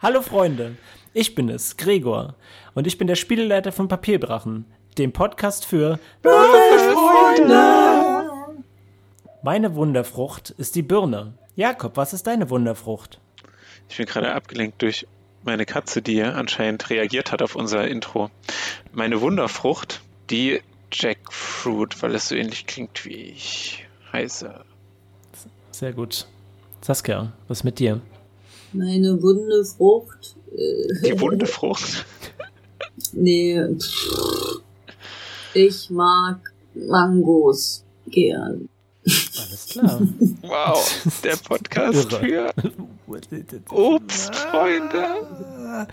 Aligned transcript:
Hallo 0.00 0.22
Freunde, 0.22 0.76
ich 1.12 1.34
bin 1.34 1.48
es, 1.48 1.76
Gregor, 1.76 2.36
und 2.76 2.86
ich 2.86 2.98
bin 2.98 3.08
der 3.08 3.16
Spieleleiter 3.16 3.72
von 3.72 3.88
Papierdrachen, 3.88 4.64
dem 4.96 5.12
Podcast 5.12 5.64
für 5.64 5.98
Freunde. 6.22 7.58
Meine 9.42 9.74
Wunderfrucht 9.74 10.50
ist 10.50 10.76
die 10.76 10.82
Birne. 10.82 11.34
Jakob, 11.56 11.96
was 11.96 12.12
ist 12.12 12.28
deine 12.28 12.48
Wunderfrucht? 12.48 13.18
Ich 13.88 13.96
bin 13.96 14.06
gerade 14.06 14.32
abgelenkt 14.32 14.80
durch 14.82 15.04
meine 15.42 15.66
Katze, 15.66 16.00
die 16.00 16.22
anscheinend 16.22 16.90
reagiert 16.90 17.32
hat 17.32 17.42
auf 17.42 17.56
unser 17.56 17.88
Intro. 17.88 18.30
Meine 18.92 19.20
Wunderfrucht, 19.20 20.00
die 20.30 20.60
Jackfruit, 20.92 22.00
weil 22.04 22.14
es 22.14 22.28
so 22.28 22.36
ähnlich 22.36 22.66
klingt 22.68 23.04
wie 23.04 23.16
ich 23.16 23.88
heiße. 24.12 24.60
Sehr 25.72 25.92
gut. 25.92 26.28
Saskia, 26.82 27.32
was 27.48 27.64
mit 27.64 27.80
dir? 27.80 28.00
Meine 28.72 29.20
wunde 29.22 29.64
Frucht. 29.64 30.36
Äh, 30.56 31.08
Die 31.08 31.20
wunde 31.20 31.46
Frucht? 31.56 32.04
nee. 33.12 33.60
Ich 35.54 35.90
mag 35.90 36.38
Mangos 36.74 37.84
gern. 38.08 38.68
Alles 39.06 39.66
klar. 39.70 40.00
Wow, 40.42 41.20
der 41.24 41.36
Podcast 41.48 42.12
für 42.14 42.52
Obstfreunde. 43.70 45.86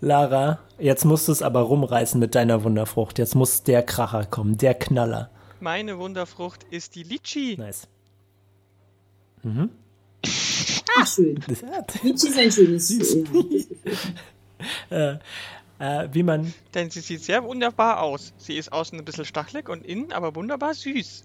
Lara, 0.00 0.58
jetzt 0.78 1.04
musst 1.04 1.28
du 1.28 1.32
es 1.32 1.42
aber 1.42 1.60
rumreißen 1.60 2.18
mit 2.18 2.34
deiner 2.34 2.64
Wunderfrucht. 2.64 3.18
Jetzt 3.18 3.34
muss 3.34 3.62
der 3.62 3.82
Kracher 3.82 4.24
kommen, 4.24 4.56
der 4.56 4.74
Knaller. 4.74 5.30
Meine 5.60 5.98
Wunderfrucht 5.98 6.64
ist 6.70 6.94
die 6.94 7.02
Litchi. 7.02 7.56
Nice. 7.58 7.86
Mhm. 9.42 9.68
Ach, 10.98 11.06
schön. 11.06 11.40
Litchi 12.02 12.28
ist 12.28 12.38
ein 12.38 12.52
schönes 12.52 12.90
äh, 14.90 15.16
äh, 15.78 16.08
wie 16.12 16.22
man. 16.22 16.52
Denn 16.74 16.90
sie 16.90 17.00
sieht 17.00 17.22
sehr 17.22 17.42
wunderbar 17.42 18.02
aus. 18.02 18.32
Sie 18.36 18.56
ist 18.56 18.72
außen 18.72 18.98
ein 18.98 19.04
bisschen 19.04 19.24
stachelig 19.24 19.68
und 19.68 19.84
innen 19.84 20.12
aber 20.12 20.34
wunderbar 20.34 20.74
süß. 20.74 21.24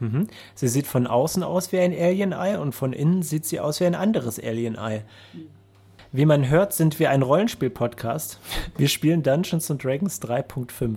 Mhm. 0.00 0.28
Sie 0.54 0.68
sieht 0.68 0.86
von 0.86 1.06
außen 1.06 1.42
aus 1.42 1.72
wie 1.72 1.78
ein 1.78 1.92
Alien-Ei 1.92 2.58
und 2.58 2.72
von 2.72 2.92
innen 2.92 3.22
sieht 3.22 3.44
sie 3.44 3.60
aus 3.60 3.80
wie 3.80 3.86
ein 3.86 3.94
anderes 3.94 4.38
Alien-Ei. 4.38 5.04
Wie 6.12 6.24
man 6.24 6.48
hört, 6.48 6.72
sind 6.72 6.98
wir 6.98 7.10
ein 7.10 7.22
Rollenspiel-Podcast. 7.22 8.38
Wir 8.78 8.88
spielen 8.88 9.22
Dungeons 9.22 9.70
and 9.70 9.84
Dragons 9.84 10.22
3.5. 10.22 10.96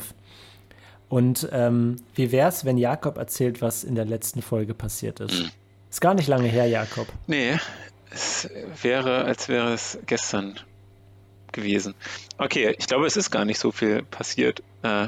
Und 1.09 1.50
ähm, 1.52 1.97
wie 2.16 2.31
wär's, 2.31 2.64
wenn 2.64 2.78
Jakob 2.78 3.17
erzählt, 3.17 3.62
was 3.62 3.84
in 3.84 3.95
der 3.95 4.06
letzten 4.06 4.42
Folge 4.42 4.73
passiert 4.73 5.19
ist? 5.19 5.52
Ist 5.92 6.00
gar 6.00 6.14
nicht 6.14 6.30
lange 6.30 6.47
her, 6.47 6.66
Jakob. 6.67 7.06
Nee, 7.28 7.59
es 8.11 8.50
wäre, 8.81 9.25
als 9.25 9.50
wäre 9.50 9.73
es 9.73 10.00
gestern 10.06 10.58
gewesen. 11.52 11.95
Okay, 12.38 12.73
ich 12.80 12.88
glaube, 12.88 13.06
es 13.06 13.17
ist 13.17 13.30
gar 13.30 13.44
nicht 13.44 13.59
so 13.59 13.73
viel 13.73 14.02
passiert. 14.03 14.64
Äh, 14.84 15.08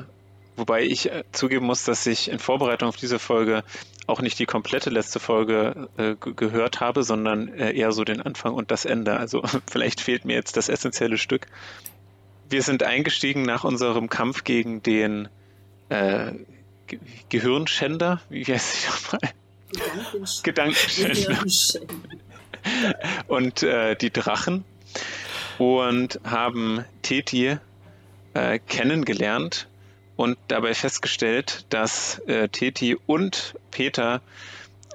wobei 0.58 0.84
ich 0.84 1.10
äh, 1.10 1.24
zugeben 1.32 1.68
muss, 1.68 1.86
dass 1.86 2.06
ich 2.06 2.30
in 2.30 2.38
Vorbereitung 2.38 2.90
auf 2.90 2.98
diese 2.98 3.18
Folge 3.18 3.64
auch 4.08 4.22
nicht 4.22 4.38
die 4.40 4.46
komplette 4.46 4.90
letzte 4.90 5.22
Folge 5.22 5.88
äh, 5.96 6.16
gehört 6.20 6.82
habe, 6.82 7.04
sondern 7.04 7.48
äh, 7.48 7.72
eher 7.72 7.94
so 7.94 8.04
den 8.04 8.20
Anfang 8.20 8.54
und 8.54 8.70
das 8.70 8.84
Ende. 8.84 9.16
Also 9.16 9.42
vielleicht 9.72 10.02
fehlt 10.02 10.26
mir 10.26 10.34
jetzt 10.34 10.58
das 10.58 10.68
essentielle 10.68 11.18
Stück. 11.18 11.48
Wir 12.50 12.62
sind 12.62 12.84
eingestiegen 12.84 13.44
nach 13.44 13.64
unserem 13.64 14.10
Kampf 14.10 14.44
gegen 14.44 14.84
den 14.84 15.30
äh, 15.88 16.34
Ge 16.88 17.00
Gehirnschänder. 17.30 18.20
Wie 18.28 18.44
heißt 18.44 18.76
ich 18.76 18.90
nochmal? 18.90 19.32
Gedankenschänder. 20.44 21.44
und 23.28 23.64
äh, 23.64 23.96
die 23.96 24.12
Drachen 24.12 24.64
und 25.58 26.20
haben 26.24 26.86
Teti 27.02 27.58
äh, 28.34 28.60
kennengelernt 28.60 29.68
und 30.16 30.38
dabei 30.48 30.74
festgestellt, 30.74 31.66
dass 31.70 32.20
äh, 32.28 32.50
Teti 32.50 32.98
und 33.06 33.56
Peter 33.72 34.22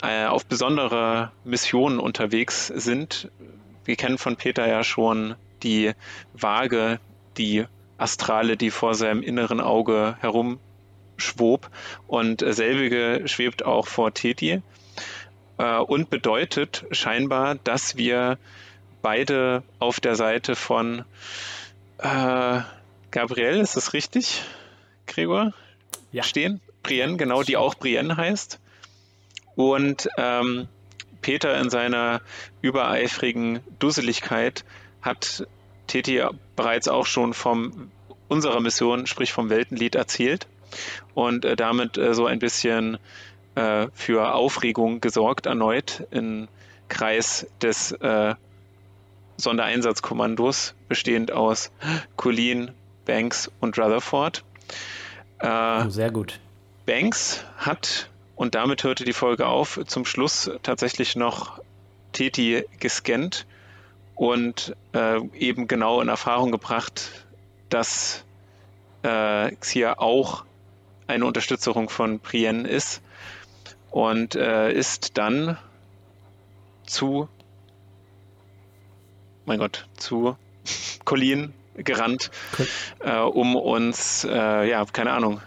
äh, 0.03 0.27
auf 0.27 0.47
besondere 0.47 1.33
Missionen 1.45 1.99
unterwegs 1.99 2.69
sind. 2.69 3.31
Wir 3.85 3.97
kennen 3.97 4.19
von 4.19 4.37
Peter 4.37 4.67
ja 4.69 4.85
schon 4.85 5.35
die 5.63 5.93
Waage, 6.35 7.01
die 7.37 7.65
Astrale, 7.97 8.57
die 8.57 8.71
vor 8.71 8.95
seinem 8.95 9.23
inneren 9.23 9.61
Auge 9.61 10.17
herumschwob 11.19 11.71
und 12.07 12.45
selbige 12.47 13.29
schwebt 13.29 13.65
auch 13.65 13.87
vor 13.87 14.15
Teti 14.15 14.63
äh, 15.59 15.79
und 15.79 16.11
bedeutet 16.11 16.85
scheinbar, 16.93 17.57
dass 17.57 17.97
wir 17.97 18.39
beide 19.03 19.63
auf 19.79 20.01
der 20.01 20.15
Seite 20.15 20.55
von 20.55 21.05
äh, 21.99 22.61
Gabriel, 23.11 23.57
ist 23.57 23.77
das 23.77 23.93
richtig, 23.93 24.43
Gregor? 25.07 25.53
Ja. 26.13 26.23
Stehen? 26.23 26.61
Brienne, 26.83 27.17
genau, 27.17 27.43
die 27.43 27.57
auch 27.57 27.75
Brienne 27.75 28.17
heißt. 28.17 28.61
Und 29.57 30.09
ähm, 30.17 30.69
Peter 31.21 31.59
in 31.59 31.69
seiner 31.69 32.21
übereifrigen 32.63 33.61
Dusseligkeit 33.79 34.65
hat 35.03 35.47
Teti 35.89 36.23
bereits 36.55 36.87
auch 36.87 37.07
schon 37.07 37.35
von 37.35 37.91
unserer 38.29 38.61
Mission, 38.61 39.07
sprich 39.07 39.33
vom 39.33 39.51
Weltenlied, 39.51 39.97
erzählt 39.97 40.47
und 41.19 41.45
äh, 41.45 41.57
damit 41.57 41.99
äh, 41.99 42.15
so 42.15 42.27
ein 42.27 42.39
bisschen 42.39 42.97
äh, 43.57 43.89
für 43.93 44.35
Aufregung 44.35 45.01
gesorgt, 45.01 45.47
erneut 45.47 46.07
im 46.13 46.47
Kreis 46.87 47.49
des 47.61 47.91
äh, 47.91 48.37
Sondereinsatzkommandos, 49.37 50.75
bestehend 50.89 51.33
aus 51.33 51.73
Colleen, 52.15 52.71
Banks 53.05 53.51
und 53.59 53.77
Rutherford. 53.77 54.45
Äh, 55.41 55.87
oh, 55.87 55.89
sehr 55.89 56.13
gut. 56.13 56.39
Banks 56.87 57.45
hat, 57.57 58.11
und 58.37 58.55
damit 58.55 58.85
hörte 58.85 59.05
die 59.05 59.13
Folge 59.13 59.49
auf, 59.49 59.81
zum 59.87 60.05
Schluss 60.05 60.49
tatsächlich 60.63 61.17
noch 61.17 61.59
Teti 62.13 62.65
gescannt 62.79 63.45
und 64.15 64.77
äh, 64.95 65.19
eben 65.37 65.67
genau 65.67 66.01
in 66.01 66.07
Erfahrung 66.07 66.53
gebracht, 66.53 67.27
dass 67.71 68.25
äh, 69.03 69.51
Xia 69.57 69.99
auch 69.99 70.45
eine 71.09 71.27
Unterstützung 71.27 71.89
von 71.89 72.21
Brienne 72.21 72.69
ist 72.69 73.03
und 73.91 74.35
äh, 74.37 74.73
ist 74.73 75.19
dann 75.19 75.59
zu, 76.87 77.29
mein 79.47 79.59
Gott, 79.59 79.87
zu 79.97 80.37
Colleen 81.05 81.53
gerannt, 81.75 82.31
cool. 82.59 82.67
äh, 83.01 83.19
um 83.19 83.57
uns, 83.57 84.25
äh, 84.25 84.69
ja, 84.69 84.85
keine 84.85 85.13
Ahnung, 85.13 85.41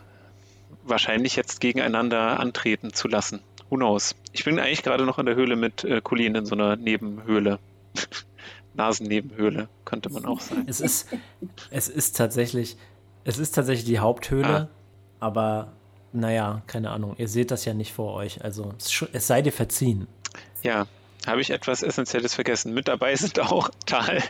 wahrscheinlich 0.84 1.36
jetzt 1.36 1.62
gegeneinander 1.62 2.40
antreten 2.40 2.94
zu 2.94 3.08
lassen. 3.08 3.42
Who 3.70 3.78
knows? 3.78 4.16
Ich 4.34 4.44
bin 4.44 4.60
eigentlich 4.60 4.84
gerade 4.84 5.06
noch 5.06 5.20
in 5.20 5.26
der 5.26 5.36
Höhle 5.36 5.56
mit 5.56 5.84
äh, 5.84 6.02
Colleen 6.02 6.36
in 6.36 6.46
so 6.46 6.56
einer 6.56 6.76
Nebenhöhle. 6.76 7.60
Nasennebenhöhle, 8.74 9.68
könnte 9.84 10.10
man 10.10 10.26
auch 10.26 10.40
sagen. 10.40 10.64
Es 10.68 10.80
ist, 10.80 11.10
es 11.72 11.90
ist 11.90 12.16
tatsächlich, 12.16 12.78
es 13.26 13.38
ist 13.38 13.52
tatsächlich 13.52 13.86
die 13.86 14.00
Haupthöhle, 14.00 14.48
ah. 14.48 14.70
Aber 15.22 15.72
naja, 16.12 16.62
keine 16.68 16.90
Ahnung, 16.90 17.16
ihr 17.18 17.30
seht 17.30 17.52
das 17.52 17.64
ja 17.64 17.74
nicht 17.74 17.94
vor 17.94 18.14
euch, 18.16 18.44
also 18.44 18.74
es 19.14 19.28
sei 19.28 19.42
dir 19.42 19.54
verziehen. 19.54 20.08
Ja, 20.64 20.88
habe 21.26 21.40
ich 21.40 21.52
etwas 21.52 21.84
Essentielles 21.84 22.34
vergessen. 22.34 22.74
Mit 22.74 22.88
dabei 22.90 23.16
sind 23.16 23.40
auch 23.40 23.70
Tal, 23.86 24.22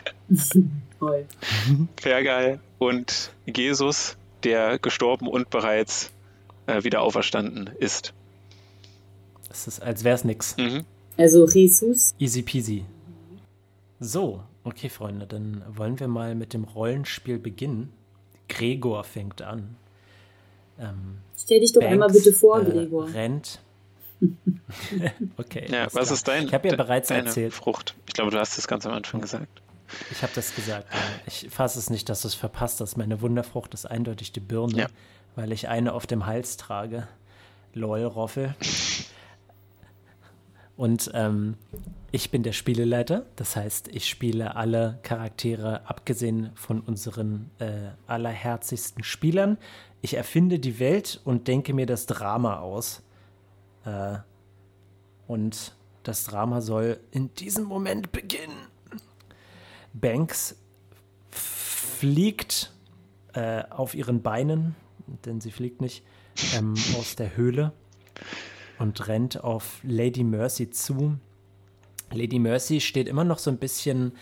Fergal 2.00 2.60
und 2.78 3.32
Jesus, 3.46 4.16
der 4.44 4.78
gestorben 4.78 5.26
und 5.26 5.50
bereits 5.50 6.12
äh, 6.66 6.84
wieder 6.84 7.02
auferstanden 7.02 7.70
ist. 7.78 8.12
Es 9.50 9.66
ist, 9.66 9.82
als 9.82 10.04
wäre 10.04 10.14
es 10.14 10.24
nix. 10.24 10.56
Mhm. 10.56 10.84
Also 11.16 11.48
Jesus. 11.48 12.14
Easy 12.18 12.42
peasy. 12.42 12.84
So, 14.00 14.42
okay, 14.64 14.88
Freunde, 14.88 15.26
dann 15.26 15.62
wollen 15.68 15.98
wir 16.00 16.08
mal 16.08 16.34
mit 16.34 16.54
dem 16.54 16.64
Rollenspiel 16.64 17.38
beginnen. 17.38 17.92
Gregor 18.48 19.04
fängt 19.04 19.42
an. 19.42 19.76
Ähm, 20.78 21.18
Stell 21.38 21.60
dich 21.60 21.72
doch 21.72 21.80
Banks, 21.80 21.92
einmal 21.92 22.10
bitte 22.10 22.32
vor, 22.32 22.60
äh, 22.60 22.64
Gregor. 22.64 23.12
Rennt. 23.12 23.60
okay. 25.36 25.66
Ja, 25.68 25.86
was 25.86 25.92
klar. 25.92 26.12
ist 26.12 26.28
dein? 26.28 26.44
Ich 26.46 26.54
habe 26.54 26.68
ja 26.68 26.76
bereits 26.76 27.10
erzählt. 27.10 27.52
Frucht. 27.52 27.94
Ich 28.06 28.14
glaube, 28.14 28.30
du 28.30 28.38
hast 28.38 28.58
es 28.58 28.68
ganz 28.68 28.86
am 28.86 28.92
Anfang 28.92 29.20
gesagt. 29.20 29.62
Ich 30.10 30.22
habe 30.22 30.32
das 30.34 30.54
gesagt. 30.54 30.86
Ich 31.26 31.48
fasse 31.50 31.78
es 31.78 31.90
nicht, 31.90 32.08
dass 32.08 32.22
du 32.22 32.28
es 32.28 32.34
verpasst 32.34 32.80
hast. 32.80 32.96
Meine 32.96 33.20
Wunderfrucht 33.20 33.74
ist 33.74 33.84
eindeutig 33.84 34.32
die 34.32 34.40
Birne, 34.40 34.76
ja. 34.76 34.86
weil 35.34 35.52
ich 35.52 35.68
eine 35.68 35.92
auf 35.92 36.06
dem 36.06 36.26
Hals 36.26 36.56
trage. 36.56 37.08
Lol, 37.74 38.04
Roffel. 38.04 38.54
Und 40.76 41.10
ähm, 41.14 41.56
ich 42.10 42.30
bin 42.30 42.42
der 42.42 42.52
Spieleleiter, 42.52 43.26
das 43.36 43.56
heißt, 43.56 43.88
ich 43.88 44.08
spiele 44.08 44.56
alle 44.56 44.98
Charaktere, 45.02 45.88
abgesehen 45.88 46.50
von 46.54 46.80
unseren 46.80 47.50
äh, 47.58 47.90
allerherzigsten 48.06 49.04
Spielern. 49.04 49.58
Ich 50.02 50.14
erfinde 50.14 50.58
die 50.58 50.80
Welt 50.80 51.20
und 51.24 51.48
denke 51.48 51.72
mir 51.72 51.86
das 51.86 52.06
Drama 52.06 52.58
aus. 52.58 53.02
Äh, 53.84 54.18
und 55.28 55.74
das 56.02 56.24
Drama 56.24 56.60
soll 56.60 56.98
in 57.12 57.32
diesem 57.34 57.64
Moment 57.64 58.10
beginnen. 58.10 58.66
Banks 59.92 60.56
fliegt 61.30 62.72
äh, 63.34 63.62
auf 63.70 63.94
ihren 63.94 64.22
Beinen, 64.22 64.74
denn 65.24 65.40
sie 65.40 65.52
fliegt 65.52 65.80
nicht, 65.80 66.04
ähm, 66.56 66.74
aus 66.98 67.14
der 67.14 67.36
Höhle 67.36 67.72
und 68.80 69.06
rennt 69.06 69.42
auf 69.44 69.78
Lady 69.84 70.24
Mercy 70.24 70.70
zu. 70.70 71.16
Lady 72.10 72.40
Mercy 72.40 72.80
steht 72.80 73.06
immer 73.06 73.24
noch 73.24 73.38
so 73.38 73.50
ein 73.50 73.58
bisschen 73.58 74.12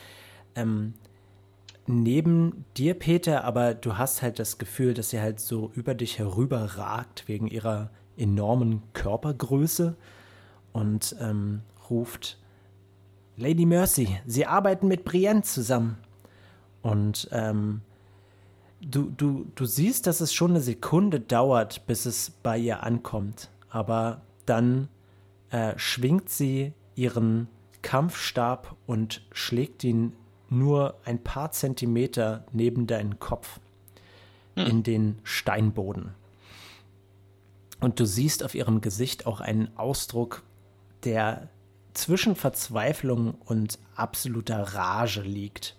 ähm, 0.54 0.92
neben 1.90 2.64
dir, 2.76 2.94
Peter, 2.94 3.44
aber 3.44 3.74
du 3.74 3.98
hast 3.98 4.22
halt 4.22 4.38
das 4.38 4.58
Gefühl, 4.58 4.94
dass 4.94 5.10
sie 5.10 5.20
halt 5.20 5.40
so 5.40 5.70
über 5.74 5.94
dich 5.94 6.18
herüber 6.18 6.76
ragt 6.76 7.28
wegen 7.28 7.46
ihrer 7.46 7.90
enormen 8.16 8.82
Körpergröße 8.92 9.96
und 10.72 11.16
ähm, 11.20 11.62
ruft 11.88 12.38
Lady 13.36 13.64
Mercy, 13.64 14.18
Sie 14.26 14.44
arbeiten 14.44 14.86
mit 14.86 15.04
Brienne 15.04 15.42
zusammen. 15.42 15.96
Und 16.82 17.28
ähm, 17.32 17.80
du, 18.80 19.10
du, 19.16 19.46
du 19.54 19.64
siehst, 19.64 20.06
dass 20.06 20.20
es 20.20 20.34
schon 20.34 20.50
eine 20.50 20.60
Sekunde 20.60 21.20
dauert, 21.20 21.86
bis 21.86 22.04
es 22.04 22.30
bei 22.42 22.58
ihr 22.58 22.82
ankommt. 22.82 23.50
Aber 23.70 24.20
dann 24.44 24.88
äh, 25.50 25.72
schwingt 25.76 26.28
sie 26.28 26.72
ihren 26.94 27.48
Kampfstab 27.82 28.76
und 28.86 29.22
schlägt 29.32 29.84
ihn 29.84 30.12
nur 30.50 30.98
ein 31.04 31.22
paar 31.22 31.52
Zentimeter 31.52 32.44
neben 32.52 32.86
deinen 32.86 33.18
Kopf 33.18 33.60
hm. 34.56 34.66
in 34.66 34.82
den 34.82 35.18
Steinboden. 35.22 36.14
Und 37.80 37.98
du 37.98 38.04
siehst 38.04 38.44
auf 38.44 38.54
ihrem 38.54 38.80
Gesicht 38.82 39.26
auch 39.26 39.40
einen 39.40 39.70
Ausdruck, 39.78 40.42
der 41.04 41.48
zwischen 41.94 42.36
Verzweiflung 42.36 43.34
und 43.46 43.78
absoluter 43.94 44.74
Rage 44.74 45.22
liegt. 45.22 45.76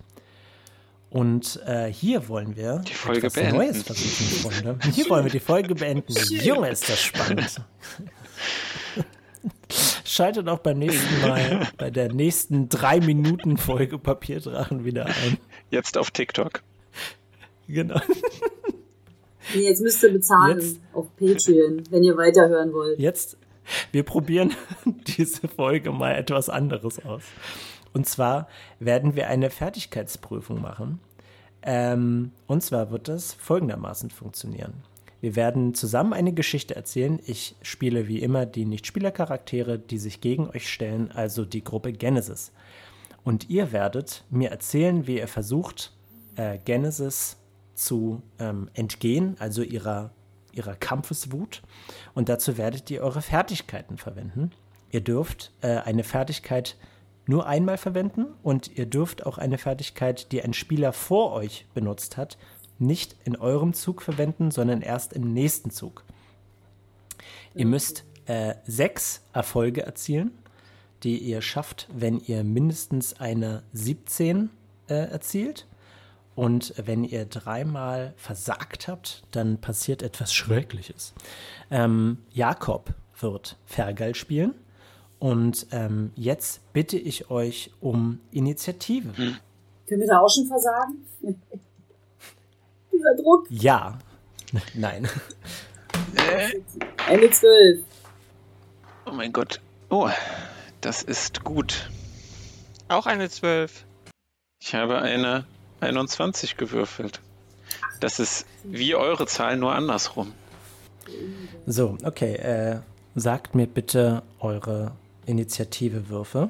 Und 1.10 1.62
äh, 1.66 1.92
hier 1.92 2.30
wollen 2.30 2.56
wir 2.56 2.80
die 2.80 2.94
Folge 2.94 3.30
beenden. 3.30 3.58
Neues 3.58 3.84
versuchen, 3.84 4.52
Freunde. 4.52 4.80
Hier 4.92 5.10
wollen 5.10 5.26
wir 5.26 5.32
die 5.32 5.40
Folge 5.40 5.76
beenden. 5.76 6.14
Junge, 6.30 6.70
ist 6.70 6.90
das 6.90 7.02
spannend. 7.02 7.62
Schaltet 10.12 10.50
auch 10.50 10.60
beim 10.60 10.78
nächsten 10.78 11.22
Mal 11.22 11.70
bei 11.78 11.90
der 11.90 12.12
nächsten 12.12 12.68
drei 12.68 13.00
Minuten 13.00 13.56
Folge 13.56 13.98
Papierdrachen 13.98 14.84
wieder 14.84 15.06
ein. 15.06 15.38
Jetzt 15.70 15.98
auf 15.98 16.12
TikTok. 16.12 16.62
Genau. 17.70 18.02
Jetzt 19.54 19.82
müsst 19.82 20.04
ihr 20.04 20.12
bezahlen 20.12 20.60
Jetzt, 20.60 20.82
auf 20.92 21.16
Patreon, 21.16 21.84
wenn 21.92 22.04
ihr 22.04 22.18
weiterhören 22.18 22.74
wollt. 22.74 23.00
Jetzt, 23.00 23.38
wir 23.94 24.04
probieren 24.04 24.54
diese 24.86 25.48
Folge 25.48 25.94
mal 25.94 26.16
etwas 26.16 26.50
anderes 26.50 27.06
aus. 27.06 27.24
Und 27.94 28.06
zwar 28.06 28.50
werden 28.80 29.16
wir 29.16 29.30
eine 29.30 29.50
Fertigkeitsprüfung 29.50 30.62
machen. 30.62 31.00
Ähm, 31.62 32.34
und 32.48 32.64
zwar 32.64 32.92
wird 32.92 33.08
das 33.08 33.34
folgendermaßen 33.34 34.10
funktionieren. 34.10 34.74
Wir 35.22 35.36
werden 35.36 35.76
zusammen 35.76 36.14
eine 36.14 36.34
Geschichte 36.34 36.76
erzählen. 36.76 37.20
Ich 37.26 37.56
spiele 37.62 38.08
wie 38.08 38.20
immer 38.20 38.48
die 38.48 38.66
Nicht-Spieler-Charaktere, 38.66 39.78
die 39.78 40.00
sich 40.00 40.20
gegen 40.20 40.50
euch 40.50 40.68
stellen, 40.68 41.12
also 41.12 41.46
die 41.46 41.64
Gruppe 41.64 41.94
Genesis. 41.94 42.52
Und 43.24 43.50
ihr 43.50 43.72
werdet 43.72 44.24
mir 44.32 44.50
erzählen, 44.50 45.06
wie 45.06 45.20
ihr 45.20 45.28
versucht, 45.28 45.94
äh, 46.36 46.58
Genesis 46.66 47.38
zu 47.76 48.24
ähm, 48.40 48.70
entgehen, 48.74 49.36
also 49.40 49.62
ihrer, 49.62 50.12
ihrer 50.54 50.76
Kampfeswut. 50.76 51.62
Und 52.16 52.28
dazu 52.28 52.58
werdet 52.58 52.90
ihr 52.90 53.02
eure 53.02 53.22
Fertigkeiten 53.22 53.98
verwenden. 53.98 54.52
Ihr 54.90 55.02
dürft 55.02 55.52
äh, 55.62 55.78
eine 55.78 56.04
Fertigkeit 56.04 56.78
nur 57.28 57.46
einmal 57.46 57.78
verwenden 57.78 58.26
und 58.42 58.76
ihr 58.76 58.88
dürft 58.88 59.26
auch 59.26 59.38
eine 59.38 59.60
Fertigkeit, 59.60 60.32
die 60.32 60.42
ein 60.42 60.54
Spieler 60.54 60.92
vor 60.92 61.32
euch 61.34 61.68
benutzt 61.76 62.18
hat, 62.18 62.38
nicht 62.82 63.16
in 63.24 63.36
eurem 63.36 63.74
Zug 63.74 64.02
verwenden, 64.02 64.52
sondern 64.52 64.82
erst 64.82 65.14
im 65.14 65.34
nächsten 65.34 65.72
Zug. 65.72 66.04
Ihr 67.54 67.66
müsst 67.66 68.04
äh, 68.26 68.56
sechs 68.66 69.22
Erfolge 69.34 69.84
erzielen, 69.84 70.32
die 71.04 71.18
ihr 71.18 71.42
schafft, 71.42 71.88
wenn 71.94 72.20
ihr 72.20 72.44
mindestens 72.44 73.20
eine 73.20 73.64
17 73.74 74.50
äh, 74.88 74.94
erzielt. 74.94 75.68
Und 76.34 76.74
wenn 76.78 77.04
ihr 77.04 77.26
dreimal 77.26 78.14
versagt 78.16 78.88
habt, 78.88 79.24
dann 79.32 79.58
passiert 79.58 80.02
etwas 80.02 80.34
Schreckliches. 80.34 81.14
Ähm, 81.70 82.20
Jakob 82.32 82.94
wird 83.20 83.58
Fergal 83.66 84.16
spielen. 84.16 84.54
Und 85.20 85.68
ähm, 85.72 86.12
jetzt 86.16 86.62
bitte 86.74 86.98
ich 86.98 87.30
euch 87.30 87.72
um 87.80 88.20
Initiative. 88.32 89.12
Können 89.14 90.02
wir 90.02 90.08
da 90.08 90.20
auch 90.20 90.30
schon 90.30 90.48
versagen? 90.48 91.06
Dieser 93.02 93.16
Druck? 93.16 93.48
Ja. 93.50 93.98
Nein. 94.76 95.08
Eine 97.08 97.30
12. 97.32 97.84
Oh 99.08 99.12
mein 99.12 99.34
Gott. 99.34 99.60
Oh, 99.90 100.10
das 100.82 101.02
ist 101.02 101.44
gut. 101.44 101.90
Auch 102.90 103.08
eine 103.08 103.30
12. 103.30 103.86
Ich 104.62 104.76
habe 104.76 105.00
eine 105.00 105.46
21 105.80 106.58
gewürfelt. 106.58 107.22
Das 108.00 108.20
ist 108.20 108.46
wie 108.64 108.94
eure 108.94 109.26
Zahl, 109.26 109.58
nur 109.58 109.74
andersrum. 109.74 110.34
So, 111.66 111.98
okay. 112.04 112.36
Äh, 112.36 112.80
sagt 113.16 113.56
mir 113.56 113.66
bitte 113.66 114.22
eure 114.40 114.92
Initiative-Würfe. 115.26 116.50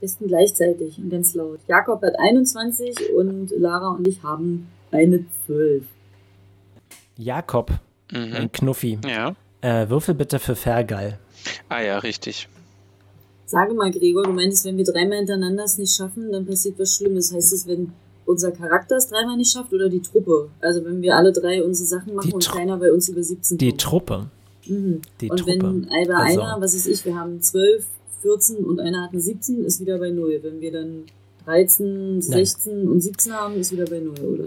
Besten 0.00 0.28
gleichzeitig 0.28 0.98
und 0.98 1.10
ganz 1.10 1.34
laut. 1.34 1.60
Jakob 1.68 2.02
hat 2.02 2.14
21 2.18 3.12
und 3.14 3.50
Lara 3.50 3.90
und 3.90 4.08
ich 4.08 4.22
haben 4.22 4.68
eine 4.92 5.24
12. 5.46 5.84
Jakob, 7.16 7.72
mhm. 8.12 8.32
ein 8.34 8.52
Knuffi. 8.52 8.98
Ja. 9.06 9.34
Äh, 9.60 9.88
würfel 9.88 10.14
bitte 10.14 10.38
für 10.38 10.56
Fergal. 10.56 11.18
Ah 11.68 11.82
ja, 11.82 11.98
richtig. 11.98 12.48
Sage 13.46 13.74
mal, 13.74 13.90
Gregor, 13.90 14.22
du 14.22 14.32
meintest, 14.32 14.64
wenn 14.64 14.76
wir 14.76 14.84
dreimal 14.84 15.18
hintereinander 15.18 15.64
es 15.64 15.76
nicht 15.76 15.94
schaffen, 15.94 16.32
dann 16.32 16.46
passiert 16.46 16.78
was 16.78 16.96
Schlimmes. 16.96 17.32
Heißt 17.32 17.52
es, 17.52 17.66
wenn 17.66 17.92
unser 18.24 18.50
Charakter 18.50 18.96
es 18.96 19.08
dreimal 19.08 19.36
nicht 19.36 19.52
schafft 19.52 19.72
oder 19.72 19.88
die 19.88 20.00
Truppe? 20.00 20.48
Also 20.60 20.84
wenn 20.84 21.02
wir 21.02 21.16
alle 21.16 21.32
drei 21.32 21.62
unsere 21.62 21.86
Sachen 21.86 22.14
machen 22.14 22.32
und 22.32 22.50
keiner 22.50 22.78
bei 22.78 22.92
uns 22.92 23.08
über 23.08 23.22
17 23.22 23.58
Die 23.58 23.68
kommt. 23.68 23.80
Truppe. 23.80 24.26
Mhm. 24.66 25.02
Die 25.20 25.30
und 25.30 25.36
Truppe. 25.38 25.60
wenn 25.60 25.82
bei 25.86 26.14
also. 26.14 26.40
einer, 26.40 26.60
was 26.60 26.74
ist 26.74 26.86
ich, 26.86 27.04
wir 27.04 27.16
haben 27.16 27.42
12, 27.42 27.84
14 28.22 28.56
und 28.64 28.80
einer 28.80 29.02
hat 29.02 29.10
eine 29.10 29.20
17, 29.20 29.64
ist 29.64 29.80
wieder 29.80 29.98
bei 29.98 30.10
0. 30.10 30.38
Wenn 30.42 30.60
wir 30.60 30.72
dann 30.72 31.04
13, 31.44 32.22
16 32.22 32.78
Nein. 32.78 32.88
und 32.88 33.00
17 33.00 33.32
haben, 33.32 33.56
ist 33.56 33.72
wieder 33.72 33.84
bei 33.84 33.98
0, 33.98 34.14
oder? 34.20 34.44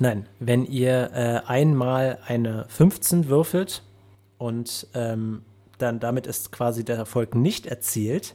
Nein, 0.00 0.26
wenn 0.40 0.64
ihr 0.66 1.10
äh, 1.12 1.40
einmal 1.46 2.18
eine 2.26 2.66
15 2.68 3.28
würfelt 3.28 3.82
und 4.38 4.88
ähm, 4.94 5.42
dann 5.78 6.00
damit 6.00 6.26
ist 6.26 6.52
quasi 6.52 6.84
der 6.84 6.96
Erfolg 6.96 7.34
nicht 7.34 7.66
erzielt, 7.66 8.34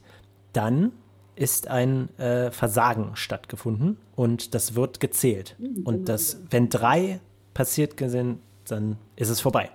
dann 0.54 0.92
ist 1.36 1.68
ein 1.68 2.10
äh, 2.18 2.52
Versagen 2.52 3.16
stattgefunden 3.16 3.98
und 4.16 4.54
das 4.56 4.76
wird 4.76 5.00
gezählt. 5.00 5.56
Mhm, 5.58 5.84
und 5.84 6.10
das, 6.10 6.42
wenn 6.50 6.70
drei 6.70 7.20
passiert 7.54 8.00
sind, 8.00 8.40
dann 8.68 8.98
ist 9.16 9.30
es 9.30 9.42
vorbei. 9.42 9.70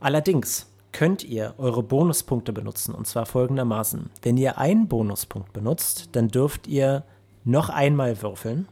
Allerdings 0.00 0.70
könnt 0.92 1.24
ihr 1.24 1.54
eure 1.58 1.82
Bonuspunkte 1.82 2.52
benutzen 2.52 2.94
und 2.94 3.06
zwar 3.06 3.26
folgendermaßen. 3.26 4.10
Wenn 4.22 4.36
ihr 4.36 4.58
einen 4.58 4.86
Bonuspunkt 4.86 5.52
benutzt, 5.52 6.10
dann 6.12 6.28
dürft 6.28 6.66
ihr 6.66 7.04
noch 7.44 7.68
einmal 7.68 8.22
würfeln 8.22 8.68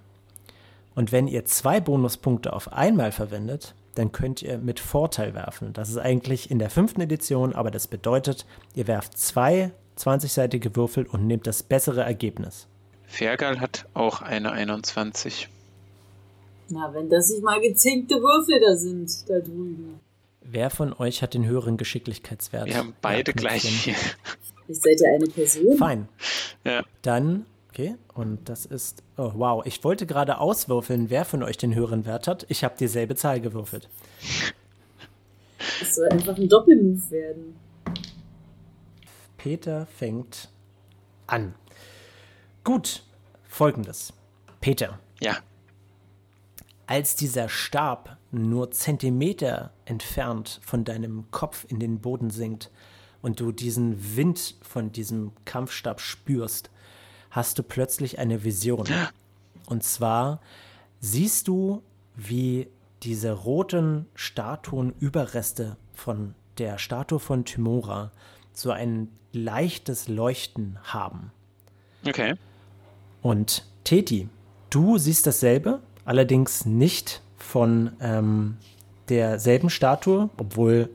und 0.94 1.12
wenn 1.12 1.28
ihr 1.28 1.44
zwei 1.44 1.80
Bonuspunkte 1.80 2.52
auf 2.52 2.72
einmal 2.72 3.12
verwendet, 3.12 3.74
dann 3.94 4.12
könnt 4.12 4.42
ihr 4.42 4.58
mit 4.58 4.80
Vorteil 4.80 5.34
werfen. 5.34 5.72
Das 5.72 5.90
ist 5.90 5.98
eigentlich 5.98 6.50
in 6.50 6.58
der 6.58 6.70
fünften 6.70 7.00
Edition, 7.00 7.54
aber 7.54 7.70
das 7.70 7.86
bedeutet, 7.86 8.46
ihr 8.74 8.86
werft 8.86 9.18
zwei 9.18 9.72
20-seitige 9.98 10.74
Würfel 10.76 11.06
und 11.06 11.26
nehmt 11.26 11.46
das 11.46 11.62
bessere 11.62 12.02
Ergebnis. 12.02 12.66
Fergal 13.06 13.60
hat 13.60 13.86
auch 13.94 14.22
eine 14.22 14.52
21. 14.52 15.48
Na, 16.70 16.94
wenn 16.94 17.10
das 17.10 17.28
nicht 17.28 17.42
mal 17.42 17.60
gezinkte 17.60 18.14
Würfel 18.16 18.60
da 18.60 18.76
sind, 18.76 19.28
da 19.28 19.40
drüben. 19.40 20.00
Wer 20.40 20.70
von 20.70 20.92
euch 20.94 21.22
hat 21.22 21.34
den 21.34 21.46
höheren 21.46 21.76
Geschicklichkeitswert? 21.76 22.66
Wir 22.66 22.78
haben 22.78 22.94
beide 23.02 23.32
gleich 23.32 23.62
viel. 23.62 23.94
Ich 24.68 24.80
seid 24.80 25.00
ja 25.00 25.08
eine 25.14 25.26
Person. 25.26 25.76
Fein. 25.76 26.08
Ja. 26.64 26.82
Dann 27.02 27.46
Okay, 27.72 27.96
und 28.12 28.50
das 28.50 28.66
ist. 28.66 29.02
Oh, 29.16 29.32
wow. 29.34 29.64
Ich 29.64 29.82
wollte 29.82 30.04
gerade 30.04 30.38
auswürfeln, 30.38 31.08
wer 31.08 31.24
von 31.24 31.42
euch 31.42 31.56
den 31.56 31.74
höheren 31.74 32.04
Wert 32.04 32.28
hat. 32.28 32.44
Ich 32.50 32.64
habe 32.64 32.74
dieselbe 32.78 33.16
Zahl 33.16 33.40
gewürfelt. 33.40 33.88
Es 35.80 35.94
soll 35.94 36.06
einfach 36.10 36.36
ein 36.36 36.50
Doppelmove 36.50 37.10
werden. 37.10 37.56
Peter 39.38 39.86
fängt 39.86 40.50
an. 41.26 41.54
Gut, 42.62 43.04
folgendes. 43.48 44.12
Peter. 44.60 44.98
Ja. 45.20 45.38
Als 46.86 47.16
dieser 47.16 47.48
Stab 47.48 48.18
nur 48.32 48.70
Zentimeter 48.70 49.72
entfernt 49.86 50.60
von 50.62 50.84
deinem 50.84 51.30
Kopf 51.30 51.64
in 51.68 51.80
den 51.80 52.00
Boden 52.00 52.28
sinkt 52.28 52.70
und 53.22 53.40
du 53.40 53.50
diesen 53.50 54.14
Wind 54.14 54.56
von 54.60 54.92
diesem 54.92 55.32
Kampfstab 55.46 56.02
spürst, 56.02 56.68
hast 57.32 57.58
du 57.58 57.64
plötzlich 57.64 58.18
eine 58.18 58.44
Vision. 58.44 58.86
Und 59.66 59.82
zwar 59.82 60.40
siehst 61.00 61.48
du, 61.48 61.82
wie 62.14 62.68
diese 63.02 63.32
roten 63.32 64.06
Statuenüberreste 64.14 65.76
von 65.92 66.34
der 66.58 66.78
Statue 66.78 67.18
von 67.18 67.44
Tymora 67.44 68.12
so 68.52 68.70
ein 68.70 69.08
leichtes 69.32 70.08
Leuchten 70.08 70.78
haben. 70.84 71.32
Okay. 72.06 72.34
Und 73.22 73.64
Teti, 73.84 74.28
du 74.68 74.98
siehst 74.98 75.26
dasselbe, 75.26 75.80
allerdings 76.04 76.66
nicht 76.66 77.22
von 77.38 77.92
ähm, 78.00 78.58
derselben 79.08 79.70
Statue, 79.70 80.28
obwohl 80.36 80.90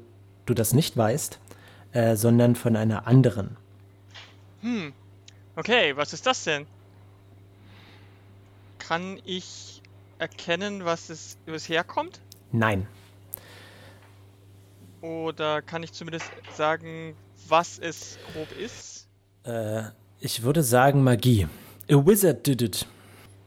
du 0.45 0.53
das 0.53 0.73
nicht 0.73 0.95
weißt, 0.95 1.39
äh, 1.93 2.15
sondern 2.15 2.55
von 2.55 2.75
einer 2.75 3.07
anderen. 3.07 3.57
Hm. 4.61 4.93
Okay, 5.57 5.97
was 5.97 6.13
ist 6.13 6.27
das 6.27 6.43
denn? 6.43 6.67
Kann 8.77 9.19
ich 9.25 9.81
erkennen, 10.19 10.85
was 10.85 11.09
es, 11.09 11.39
wo 11.47 11.53
es 11.53 11.67
herkommt? 11.67 12.21
Nein. 12.51 12.85
Oder 15.01 15.63
kann 15.63 15.81
ich 15.81 15.93
zumindest 15.93 16.31
sagen, 16.53 17.15
was 17.47 17.79
es 17.79 18.19
grob 18.31 18.47
ist? 18.59 19.07
Äh, 19.45 19.85
ich 20.19 20.43
würde 20.43 20.61
sagen 20.61 21.03
Magie. 21.03 21.47
A 21.89 22.05
wizard 22.05 22.45
did 22.45 22.61
it. 22.61 22.85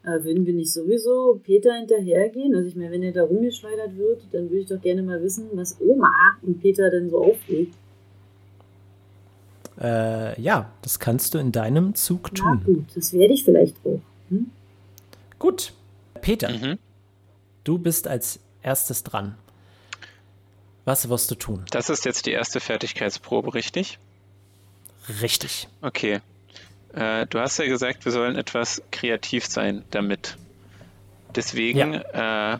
Aber 0.02 0.24
würden 0.24 0.44
wir 0.44 0.54
nicht 0.54 0.72
sowieso 0.72 1.40
Peter 1.44 1.74
hinterhergehen? 1.74 2.56
Also 2.56 2.66
ich 2.66 2.74
meine, 2.74 2.90
wenn 2.90 3.04
er 3.04 3.12
da 3.12 3.22
rumgeschleudert 3.22 3.96
wird, 3.96 4.22
dann 4.32 4.50
würde 4.50 4.62
ich 4.62 4.66
doch 4.66 4.80
gerne 4.80 5.04
mal 5.04 5.22
wissen, 5.22 5.48
was 5.52 5.80
Oma 5.80 6.10
und 6.42 6.60
Peter 6.60 6.90
denn 6.90 7.08
so 7.08 7.22
aufregt. 7.22 7.76
Äh, 9.80 10.40
ja, 10.40 10.70
das 10.82 10.98
kannst 10.98 11.34
du 11.34 11.38
in 11.38 11.52
deinem 11.52 11.94
Zug 11.94 12.30
Na 12.32 12.38
tun. 12.38 12.62
gut, 12.64 12.86
das 12.94 13.12
werde 13.12 13.32
ich 13.34 13.44
vielleicht 13.44 13.76
auch. 13.84 14.00
Hm? 14.28 14.50
Gut. 15.38 15.72
Peter, 16.20 16.50
Mhm. 16.50 16.78
du 17.64 17.78
bist 17.78 18.06
als 18.06 18.40
erstes 18.62 19.02
dran. 19.04 19.36
Was 20.84 21.08
wirst 21.08 21.30
du 21.30 21.34
tun? 21.34 21.64
Das 21.70 21.88
ist 21.88 22.04
jetzt 22.04 22.26
die 22.26 22.32
erste 22.32 22.60
Fertigkeitsprobe, 22.60 23.54
richtig? 23.54 23.98
Richtig. 25.22 25.68
Okay. 25.80 26.20
Äh, 26.92 27.26
du 27.26 27.38
hast 27.38 27.58
ja 27.58 27.66
gesagt, 27.66 28.04
wir 28.04 28.12
sollen 28.12 28.36
etwas 28.36 28.82
kreativ 28.90 29.46
sein 29.46 29.84
damit. 29.90 30.36
Deswegen 31.34 31.94
äh, 31.94 32.58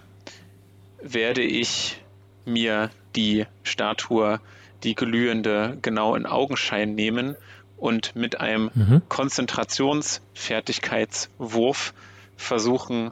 werde 1.03 1.43
ich 1.43 2.01
mir 2.45 2.91
die 3.17 3.47
Statue, 3.65 4.41
die 4.83 4.95
glühende, 4.95 5.79
genau 5.83 6.15
in 6.15 6.25
Augenschein 6.27 6.95
nehmen 6.95 7.37
und 7.77 8.17
mit 8.17 8.41
einem 8.41 8.71
Mhm. 8.75 9.03
Konzentrationsfertigkeitswurf 9.09 11.95
versuchen, 12.37 13.11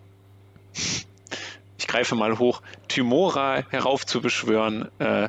ich 1.78 1.86
greife 1.86 2.14
mal 2.14 2.38
hoch, 2.38 2.62
Tymora 2.88 3.62
heraufzubeschwören 3.70 4.88
äh, 4.98 5.28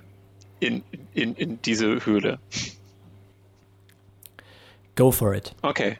in, 0.60 0.84
in, 1.14 1.36
in 1.36 1.62
diese 1.62 2.06
Höhle. 2.06 2.40
Go 4.96 5.12
for 5.12 5.34
it. 5.34 5.56
Okay. 5.62 5.98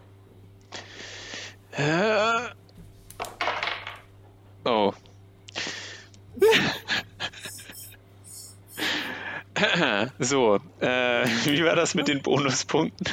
Äh. 1.72 2.50
Oh. 4.66 4.94
so, 10.20 10.56
äh, 10.80 11.26
wie 11.46 11.64
war 11.64 11.76
das 11.76 11.96
mit 11.96 12.08
den 12.08 12.22
Bonuspunkten? 12.22 13.08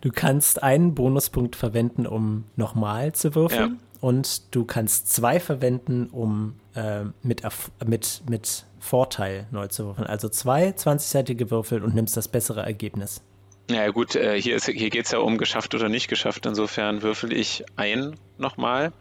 Du 0.00 0.10
kannst 0.10 0.62
einen 0.62 0.94
Bonuspunkt 0.94 1.56
verwenden, 1.56 2.06
um 2.06 2.44
nochmal 2.56 3.12
zu 3.12 3.34
würfeln. 3.34 3.80
Und 4.00 4.54
du 4.54 4.64
kannst 4.64 5.12
zwei 5.12 5.38
verwenden, 5.40 6.06
um 6.10 6.54
äh, 6.74 7.02
mit, 7.22 7.42
mit, 7.84 8.22
mit 8.28 8.64
Vorteil 8.78 9.46
neu 9.50 9.66
zu 9.68 9.84
würfeln. 9.86 10.06
Also 10.06 10.30
zwei 10.30 10.70
20-seitige 10.70 11.50
Würfel 11.50 11.84
und 11.84 11.94
nimmst 11.94 12.16
das 12.16 12.28
bessere 12.28 12.62
Ergebnis. 12.62 13.20
Naja 13.68 13.90
gut, 13.90 14.16
äh, 14.16 14.40
hier, 14.40 14.56
ist- 14.56 14.66
hier 14.66 14.88
geht 14.90 15.04
es 15.04 15.10
ja 15.10 15.18
um 15.18 15.36
geschafft 15.36 15.74
oder 15.74 15.88
nicht 15.90 16.08
geschafft. 16.08 16.46
Insofern 16.46 17.02
würfel 17.02 17.32
ich 17.32 17.64
ein 17.76 18.16
nochmal 18.38 18.92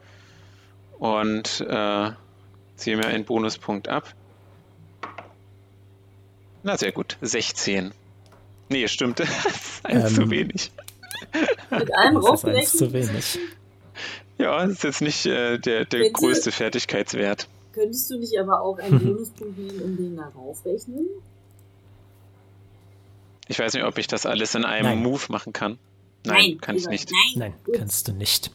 und 0.99 1.61
äh, 1.61 2.11
ziehe 2.75 2.97
mir 2.97 3.07
einen 3.07 3.23
Bonuspunkt 3.23 3.87
ab. 3.87 4.13
Na 6.63 6.77
sehr 6.77 6.91
gut, 6.91 7.17
16. 7.21 7.91
Nee, 8.69 8.87
stimmt. 8.87 9.19
Das 9.19 9.29
ist 9.45 9.85
eins 9.85 10.13
zu 10.15 10.21
Ähm, 10.23 10.31
wenig. 10.31 10.71
Mit 11.71 11.93
allem 11.95 12.15
Das 12.21 12.33
ist 12.43 12.45
eins 12.45 12.71
zu 12.77 12.93
wenig. 12.93 13.39
Ja, 14.37 14.65
das 14.65 14.73
ist 14.77 14.83
jetzt 14.83 15.01
nicht 15.01 15.25
äh, 15.25 15.57
der, 15.57 15.85
der 15.85 15.97
Bitte? 15.99 16.11
größte 16.13 16.51
Fertigkeitswert. 16.51 17.47
könntest 17.73 18.09
du 18.09 18.17
nicht 18.19 18.37
aber 18.39 18.61
auch 18.61 18.77
einen 18.79 18.99
Bonuspunkt 19.03 19.57
nehmen, 19.57 19.81
um 19.81 19.97
den 19.97 20.15
da 20.17 20.27
raufrechnen? 20.35 21.05
Ich 23.47 23.57
weiß 23.59 23.73
nicht, 23.73 23.83
ob 23.83 23.97
ich 23.97 24.07
das 24.07 24.25
alles 24.25 24.53
in 24.55 24.63
einem 24.63 24.85
Nein. 24.85 25.03
Move 25.03 25.23
machen 25.29 25.53
kann. 25.53 25.79
Nein, 26.25 26.59
kann 26.61 26.75
ich 26.75 26.87
nicht. 26.87 27.09
Nein, 27.35 27.53
Nein, 27.67 27.73
kannst 27.77 28.07
du 28.07 28.11
nicht. 28.13 28.51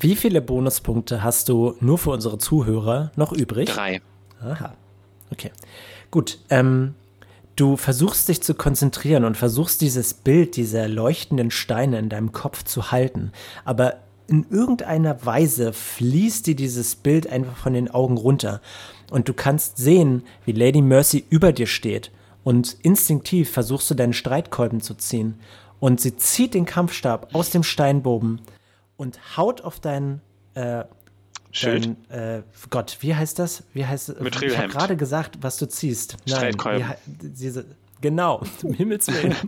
Wie 0.00 0.16
viele 0.16 0.40
Bonuspunkte 0.40 1.22
hast 1.22 1.48
du 1.48 1.74
nur 1.80 1.98
für 1.98 2.10
unsere 2.10 2.38
Zuhörer 2.38 3.10
noch 3.16 3.32
übrig? 3.32 3.68
Drei. 3.68 4.00
Aha. 4.40 4.74
Okay. 5.30 5.50
Gut. 6.10 6.38
Ähm, 6.50 6.94
du 7.56 7.76
versuchst 7.76 8.28
dich 8.28 8.42
zu 8.42 8.54
konzentrieren 8.54 9.24
und 9.24 9.36
versuchst 9.36 9.80
dieses 9.80 10.14
Bild 10.14 10.56
dieser 10.56 10.88
leuchtenden 10.88 11.50
Steine 11.50 11.98
in 11.98 12.08
deinem 12.08 12.32
Kopf 12.32 12.62
zu 12.64 12.90
halten. 12.90 13.32
Aber 13.64 13.96
in 14.28 14.46
irgendeiner 14.50 15.24
Weise 15.24 15.72
fließt 15.72 16.46
dir 16.46 16.54
dieses 16.54 16.94
Bild 16.94 17.28
einfach 17.28 17.56
von 17.56 17.72
den 17.72 17.90
Augen 17.90 18.16
runter. 18.16 18.60
Und 19.10 19.28
du 19.28 19.32
kannst 19.32 19.78
sehen, 19.78 20.22
wie 20.44 20.52
Lady 20.52 20.82
Mercy 20.82 21.24
über 21.30 21.52
dir 21.52 21.66
steht. 21.66 22.10
Und 22.44 22.76
instinktiv 22.82 23.50
versuchst 23.50 23.90
du 23.90 23.94
deinen 23.94 24.12
Streitkolben 24.12 24.80
zu 24.80 24.94
ziehen. 24.94 25.40
Und 25.80 26.00
sie 26.00 26.16
zieht 26.16 26.54
den 26.54 26.66
Kampfstab 26.66 27.34
aus 27.34 27.50
dem 27.50 27.62
Steinbogen 27.62 28.40
und 28.96 29.36
haut 29.36 29.62
auf 29.62 29.80
deinen 29.80 30.20
äh, 30.54 30.84
Schild. 31.50 31.96
Dein, 32.08 32.38
äh, 32.38 32.42
Gott, 32.70 32.98
wie 33.00 33.14
heißt 33.14 33.38
das? 33.38 33.64
Wie 33.72 33.86
heißt 33.86 34.14
Ich 34.42 34.58
habe 34.58 34.68
gerade 34.68 34.96
gesagt, 34.96 35.38
was 35.40 35.56
du 35.56 35.66
ziehst. 35.66 36.16
Streitkolben. 36.26 36.86
wie 37.06 37.28
diese, 37.28 37.64
genau, 38.00 38.42
um 38.62 38.74
Himmels 38.74 39.08
Willen. 39.08 39.36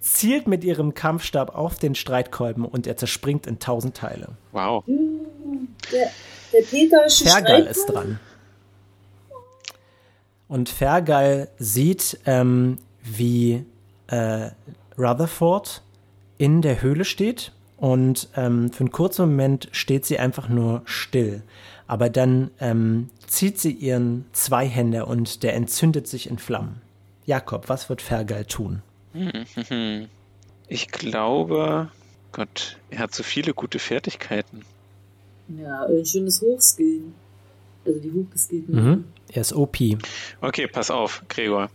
Zielt 0.00 0.46
mit 0.46 0.64
ihrem 0.64 0.94
Kampfstab 0.94 1.54
auf 1.54 1.78
den 1.78 1.94
Streitkolben 1.94 2.64
und 2.64 2.86
er 2.86 2.96
zerspringt 2.96 3.46
in 3.46 3.58
tausend 3.58 3.96
Teile. 3.96 4.28
Wow. 4.52 4.84
Der, 4.86 6.10
der 6.52 6.62
Petersche 6.62 7.24
Fergal 7.24 7.62
ist 7.66 7.86
dran. 7.86 8.18
Und 10.48 10.68
Fergal 10.68 11.48
sieht, 11.58 12.20
ähm, 12.24 12.78
wie 13.02 13.64
äh, 14.06 14.50
Rutherford 14.96 15.82
in 16.38 16.62
der 16.62 16.82
Höhle 16.82 17.04
steht 17.04 17.52
und 17.76 18.28
ähm, 18.36 18.72
für 18.72 18.80
einen 18.80 18.90
kurzen 18.90 19.28
Moment 19.28 19.68
steht 19.72 20.06
sie 20.06 20.18
einfach 20.18 20.48
nur 20.48 20.82
still. 20.84 21.42
Aber 21.86 22.10
dann 22.10 22.50
ähm, 22.60 23.10
zieht 23.26 23.60
sie 23.60 23.72
ihren 23.72 24.24
Zweihänder 24.32 25.06
und 25.06 25.42
der 25.42 25.54
entzündet 25.54 26.08
sich 26.08 26.28
in 26.28 26.38
Flammen. 26.38 26.80
Jakob, 27.26 27.68
was 27.68 27.88
wird 27.88 28.02
Fergal 28.02 28.44
tun? 28.44 28.82
Ich 30.68 30.88
glaube, 30.88 31.90
Gott, 32.32 32.76
er 32.90 32.98
hat 32.98 33.14
so 33.14 33.22
viele 33.22 33.54
gute 33.54 33.78
Fertigkeiten. 33.78 34.62
Ja, 35.48 35.84
ein 35.84 36.04
schönes 36.04 36.42
Hochskillen. 36.42 37.14
Also 37.84 38.00
die 38.00 38.10
hochgeskillten. 38.10 38.74
Mhm. 38.74 39.04
Er 39.28 39.40
ist 39.40 39.52
OP. 39.52 39.78
Okay, 40.40 40.66
pass 40.66 40.90
auf, 40.90 41.22
Gregor. 41.28 41.70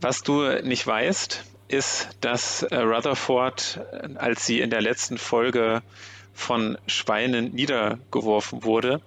Was 0.00 0.22
du 0.22 0.42
nicht 0.62 0.86
weißt, 0.86 1.44
ist, 1.70 2.08
dass 2.20 2.62
äh, 2.62 2.76
Rutherford, 2.76 3.80
äh, 3.92 4.16
als 4.16 4.46
sie 4.46 4.60
in 4.60 4.70
der 4.70 4.80
letzten 4.82 5.18
Folge 5.18 5.82
von 6.32 6.78
Schweinen 6.86 7.52
niedergeworfen 7.54 8.64
wurde, 8.64 9.00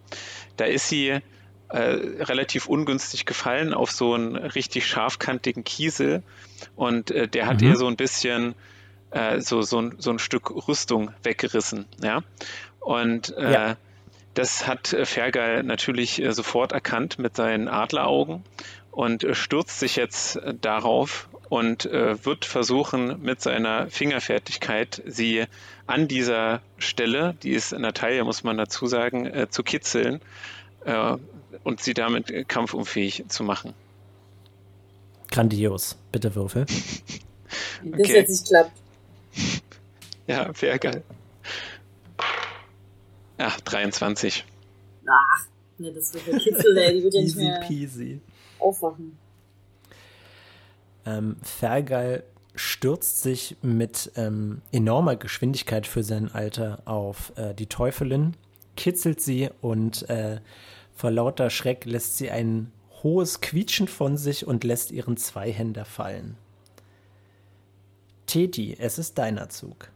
da 0.58 0.66
ist 0.66 0.88
sie 0.90 1.10
äh, 1.10 1.22
relativ 1.70 2.68
ungünstig 2.68 3.26
gefallen 3.26 3.74
auf 3.74 3.92
so 3.92 4.14
einen 4.14 4.36
richtig 4.36 4.86
scharfkantigen 4.86 5.64
Kiesel 5.64 6.22
und 6.76 7.12
äh, 7.12 7.28
der 7.28 7.48
hat 7.48 7.62
Mhm. 7.62 7.68
ihr 7.70 7.76
so 7.78 7.88
ein 7.88 7.96
bisschen 7.96 8.56
äh, 9.12 9.40
so, 9.40 9.62
so, 9.62 9.80
ein, 9.82 9.96
so 10.00 10.12
ein 10.12 10.20
Stück 10.20 10.52
Rüstung 10.68 11.12
weggerissen. 11.24 11.86
Ja? 12.02 12.22
Und 12.80 13.36
äh, 13.38 13.52
Ja. 13.52 13.78
das 14.36 14.68
hat 14.68 14.96
Fergal 15.04 15.64
natürlich 15.64 16.22
sofort 16.30 16.72
erkannt 16.72 17.20
mit 17.20 17.36
seinen 17.36 17.68
Adleraugen 17.68 18.44
und 18.92 19.26
stürzt 19.32 19.80
sich 19.80 19.96
jetzt 19.96 20.40
darauf 20.62 21.28
und 21.54 21.86
äh, 21.86 22.26
wird 22.26 22.46
versuchen, 22.46 23.22
mit 23.22 23.40
seiner 23.42 23.88
Fingerfertigkeit 23.92 25.04
sie 25.06 25.46
an 25.86 26.08
dieser 26.08 26.62
Stelle, 26.80 27.36
die 27.44 27.52
ist 27.52 27.74
in 27.74 27.84
der 27.84 27.94
Taille, 27.94 28.24
muss 28.24 28.44
man 28.44 28.58
dazu 28.58 28.88
sagen, 28.88 29.28
äh, 29.28 29.48
zu 29.52 29.62
kitzeln 29.62 30.20
äh, 30.86 31.16
und 31.64 31.80
sie 31.80 31.94
damit 31.94 32.32
äh, 32.32 32.44
kampfunfähig 32.44 33.26
zu 33.28 33.44
machen. 33.44 33.74
Grandios. 35.30 35.96
Bitte 36.12 36.34
würfel. 36.34 36.66
Wenn 37.84 37.92
das 37.92 38.02
Okay. 38.02 38.14
jetzt 38.16 38.30
nicht 38.30 38.48
klappt. 38.48 38.72
Ja, 40.26 40.52
sehr 40.56 40.80
geil. 40.80 41.04
Ach, 43.38 43.60
23. 43.62 44.44
Ach, 45.06 45.46
ne, 45.78 45.92
das 45.92 46.14
wird 46.16 46.26
der 46.28 46.40
Kitzel, 46.40 46.78
ey, 46.78 46.94
die 46.98 47.04
wird 47.04 47.14
ja 47.14 47.22
nicht 47.24 47.36
Easy 47.36 47.46
mehr 47.46 47.60
peasy. 47.60 48.22
aufwachen. 48.60 49.18
Ähm, 51.06 51.38
Fergal 51.44 52.24
stürzt 52.56 53.22
sich 53.22 53.58
mit 53.62 54.12
ähm, 54.16 54.62
enormer 54.72 55.16
Geschwindigkeit 55.16 55.88
für 55.88 56.04
sein 56.04 56.32
Alter 56.32 56.82
auf 56.86 57.34
äh, 57.36 57.54
die 57.54 57.66
Teufelin, 57.68 58.36
kitzelt 58.76 59.22
sie 59.22 59.50
und 59.62 60.08
äh, 60.10 60.40
vor 60.96 61.12
lauter 61.12 61.50
Schreck 61.50 61.86
lässt 61.86 62.18
sie 62.18 62.30
ein 62.30 62.72
hohes 63.02 63.42
Quietschen 63.42 63.88
von 63.88 64.18
sich 64.18 64.46
und 64.48 64.64
lässt 64.64 64.92
ihren 64.92 65.18
Zweihänder 65.18 65.86
fallen. 65.86 66.38
Teti, 68.28 68.76
es 68.80 68.98
ist 68.98 69.18
deiner 69.18 69.50
Zug. 69.50 69.90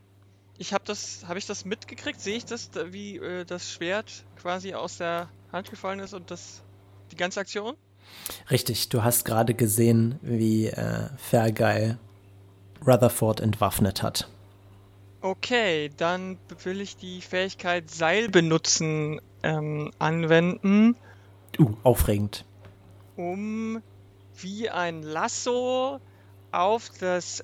Ich 0.57 0.73
habe 0.73 0.83
das, 0.85 1.23
habe 1.27 1.37
ich 1.39 1.45
das 1.45 1.65
mitgekriegt? 1.65 2.19
Sehe 2.19 2.37
ich 2.37 2.45
das, 2.45 2.71
da- 2.71 2.91
wie 2.91 3.17
äh, 3.17 3.45
das 3.45 3.71
Schwert 3.71 4.25
quasi 4.41 4.73
aus 4.73 4.97
der 4.97 5.29
Hand 5.51 5.69
gefallen 5.69 5.99
ist 5.99 6.13
und 6.13 6.31
das 6.31 6.63
die 7.11 7.15
ganze 7.15 7.39
Aktion? 7.39 7.75
Richtig, 8.51 8.89
du 8.89 9.03
hast 9.03 9.25
gerade 9.25 9.53
gesehen, 9.53 10.19
wie 10.21 10.67
äh, 10.67 11.09
Fergal 11.17 11.97
Rutherford 12.85 13.39
entwaffnet 13.41 14.03
hat. 14.03 14.29
Okay, 15.21 15.89
dann 15.97 16.37
will 16.63 16.79
ich 16.81 16.95
die 16.95 17.21
Fähigkeit 17.21 17.89
Seil 17.89 18.29
benutzen 18.29 19.19
ähm, 19.43 19.91
anwenden, 19.99 20.95
Uh, 21.59 21.73
aufregend. 21.83 22.45
um 23.15 23.81
wie 24.39 24.69
ein 24.69 25.01
Lasso 25.01 25.99
auf 26.51 26.89
das 26.99 27.43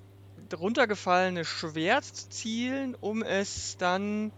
runtergefallene 0.55 1.45
Schwert 1.45 2.05
zu 2.05 2.29
zielen, 2.29 2.95
um 3.01 3.23
es 3.23 3.75
dann 3.77 4.31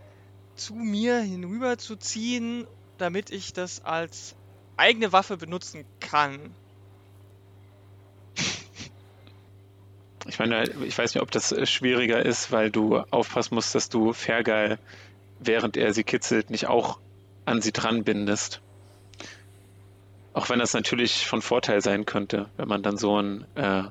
zu 0.55 0.75
mir 0.75 1.19
hinüber 1.19 1.77
zu 1.77 1.97
ziehen, 1.97 2.65
damit 2.97 3.31
ich 3.31 3.51
das 3.51 3.83
als 3.83 4.35
eigene 4.77 5.11
Waffe 5.11 5.37
benutzen 5.37 5.85
kann. 5.99 6.39
Ich 10.27 10.39
meine, 10.39 10.63
ich 10.63 10.97
weiß 10.97 11.13
nicht, 11.13 11.21
ob 11.21 11.29
das 11.31 11.51
äh, 11.51 11.65
schwieriger 11.65 12.25
ist, 12.25 12.51
weil 12.51 12.71
du 12.71 12.97
aufpassen 12.97 13.55
musst, 13.55 13.75
dass 13.75 13.89
du 13.89 14.11
Fergal, 14.11 14.79
während 15.39 15.77
er 15.77 15.93
sie 15.93 16.03
kitzelt, 16.03 16.49
nicht 16.49 16.67
auch 16.67 16.99
an 17.45 17.61
sie 17.61 17.71
dran 17.71 18.03
bindest. 18.03 18.61
Auch 20.33 20.49
wenn 20.49 20.59
das 20.59 20.73
natürlich 20.73 21.27
von 21.27 21.41
Vorteil 21.41 21.81
sein 21.81 22.05
könnte, 22.05 22.49
wenn 22.57 22.67
man 22.67 22.81
dann 22.81 22.97
so 22.97 23.15
einen 23.15 23.45
äh, 23.55 23.83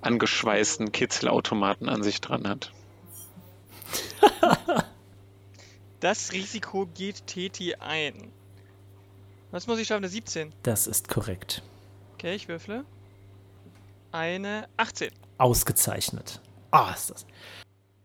angeschweißten 0.00 0.92
Kitzelautomaten 0.92 1.88
an 1.88 2.02
sich 2.02 2.20
dran 2.20 2.48
hat. 2.48 2.72
Das 6.00 6.32
Risiko 6.32 6.86
geht 6.86 7.26
Teti 7.26 7.74
ein. 7.76 8.32
Was 9.52 9.66
muss 9.66 9.78
ich 9.78 9.86
schaffen? 9.86 10.04
Eine 10.04 10.08
17. 10.08 10.50
Das 10.62 10.86
ist 10.86 11.08
korrekt. 11.08 11.62
Okay, 12.14 12.34
ich 12.34 12.48
würfle. 12.48 12.86
Eine 14.10 14.66
18. 14.78 15.10
Ausgezeichnet. 15.36 16.40
Ah, 16.70 16.92
ist 16.94 17.10
das. 17.10 17.26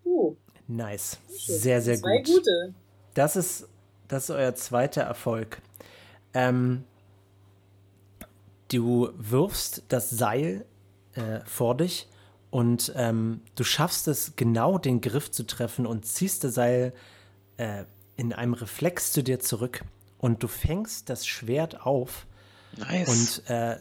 Uh, 0.03 0.35
Nice. 0.67 1.19
Sehr, 1.29 1.81
sehr 1.81 1.97
zwei 1.97 2.17
gut. 2.17 2.25
gute. 2.25 2.73
Das 3.13 3.37
ist, 3.37 3.65
das 4.09 4.25
ist 4.25 4.29
euer 4.31 4.55
zweiter 4.55 5.03
Erfolg. 5.03 5.61
Ähm, 6.33 6.83
du 8.67 9.09
wirfst 9.15 9.83
das 9.87 10.09
Seil 10.09 10.65
äh, 11.13 11.39
vor 11.45 11.77
dich 11.77 12.09
und 12.49 12.91
ähm, 12.97 13.39
du 13.55 13.63
schaffst 13.63 14.09
es 14.09 14.33
genau, 14.35 14.77
den 14.77 14.99
Griff 14.99 15.31
zu 15.31 15.47
treffen 15.47 15.85
und 15.85 16.05
ziehst 16.05 16.43
das 16.43 16.55
Seil 16.55 16.93
äh, 17.55 17.85
in 18.17 18.33
einem 18.33 18.53
Reflex 18.53 19.13
zu 19.13 19.23
dir 19.23 19.39
zurück 19.39 19.85
und 20.19 20.41
du 20.43 20.47
fängst 20.47 21.09
das 21.09 21.25
Schwert 21.27 21.85
auf 21.85 22.25
Nice. 22.77 23.39
und 23.39 23.49
äh, 23.49 23.77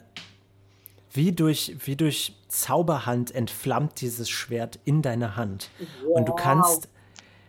wie 1.12 1.32
durch, 1.32 1.76
wie 1.84 1.96
durch 1.96 2.34
Zauberhand 2.48 3.34
entflammt 3.34 4.00
dieses 4.00 4.28
Schwert 4.28 4.78
in 4.84 5.00
deiner 5.02 5.36
Hand. 5.36 5.70
Und 6.12 6.26
du 6.28 6.32
Wow. 6.32 6.40
kannst. 6.40 6.88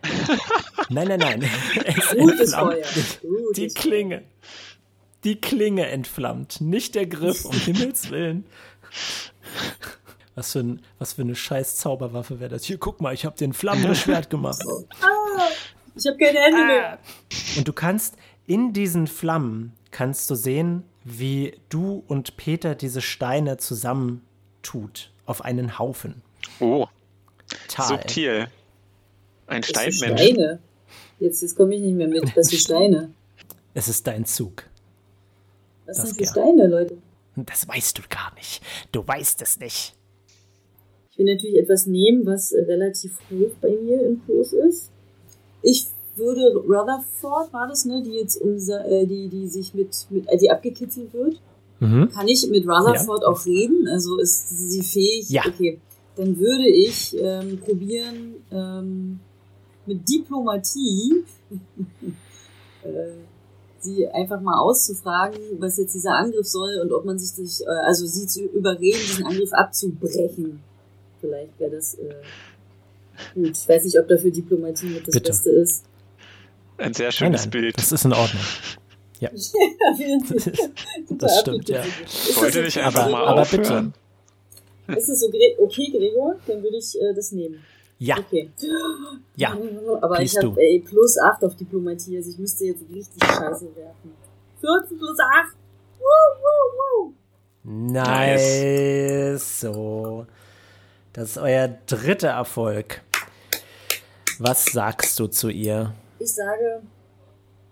Nein, 0.90 1.08
nein, 1.08 1.18
nein. 1.18 1.42
Es 1.84 2.16
Gutes 2.16 2.52
entflammt 2.52 2.72
Feuer. 2.74 2.86
Gutes 3.20 3.52
die. 3.56 3.68
Klinge. 3.68 4.22
Die 5.24 5.40
Klinge 5.40 5.86
entflammt, 5.88 6.60
nicht 6.60 6.94
der 6.94 7.06
Griff, 7.06 7.44
um 7.44 7.52
Himmels 7.58 8.10
Willen. 8.10 8.46
Was 10.34 10.52
für, 10.52 10.60
ein, 10.60 10.82
was 11.00 11.14
für 11.14 11.22
eine 11.22 11.34
scheiß 11.34 11.76
Zauberwaffe 11.76 12.38
wäre 12.40 12.50
das? 12.50 12.64
Hier, 12.64 12.78
guck 12.78 13.00
mal, 13.00 13.12
ich 13.12 13.24
habe 13.26 13.36
dir 13.36 13.48
ein 13.48 13.52
flammendes 13.52 13.98
Schwert 14.00 14.30
gemacht. 14.30 14.62
Ich 15.96 16.06
habe 16.06 16.16
keine 16.16 16.38
Hände 16.38 16.64
mehr. 16.64 16.98
Und 17.56 17.66
du 17.66 17.72
kannst 17.72 18.16
in 18.48 18.72
diesen 18.72 19.06
Flammen 19.06 19.72
kannst 19.92 20.28
du 20.30 20.34
sehen, 20.34 20.82
wie 21.04 21.54
du 21.68 22.02
und 22.08 22.36
Peter 22.36 22.74
diese 22.74 23.00
Steine 23.00 23.58
zusammentut 23.58 25.12
auf 25.26 25.44
einen 25.44 25.78
Haufen. 25.78 26.22
oh, 26.60 26.86
Tal. 27.68 27.86
subtil. 27.88 28.48
Ein 29.46 29.62
Das 29.62 29.68
sind 29.70 29.94
Steinmensch. 29.94 30.22
Steine. 30.22 30.58
Jetzt, 31.20 31.42
jetzt 31.42 31.56
komme 31.56 31.74
ich 31.74 31.80
nicht 31.80 31.94
mehr 31.94 32.08
mit. 32.08 32.24
Das 32.34 32.48
sind 32.48 32.58
Steine. 32.60 33.10
Es 33.74 33.88
ist 33.88 34.06
dein 34.06 34.24
Zug. 34.24 34.64
Was 35.86 35.98
Das 35.98 36.06
sind 36.10 36.16
für 36.16 36.22
gern. 36.24 36.32
Steine, 36.32 36.66
Leute? 36.66 36.98
Das 37.36 37.68
weißt 37.68 37.98
du 37.98 38.02
gar 38.08 38.34
nicht. 38.34 38.62
Du 38.92 39.06
weißt 39.06 39.40
es 39.42 39.58
nicht. 39.60 39.94
Ich 41.10 41.18
will 41.18 41.32
natürlich 41.34 41.56
etwas 41.58 41.86
nehmen, 41.86 42.26
was 42.26 42.52
relativ 42.52 43.12
hoch 43.30 43.50
bei 43.60 43.70
mir 43.70 44.04
im 44.06 44.20
Kurs 44.26 44.52
ist. 44.52 44.90
Ich 45.62 45.86
würde 46.18 46.56
Rutherford, 46.56 47.52
war 47.52 47.68
das, 47.68 47.84
ne, 47.84 48.02
die 48.02 48.12
jetzt 48.12 48.40
unser, 48.40 48.86
äh, 48.86 49.06
die, 49.06 49.28
die 49.28 49.48
sich 49.48 49.74
mit, 49.74 50.06
mit, 50.10 50.28
äh, 50.28 50.36
die 50.36 50.50
abgekitzelt 50.50 51.12
wird. 51.12 51.40
Mhm. 51.80 52.08
Kann 52.12 52.28
ich 52.28 52.48
mit 52.48 52.66
Rutherford 52.66 53.24
auch 53.24 53.46
reden? 53.46 53.88
Also 53.88 54.18
ist 54.18 54.48
sie 54.48 54.82
fähig? 54.82 55.30
Ja. 55.30 55.42
Okay. 55.46 55.78
Dann 56.16 56.38
würde 56.38 56.66
ich 56.66 57.16
ähm, 57.18 57.60
probieren, 57.60 58.34
ähm, 58.50 59.20
mit 59.86 60.08
Diplomatie 60.08 61.24
äh, 62.82 62.88
sie 63.80 64.08
einfach 64.08 64.40
mal 64.40 64.58
auszufragen, 64.58 65.38
was 65.58 65.78
jetzt 65.78 65.94
dieser 65.94 66.16
Angriff 66.16 66.46
soll 66.46 66.80
und 66.82 66.92
ob 66.92 67.04
man 67.04 67.18
sich, 67.18 67.30
sich 67.30 67.64
äh, 67.66 67.70
also 67.86 68.06
sie 68.06 68.26
zu 68.26 68.42
überreden, 68.44 68.98
diesen 68.98 69.26
Angriff 69.26 69.52
abzubrechen. 69.52 70.60
Vielleicht 71.20 71.58
wäre 71.58 71.70
das 71.72 71.94
äh, 71.94 72.14
gut. 73.34 73.56
Ich 73.56 73.68
weiß 73.68 73.84
nicht, 73.84 73.98
ob 73.98 74.08
dafür 74.08 74.30
Diplomatie 74.30 74.86
mit 74.86 75.06
das 75.06 75.14
Bitte. 75.14 75.30
Beste 75.30 75.50
ist. 75.50 75.84
Ein 76.78 76.94
sehr 76.94 77.06
Nein, 77.06 77.12
schönes 77.12 77.40
nein, 77.42 77.50
Bild. 77.50 77.76
das 77.78 77.92
ist 77.92 78.04
in 78.04 78.12
Ordnung. 78.12 78.42
Ja. 79.20 79.30
Das 81.10 81.40
stimmt, 81.40 81.68
ja. 81.68 81.82
Ist 81.82 82.40
Wollte 82.40 82.60
okay? 82.64 82.80
einfach 82.82 83.02
Aber- 83.02 83.10
mal 83.10 83.26
aber 83.26 83.40
aufhören. 83.42 83.92
Ist 84.86 85.08
es 85.08 85.24
okay, 85.58 85.90
Gregor? 85.90 86.36
Dann 86.46 86.62
würde 86.62 86.76
ich 86.76 86.94
äh, 87.00 87.12
das 87.14 87.32
nehmen. 87.32 87.60
Ja, 87.98 88.16
Okay. 88.18 88.48
ja. 89.34 89.58
Aber 90.00 90.22
ich 90.22 90.36
habe 90.36 90.54
plus 90.88 91.18
8 91.18 91.42
auf 91.44 91.56
Diplomatie, 91.56 92.16
also 92.16 92.30
ich 92.30 92.38
müsste 92.38 92.66
jetzt 92.66 92.82
richtig 92.94 93.24
scheiße 93.24 93.74
werfen. 93.74 94.12
14 94.60 94.98
plus 94.98 95.18
8. 95.18 95.56
Woo, 95.98 96.04
woo, 96.40 97.08
woo. 97.08 97.12
Nice. 97.92 99.60
So. 99.60 100.26
Das 101.12 101.30
ist 101.30 101.38
euer 101.38 101.76
dritter 101.86 102.28
Erfolg. 102.28 103.02
Was 104.38 104.64
sagst 104.66 105.18
du 105.18 105.26
zu 105.26 105.48
ihr? 105.48 105.92
Ich 106.18 106.32
sage, 106.32 106.82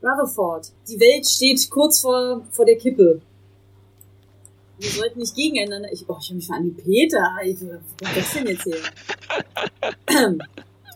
Rutherford, 0.02 0.72
die 0.88 0.98
Welt 1.00 1.28
steht 1.28 1.68
kurz 1.70 2.00
vor, 2.00 2.42
vor 2.50 2.64
der 2.64 2.76
Kippe. 2.76 3.20
Wir 4.78 4.90
sollten 4.90 5.18
nicht 5.20 5.34
gegeneinander. 5.34 5.90
Ich, 5.92 6.04
oh, 6.08 6.16
ich 6.20 6.26
habe 6.28 6.36
mich 6.36 6.50
an 6.50 6.64
die 6.64 6.70
Peter. 6.82 7.34
Ich, 7.44 7.60
wo 7.62 7.66
kommt 7.68 8.16
das 8.16 8.32
denn 8.34 8.46
jetzt 8.46 8.66
her? 8.66 8.76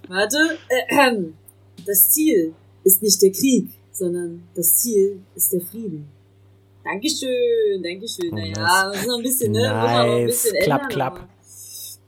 Warte. 0.08 0.58
Ähm, 0.90 1.34
Das 1.86 2.10
Ziel 2.10 2.54
ist 2.84 3.02
nicht 3.02 3.20
der 3.22 3.32
Krieg, 3.32 3.68
sondern 3.90 4.42
das 4.54 4.76
Ziel 4.82 5.22
ist 5.34 5.52
der 5.52 5.62
Frieden. 5.62 6.06
Dankeschön, 6.84 7.82
Dankeschön. 7.82 8.30
Naja, 8.34 8.52
nice. 8.58 8.92
das 8.92 9.00
ist 9.00 9.06
noch 9.08 9.16
ein 9.16 9.22
bisschen, 9.22 9.52
ne? 9.52 9.58
Muss 9.60 9.68
man 9.70 9.76
noch 9.82 10.14
ein 10.14 10.24
Nice. 10.24 10.26
bisschen 10.42 10.62
Klapp, 10.62 10.80
ändern, 10.82 10.92
klapp. 10.92 11.28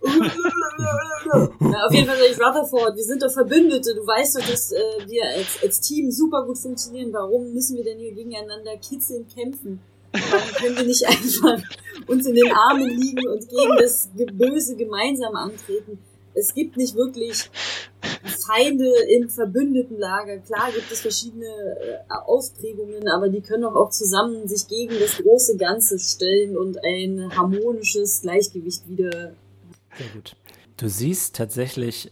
Na, 0.03 1.87
auf 1.87 1.93
jeden 1.93 2.07
Fall 2.07 2.17
sage 2.17 2.31
ich 2.31 2.41
Rutherford, 2.41 2.97
wir 2.97 3.05
sind 3.05 3.23
doch 3.23 3.31
Verbündete. 3.33 3.95
Du 3.95 4.07
weißt 4.07 4.37
doch, 4.37 4.47
dass 4.49 4.73
äh, 4.73 4.81
wir 5.07 5.25
als, 5.37 5.62
als 5.62 5.81
Team 5.81 6.11
super 6.11 6.45
gut 6.45 6.59
funktionieren. 6.59 7.12
Warum 7.12 7.53
müssen 7.53 7.77
wir 7.77 7.85
denn 7.85 7.99
hier 7.99 8.12
gegeneinander 8.12 8.77
kitzeln, 8.77 9.27
kämpfen? 9.29 9.81
Warum 10.12 10.55
können 10.55 10.77
wir 10.77 10.85
nicht 10.85 11.07
einfach 11.07 11.62
uns 12.07 12.27
in 12.27 12.35
den 12.35 12.53
Armen 12.53 12.88
liegen 12.88 13.27
und 13.29 13.49
gegen 13.49 13.77
das 13.79 14.11
Böse 14.15 14.77
gemeinsam 14.77 15.35
antreten? 15.37 15.99
Es 16.35 16.55
gibt 16.55 16.77
nicht 16.77 16.95
wirklich 16.95 17.51
Feinde 18.47 18.91
im 19.09 19.29
verbündeten 19.29 19.99
Lager. 19.99 20.38
Klar 20.38 20.71
gibt 20.75 20.91
es 20.91 21.01
verschiedene 21.01 21.47
äh, 21.47 21.99
Ausprägungen, 22.27 23.09
aber 23.09 23.29
die 23.29 23.43
können 23.43 23.62
doch 23.62 23.75
auch 23.75 23.91
zusammen 23.91 24.49
sich 24.49 24.67
gegen 24.67 24.99
das 24.99 25.19
große 25.19 25.57
Ganze 25.57 25.99
stellen 25.99 26.57
und 26.57 26.79
ein 26.85 27.31
harmonisches 27.37 28.23
Gleichgewicht 28.23 28.88
wieder 28.88 29.35
Sehr 29.99 30.09
gut. 30.09 30.37
Du 30.77 30.89
siehst 30.89 31.37
tatsächlich 31.37 32.11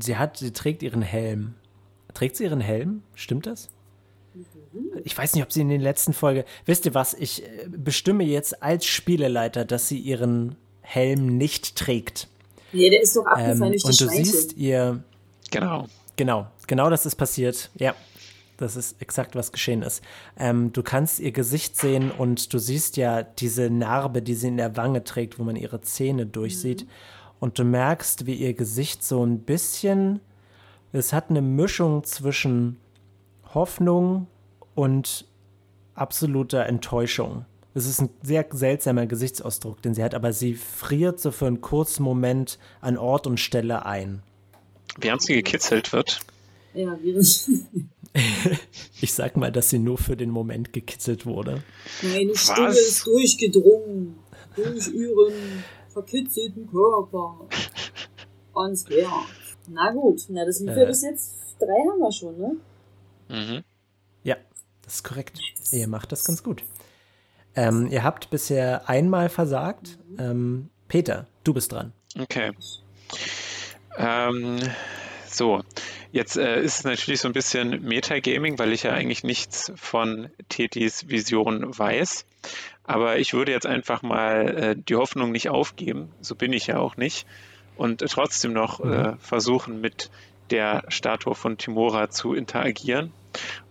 sie 0.00 0.16
hat, 0.16 0.38
sie 0.38 0.52
trägt 0.52 0.82
ihren 0.82 1.02
Helm. 1.02 1.54
Trägt 2.12 2.36
sie 2.36 2.44
ihren 2.44 2.60
Helm? 2.60 3.02
Stimmt 3.14 3.46
das? 3.46 3.68
Ich 5.04 5.16
weiß 5.16 5.34
nicht, 5.34 5.44
ob 5.44 5.52
sie 5.52 5.60
in 5.60 5.68
den 5.68 5.80
letzten 5.80 6.12
Folge. 6.12 6.44
Wisst 6.66 6.86
ihr 6.86 6.94
was? 6.94 7.14
Ich 7.14 7.44
äh, 7.44 7.66
bestimme 7.68 8.24
jetzt 8.24 8.62
als 8.62 8.84
Spieleleiter, 8.86 9.64
dass 9.64 9.88
sie 9.88 9.98
ihren 9.98 10.56
Helm 10.80 11.36
nicht 11.38 11.76
trägt. 11.76 12.28
Nee, 12.72 12.90
der 12.90 13.02
ist 13.02 13.16
doch 13.16 13.24
abgefallen 13.26 13.62
ähm, 13.62 13.70
durch 13.72 13.84
Und 13.84 14.00
du 14.00 14.04
Schweinchen. 14.06 14.24
siehst 14.24 14.56
ihr. 14.56 15.04
Genau. 15.50 15.86
Genau, 16.16 16.46
genau 16.66 16.90
das 16.90 17.06
ist 17.06 17.16
passiert. 17.16 17.70
Ja, 17.76 17.94
das 18.56 18.76
ist 18.76 19.00
exakt, 19.00 19.34
was 19.34 19.52
geschehen 19.52 19.82
ist. 19.82 20.02
Ähm, 20.36 20.72
du 20.72 20.82
kannst 20.82 21.20
ihr 21.20 21.32
Gesicht 21.32 21.76
sehen 21.76 22.10
und 22.10 22.52
du 22.52 22.58
siehst 22.58 22.96
ja 22.96 23.22
diese 23.22 23.70
Narbe, 23.70 24.22
die 24.22 24.34
sie 24.34 24.48
in 24.48 24.56
der 24.56 24.76
Wange 24.76 25.04
trägt, 25.04 25.38
wo 25.38 25.44
man 25.44 25.56
ihre 25.56 25.80
Zähne 25.80 26.26
durchsieht. 26.26 26.84
Mhm. 26.84 26.90
Und 27.40 27.58
du 27.58 27.64
merkst, 27.64 28.26
wie 28.26 28.34
ihr 28.34 28.54
Gesicht 28.54 29.04
so 29.04 29.24
ein 29.24 29.40
bisschen, 29.40 30.20
es 30.92 31.12
hat 31.12 31.30
eine 31.30 31.42
Mischung 31.42 32.04
zwischen 32.04 32.78
Hoffnung 33.52 34.28
und 34.74 35.26
absoluter 35.94 36.66
Enttäuschung. 36.66 37.44
Es 37.74 37.86
ist 37.86 38.00
ein 38.00 38.10
sehr 38.22 38.46
seltsamer 38.50 39.06
Gesichtsausdruck, 39.06 39.82
den 39.82 39.94
sie 39.94 40.04
hat, 40.04 40.14
aber 40.14 40.32
sie 40.32 40.54
friert 40.54 41.18
so 41.18 41.32
für 41.32 41.46
einen 41.46 41.60
kurzen 41.60 42.04
Moment 42.04 42.58
an 42.80 42.96
Ort 42.96 43.26
und 43.26 43.40
Stelle 43.40 43.84
ein. 43.84 44.22
Während 44.96 45.22
sie 45.22 45.34
gekitzelt 45.34 45.92
wird. 45.92 46.20
Ja, 46.72 46.96
während. 47.02 47.50
ich 49.00 49.12
sag 49.12 49.36
mal, 49.36 49.50
dass 49.50 49.70
sie 49.70 49.78
nur 49.78 49.98
für 49.98 50.16
den 50.16 50.30
Moment 50.30 50.72
gekitzelt 50.72 51.26
wurde. 51.26 51.62
Meine 52.02 52.36
Stimme 52.36 52.68
ist 52.68 53.06
durchgedrungen 53.06 54.16
durch 54.54 54.88
ihren 54.88 55.64
verkitzelten 55.88 56.68
Körper 56.70 57.48
ans 58.54 58.88
Herz. 58.88 59.10
Na 59.68 59.92
gut, 59.92 60.22
na 60.28 60.44
das 60.44 60.58
sind 60.58 60.68
wir 60.68 60.84
äh. 60.84 60.86
bis 60.86 61.02
jetzt 61.02 61.56
drei 61.58 61.90
haben 61.90 61.98
wir 61.98 62.12
schon, 62.12 62.38
ne? 62.38 62.56
Mhm. 63.28 63.64
Ja, 64.22 64.36
das 64.82 64.96
ist 64.96 65.04
korrekt. 65.04 65.38
Ihr 65.72 65.88
macht 65.88 66.12
das 66.12 66.24
ganz 66.24 66.42
gut. 66.42 66.62
Ähm, 67.56 67.88
ihr 67.90 68.04
habt 68.04 68.30
bisher 68.30 68.88
einmal 68.88 69.28
versagt. 69.28 69.98
Mhm. 70.08 70.16
Ähm, 70.18 70.70
Peter, 70.88 71.26
du 71.44 71.54
bist 71.54 71.72
dran. 71.72 71.92
Okay. 72.18 72.52
Ähm, 73.96 74.58
so, 75.26 75.62
jetzt 76.14 76.36
äh, 76.36 76.62
ist 76.62 76.78
es 76.78 76.84
natürlich 76.84 77.20
so 77.20 77.28
ein 77.28 77.34
bisschen 77.34 77.82
Metagaming, 77.82 78.56
weil 78.58 78.72
ich 78.72 78.84
ja 78.84 78.92
eigentlich 78.92 79.24
nichts 79.24 79.72
von 79.74 80.30
Tetis 80.48 81.08
Vision 81.08 81.76
weiß. 81.76 82.24
Aber 82.84 83.18
ich 83.18 83.34
würde 83.34 83.50
jetzt 83.50 83.66
einfach 83.66 84.02
mal 84.02 84.56
äh, 84.56 84.76
die 84.76 84.94
Hoffnung 84.94 85.32
nicht 85.32 85.48
aufgeben, 85.48 86.12
so 86.20 86.36
bin 86.36 86.52
ich 86.52 86.68
ja 86.68 86.78
auch 86.78 86.96
nicht, 86.96 87.26
und 87.76 88.00
äh, 88.00 88.06
trotzdem 88.06 88.52
noch 88.52 88.82
mhm. 88.82 88.92
äh, 88.92 89.16
versuchen, 89.18 89.80
mit 89.80 90.10
der 90.50 90.84
Statue 90.86 91.34
von 91.34 91.58
Timora 91.58 92.10
zu 92.10 92.34
interagieren. 92.34 93.12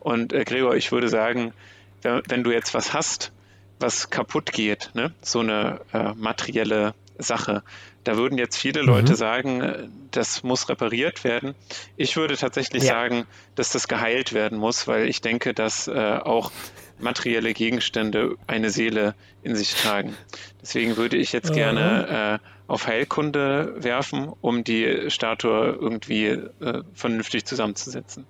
Und 0.01 0.33
äh, 0.33 0.43
Gregor, 0.43 0.75
ich 0.75 0.91
würde 0.91 1.07
sagen, 1.07 1.53
wenn 2.01 2.43
du 2.43 2.51
jetzt 2.51 2.73
was 2.73 2.93
hast, 2.93 3.31
was 3.79 4.09
kaputt 4.09 4.51
geht, 4.51 4.91
ne? 4.95 5.13
so 5.21 5.39
eine 5.39 5.79
äh, 5.93 6.13
materielle 6.15 6.93
Sache. 7.17 7.63
Da 8.03 8.17
würden 8.17 8.37
jetzt 8.37 8.57
viele 8.57 8.81
mhm. 8.81 8.87
Leute 8.87 9.15
sagen, 9.15 9.61
äh, 9.61 9.87
das 10.11 10.43
muss 10.43 10.69
repariert 10.69 11.23
werden. 11.23 11.55
Ich 11.97 12.15
würde 12.15 12.37
tatsächlich 12.37 12.83
ja. 12.83 12.93
sagen, 12.93 13.25
dass 13.55 13.71
das 13.71 13.87
geheilt 13.87 14.33
werden 14.33 14.57
muss, 14.57 14.87
weil 14.87 15.07
ich 15.07 15.21
denke, 15.21 15.53
dass 15.53 15.87
äh, 15.87 15.91
auch 15.93 16.51
materielle 16.99 17.53
Gegenstände 17.53 18.35
eine 18.47 18.69
Seele 18.69 19.15
in 19.41 19.55
sich 19.55 19.73
tragen. 19.73 20.15
Deswegen 20.61 20.97
würde 20.97 21.17
ich 21.17 21.33
jetzt 21.33 21.53
gerne 21.53 22.39
äh, 22.41 22.47
auf 22.67 22.87
Heilkunde 22.87 23.75
werfen, 23.77 24.31
um 24.41 24.63
die 24.63 25.09
Statue 25.09 25.77
irgendwie 25.79 26.27
äh, 26.27 26.83
vernünftig 26.93 27.45
zusammenzusetzen. 27.45 28.25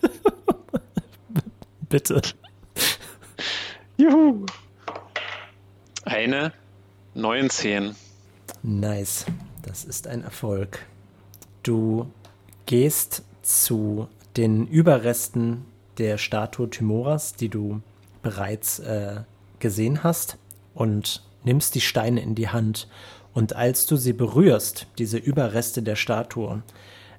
Bitte. 1.88 2.22
Juhu. 3.96 4.46
Eine 6.04 6.52
19. 7.14 7.96
Nice. 8.64 9.26
Das 9.60 9.84
ist 9.84 10.06
ein 10.06 10.24
Erfolg. 10.24 10.86
Du 11.62 12.10
gehst 12.64 13.22
zu 13.42 14.08
den 14.38 14.66
Überresten 14.66 15.66
der 15.98 16.16
Statue 16.16 16.70
Timoras, 16.70 17.34
die 17.34 17.50
du 17.50 17.82
bereits 18.22 18.78
äh, 18.78 19.20
gesehen 19.58 20.02
hast, 20.02 20.38
und 20.74 21.22
nimmst 21.44 21.74
die 21.74 21.82
Steine 21.82 22.22
in 22.22 22.34
die 22.34 22.48
Hand. 22.48 22.88
Und 23.34 23.54
als 23.54 23.84
du 23.84 23.96
sie 23.96 24.14
berührst, 24.14 24.86
diese 24.96 25.18
Überreste 25.18 25.82
der 25.82 25.96
Statue, 25.96 26.62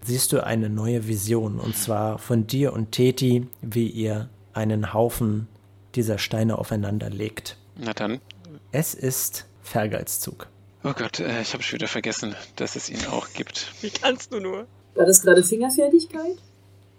siehst 0.02 0.34
du 0.34 0.44
eine 0.44 0.70
neue 0.70 1.08
Vision. 1.08 1.60
Und 1.60 1.78
zwar 1.78 2.18
von 2.18 2.48
dir 2.48 2.74
und 2.74 2.92
Teti, 2.92 3.48
wie 3.62 3.88
ihr 3.88 4.30
einen 4.54 4.94
Haufen 4.96 5.48
dieser 5.94 6.18
Steine 6.18 6.58
aufeinander 6.58 7.12
legt. 7.12 7.58
Na 7.78 7.94
dann. 7.94 8.20
Es 8.72 8.96
ist 8.96 9.46
Fergalszug. 9.62 10.48
Oh 10.86 10.94
Gott, 10.94 11.20
äh, 11.20 11.42
ich 11.42 11.54
habe 11.54 11.64
schon 11.64 11.80
wieder 11.80 11.88
vergessen, 11.88 12.36
dass 12.58 12.76
es 12.76 12.92
ihn 12.92 13.04
auch 13.08 13.34
gibt. 13.34 13.74
Wie 13.82 13.90
kannst 13.90 14.32
du 14.32 14.40
nur? 14.40 14.68
War 14.94 15.08
das 15.08 15.24
gerade 15.24 15.44
Fingerfertigkeit? 15.44 16.38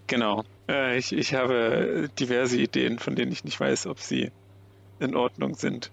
Genau. 0.09 0.43
Äh, 0.69 0.99
ich, 0.99 1.13
ich 1.13 1.35
habe 1.35 2.11
diverse 2.19 2.59
Ideen, 2.59 2.99
von 2.99 3.15
denen 3.15 3.31
ich 3.31 3.45
nicht 3.45 3.61
weiß, 3.61 3.87
ob 3.87 4.01
sie 4.01 4.33
in 4.99 5.15
Ordnung 5.15 5.55
sind. 5.55 5.93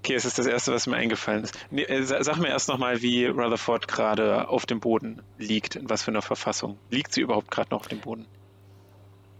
Okay, 0.00 0.16
es 0.16 0.26
ist 0.26 0.38
das 0.38 0.44
Erste, 0.44 0.72
was 0.72 0.86
mir 0.86 0.96
eingefallen 0.96 1.44
ist. 1.44 1.58
Nee, 1.70 1.84
äh, 1.84 2.02
sag 2.02 2.36
mir 2.36 2.48
erst 2.48 2.68
nochmal, 2.68 3.00
wie 3.00 3.24
Rutherford 3.24 3.88
gerade 3.88 4.46
auf 4.46 4.66
dem 4.66 4.80
Boden 4.80 5.22
liegt, 5.38 5.76
in 5.76 5.88
was 5.88 6.02
für 6.02 6.10
einer 6.10 6.20
Verfassung. 6.20 6.76
Liegt 6.90 7.14
sie 7.14 7.22
überhaupt 7.22 7.50
gerade 7.50 7.70
noch 7.70 7.80
auf 7.80 7.88
dem 7.88 8.00
Boden? 8.00 8.26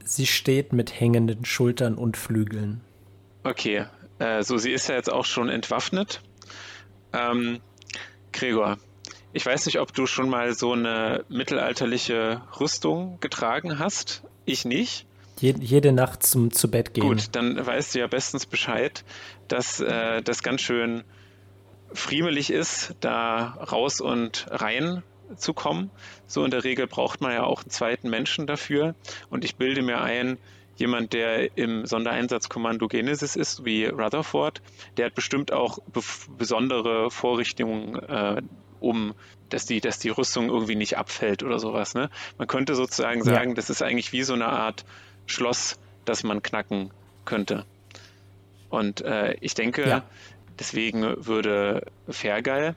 Sie 0.05 0.27
steht 0.27 0.73
mit 0.73 0.99
hängenden 0.99 1.45
Schultern 1.45 1.97
und 1.97 2.17
Flügeln. 2.17 2.81
Okay, 3.43 3.85
äh, 4.19 4.43
so 4.43 4.57
sie 4.57 4.73
ist 4.73 4.89
ja 4.89 4.95
jetzt 4.95 5.13
auch 5.13 5.27
schon 5.27 5.51
entwaffnet. 5.51 6.23
Ähm, 7.15 7.61
Gregor, 8.33 8.79
ich 9.33 9.47
weiß 9.47 9.67
nicht, 9.67 9.81
ob 9.81 9.93
du 9.93 10.07
schon 10.07 10.29
mal 10.29 10.55
so 10.55 10.73
eine 10.73 11.25
mittelalterliche 11.29 12.43
Rüstung 12.61 13.19
getragen 13.21 13.79
hast. 13.79 14.23
Ich 14.45 14.65
nicht. 14.65 15.07
Jede, 15.41 15.61
jede 15.63 15.93
Nacht 15.93 16.25
zum 16.25 16.53
zu 16.53 16.71
Bett 16.71 16.95
gehen. 16.95 17.07
Gut, 17.07 17.29
dann 17.33 17.65
weißt 17.65 17.95
du 17.95 17.99
ja 17.99 18.07
bestens 18.07 18.47
Bescheid, 18.47 19.05
dass 19.49 19.81
äh, 19.81 20.23
das 20.23 20.43
ganz 20.43 20.61
schön 20.61 21.05
friemelig 21.93 22.51
ist, 22.51 22.95
da 23.01 23.59
raus 23.73 24.01
und 24.01 24.47
rein 24.51 25.03
zu 25.37 25.55
kommen. 25.55 25.91
So 26.27 26.45
in 26.45 26.51
der 26.51 26.65
Regel 26.65 26.87
braucht 26.87 27.21
man 27.21 27.33
ja 27.33 27.45
auch 27.45 27.63
einen 27.63 27.71
zweiten 27.71 28.11
Menschen 28.11 28.47
dafür. 28.47 28.95
Und 29.31 29.45
ich 29.45 29.57
bilde 29.57 29.83
mir 29.83 30.01
ein, 30.01 30.39
jemand, 30.77 31.13
der 31.13 31.57
im 31.57 31.87
Sondereinsatzkommando 31.87 32.89
Genesis 32.89 33.37
ist, 33.37 33.65
wie 33.65 33.87
Rutherford, 33.87 34.63
der 34.97 35.07
hat 35.07 35.15
bestimmt 35.15 35.53
auch 35.53 35.79
besondere 36.39 37.11
Vorrichtungen 37.11 37.97
äh, 37.97 38.43
um, 38.81 39.15
dass 39.49 39.67
die, 39.67 39.81
dass 39.81 39.99
die 39.99 40.11
Rüstung 40.11 40.49
irgendwie 40.49 40.77
nicht 40.77 40.99
abfällt 40.99 41.43
oder 41.43 41.59
sowas. 41.59 41.95
Ne? 41.95 42.11
Man 42.39 42.49
könnte 42.49 42.75
sozusagen 42.75 43.23
sagen, 43.23 43.51
ja. 43.51 43.55
das 43.55 43.71
ist 43.71 43.83
eigentlich 43.83 44.13
wie 44.13 44.23
so 44.23 44.35
eine 44.35 44.47
Art 44.47 44.85
Schloss, 45.27 45.79
das 46.05 46.23
man 46.23 46.43
knacken 46.43 46.91
könnte. 47.25 47.65
Und 48.69 49.01
äh, 49.03 49.35
ich 49.41 49.55
denke, 49.55 49.89
ja. 49.89 50.03
deswegen 50.59 51.03
würde 51.25 51.87
Fergal, 52.09 52.75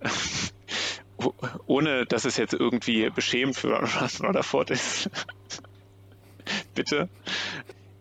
ohne 1.66 2.06
dass 2.06 2.24
es 2.24 2.36
jetzt 2.36 2.54
irgendwie 2.54 3.10
beschämt 3.10 3.56
für 3.56 3.80
Rutherford 4.22 4.70
ist, 4.70 5.10
bitte, 6.74 7.08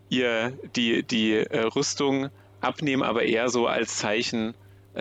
ihr 0.09 0.53
die, 0.75 1.03
die 1.03 1.33
äh, 1.33 1.59
Rüstung 1.61 2.29
abnehmen, 2.61 3.03
aber 3.03 3.23
eher 3.23 3.49
so 3.49 3.67
als 3.67 3.97
Zeichen 3.97 4.53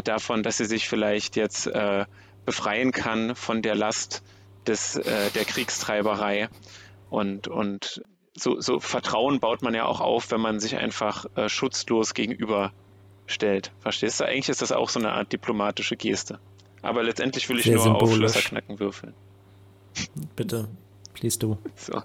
davon, 0.04 0.42
dass 0.42 0.56
sie 0.56 0.64
sich 0.64 0.88
vielleicht 0.88 1.36
jetzt 1.36 1.66
äh, 1.66 2.06
befreien 2.44 2.92
kann 2.92 3.36
von 3.36 3.62
der 3.62 3.74
Last 3.74 4.22
des, 4.66 4.96
äh, 4.96 5.30
der 5.30 5.44
Kriegstreiberei. 5.44 6.48
Und, 7.10 7.48
und 7.48 8.02
so, 8.34 8.60
so 8.60 8.80
Vertrauen 8.80 9.40
baut 9.40 9.62
man 9.62 9.74
ja 9.74 9.84
auch 9.84 10.00
auf, 10.00 10.30
wenn 10.30 10.40
man 10.40 10.60
sich 10.60 10.76
einfach 10.76 11.26
äh, 11.36 11.48
schutzlos 11.48 12.14
gegenüberstellt. 12.14 13.72
Verstehst 13.80 14.20
du? 14.20 14.24
Eigentlich 14.24 14.48
ist 14.48 14.62
das 14.62 14.72
auch 14.72 14.88
so 14.88 14.98
eine 14.98 15.12
Art 15.12 15.32
diplomatische 15.32 15.96
Geste. 15.96 16.38
Aber 16.80 17.02
letztendlich 17.02 17.48
will 17.48 17.58
ich 17.58 17.64
Sehr 17.64 17.74
nur 17.74 17.84
symbolisch. 17.84 18.08
auf 18.10 18.16
Schlösserknacken 18.16 18.80
würfeln. 18.80 19.14
Bitte, 20.34 20.68
please 21.14 21.38
du. 21.38 21.58
So. 21.76 22.02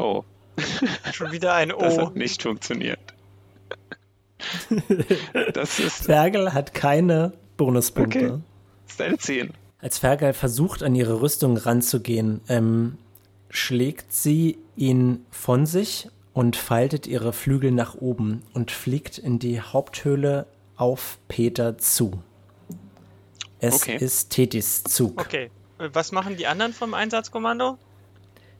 Oh. 0.00 0.24
Schon 1.12 1.32
wieder 1.32 1.54
ein 1.54 1.72
O. 1.72 1.78
Das 1.78 1.98
hat 1.98 2.16
nicht 2.16 2.42
funktioniert. 2.42 2.98
das 5.52 5.78
ist. 5.78 6.04
Fergal 6.04 6.52
hat 6.54 6.74
keine 6.74 7.32
Bonuspunkte. 7.56 8.32
Okay 8.32 8.40
ist 8.90 9.00
eine 9.00 9.18
10. 9.18 9.52
Als 9.78 9.98
Fergal 9.98 10.34
versucht, 10.34 10.82
an 10.82 10.94
ihre 10.94 11.22
Rüstung 11.22 11.56
ranzugehen, 11.56 12.40
ähm, 12.48 12.98
schlägt 13.48 14.12
sie 14.12 14.58
ihn 14.76 15.24
von 15.30 15.66
sich 15.66 16.08
und 16.32 16.56
faltet 16.56 17.06
ihre 17.06 17.32
Flügel 17.32 17.70
nach 17.70 17.94
oben 17.94 18.42
und 18.52 18.70
fliegt 18.70 19.18
in 19.18 19.38
die 19.38 19.60
Haupthöhle 19.60 20.46
auf 20.76 21.18
Peter 21.28 21.78
zu. 21.78 22.22
Es 23.58 23.74
Okay. 23.82 23.96
ist 23.98 24.30
Tetis 24.30 24.84
Zug. 24.84 25.20
Okay. 25.20 25.50
Äh, 25.78 25.88
Was 25.92 26.12
machen 26.12 26.36
die 26.36 26.46
anderen 26.46 26.72
vom 26.72 26.94
Einsatzkommando? 26.94 27.78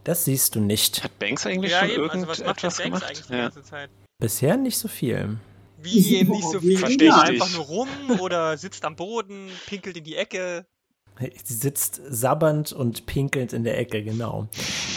Das 0.05 0.25
siehst 0.25 0.55
du 0.55 0.61
nicht. 0.61 1.05
Hat 1.05 1.19
Banks 1.19 1.47
eigentlich 1.47 1.73
ja, 1.73 1.81
schon 1.81 1.91
eben. 1.91 2.11
Also 2.11 2.27
was 2.27 2.39
macht 2.39 2.63
irgendetwas 2.63 2.77
Banks 2.79 2.83
gemacht? 2.83 3.05
eigentlich 3.05 3.27
die 3.27 3.33
Ja. 3.33 3.43
ganze 3.43 3.63
Zeit? 3.63 3.91
Bisher 4.19 4.57
nicht 4.57 4.79
so 4.79 4.89
viel. 4.89 5.39
Wie 5.83 6.25
nicht 6.25 6.45
so 6.51 6.61
viel? 6.61 6.79
Versteh 6.79 7.07
ich 7.07 7.13
Einfach 7.13 7.53
nur 7.53 7.65
rum 7.65 7.89
oder 8.21 8.57
sitzt 8.59 8.85
am 8.85 8.97
Boden, 8.97 9.49
pinkelt 9.67 9.97
in 9.97 10.05
die 10.05 10.17
Ecke. 10.17 10.67
Sie 11.45 11.55
sitzt 11.55 12.01
sabbernd 12.09 12.73
und 12.73 13.05
pinkelnd 13.05 13.53
in 13.53 13.65
der 13.65 13.79
Ecke, 13.79 14.03
genau. 14.03 14.49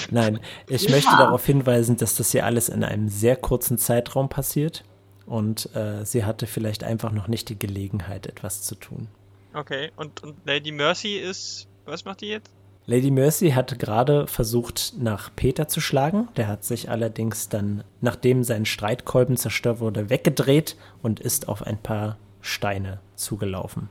Nein, 0.10 0.40
ich 0.70 0.84
Ja. 0.84 0.92
möchte 0.92 1.12
darauf 1.18 1.46
hinweisen, 1.46 1.98
dass 1.98 2.16
das 2.16 2.32
hier 2.32 2.46
alles 2.46 2.70
in 2.70 2.84
einem 2.84 3.10
sehr 3.10 3.36
kurzen 3.36 3.78
Zeitraum 3.78 4.30
passiert. 4.30 4.84
Und 5.26 5.74
äh, 5.76 6.06
sie 6.06 6.24
hatte 6.26 6.48
vielleicht 6.48 6.84
einfach 6.84 7.12
noch 7.12 7.28
nicht 7.28 7.50
die 7.50 7.58
Gelegenheit, 7.60 8.28
etwas 8.28 8.62
zu 8.62 8.76
tun. 8.76 9.08
Okay, 9.54 9.92
und, 9.96 10.22
und 10.24 10.36
Lady 10.46 10.72
Mercy 10.72 11.18
ist. 11.18 11.68
Was 11.86 12.06
macht 12.06 12.22
die 12.22 12.28
jetzt? 12.28 12.52
Lady 12.86 13.12
Mercy 13.12 13.52
hat 13.52 13.80
gerade 13.80 14.28
versucht, 14.28 14.94
nach 14.98 15.30
Peter 15.36 15.68
zu 15.68 15.80
schlagen. 15.80 16.28
Der 16.36 16.48
hat 16.48 16.64
sich 16.66 16.90
allerdings 16.90 17.50
dann, 17.50 17.84
nachdem 18.02 18.44
sein 18.44 18.66
Streitkolben 18.66 19.38
zerstört 19.38 19.80
wurde, 19.80 20.10
weggedreht 20.10 20.76
und 21.02 21.20
ist 21.20 21.48
auf 21.48 21.64
ein 21.66 21.78
paar 21.78 22.18
Steine 22.42 23.00
zugelaufen. 23.16 23.90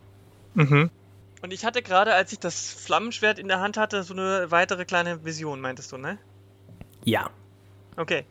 Mhm. 0.55 0.91
Und 1.41 1.53
ich 1.53 1.65
hatte 1.65 1.83
gerade, 1.83 2.15
als 2.15 2.33
ich 2.33 2.39
das 2.39 2.71
Flammenschwert 2.71 3.39
in 3.39 3.49
der 3.49 3.61
Hand 3.61 3.77
hatte, 3.77 4.03
so 4.03 4.15
eine 4.15 4.51
weitere 4.51 4.85
kleine 4.85 5.25
Vision, 5.25 5.61
meintest 5.61 5.91
du, 5.91 5.97
ne? 5.97 6.19
Ja, 7.05 7.31
Okay. 7.97 8.25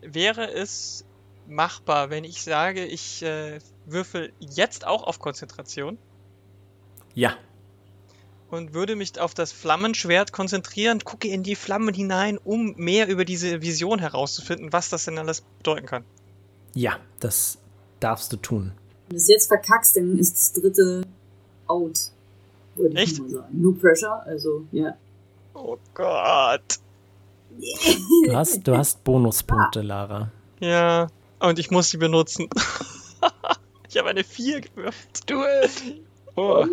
Wäre 0.00 0.50
es 0.50 1.04
machbar, 1.46 2.10
wenn 2.10 2.24
ich 2.24 2.42
sage, 2.42 2.84
ich 2.84 3.22
äh, 3.22 3.58
würfel 3.84 4.32
jetzt 4.38 4.86
auch 4.86 5.02
auf 5.02 5.18
Konzentration 5.18 5.98
ja, 7.14 7.36
und 8.52 8.74
würde 8.74 8.96
mich 8.96 9.18
auf 9.18 9.32
das 9.34 9.50
Flammenschwert 9.50 10.32
konzentrieren, 10.32 11.00
gucke 11.04 11.26
in 11.26 11.42
die 11.42 11.54
Flammen 11.54 11.94
hinein, 11.94 12.38
um 12.44 12.74
mehr 12.76 13.08
über 13.08 13.24
diese 13.24 13.62
Vision 13.62 13.98
herauszufinden, 13.98 14.72
was 14.72 14.90
das 14.90 15.06
denn 15.06 15.18
alles 15.18 15.40
bedeuten 15.58 15.86
kann. 15.86 16.04
ja, 16.74 16.98
das 17.20 17.58
darfst 18.00 18.32
du 18.32 18.36
tun. 18.36 18.72
Wenn 19.08 19.16
du 19.16 19.22
es 19.22 19.28
jetzt 19.28 19.46
verkackst, 19.46 19.96
dann 19.96 20.18
ist 20.18 20.34
das 20.34 20.52
dritte 20.52 21.02
out. 21.66 21.98
Würde 22.74 22.94
ich 22.94 23.00
Echt? 23.00 23.20
mal 23.20 23.30
sagen. 23.30 23.60
No 23.60 23.72
pressure, 23.72 24.22
also, 24.26 24.64
ja. 24.72 24.96
Oh 25.54 25.78
Gott. 25.94 26.78
Du 28.26 28.34
hast, 28.34 28.66
du 28.66 28.76
hast 28.76 29.04
Bonuspunkte, 29.04 29.82
Lara. 29.82 30.30
Ja, 30.60 31.08
und 31.38 31.58
ich 31.58 31.70
muss 31.70 31.90
sie 31.90 31.98
benutzen. 31.98 32.48
ich 33.88 33.98
habe 33.98 34.08
eine 34.08 34.24
4 34.24 34.62
gewürfelt. 34.62 35.30
Do 35.30 35.42
it! 35.44 36.02
Oh, 36.34 36.64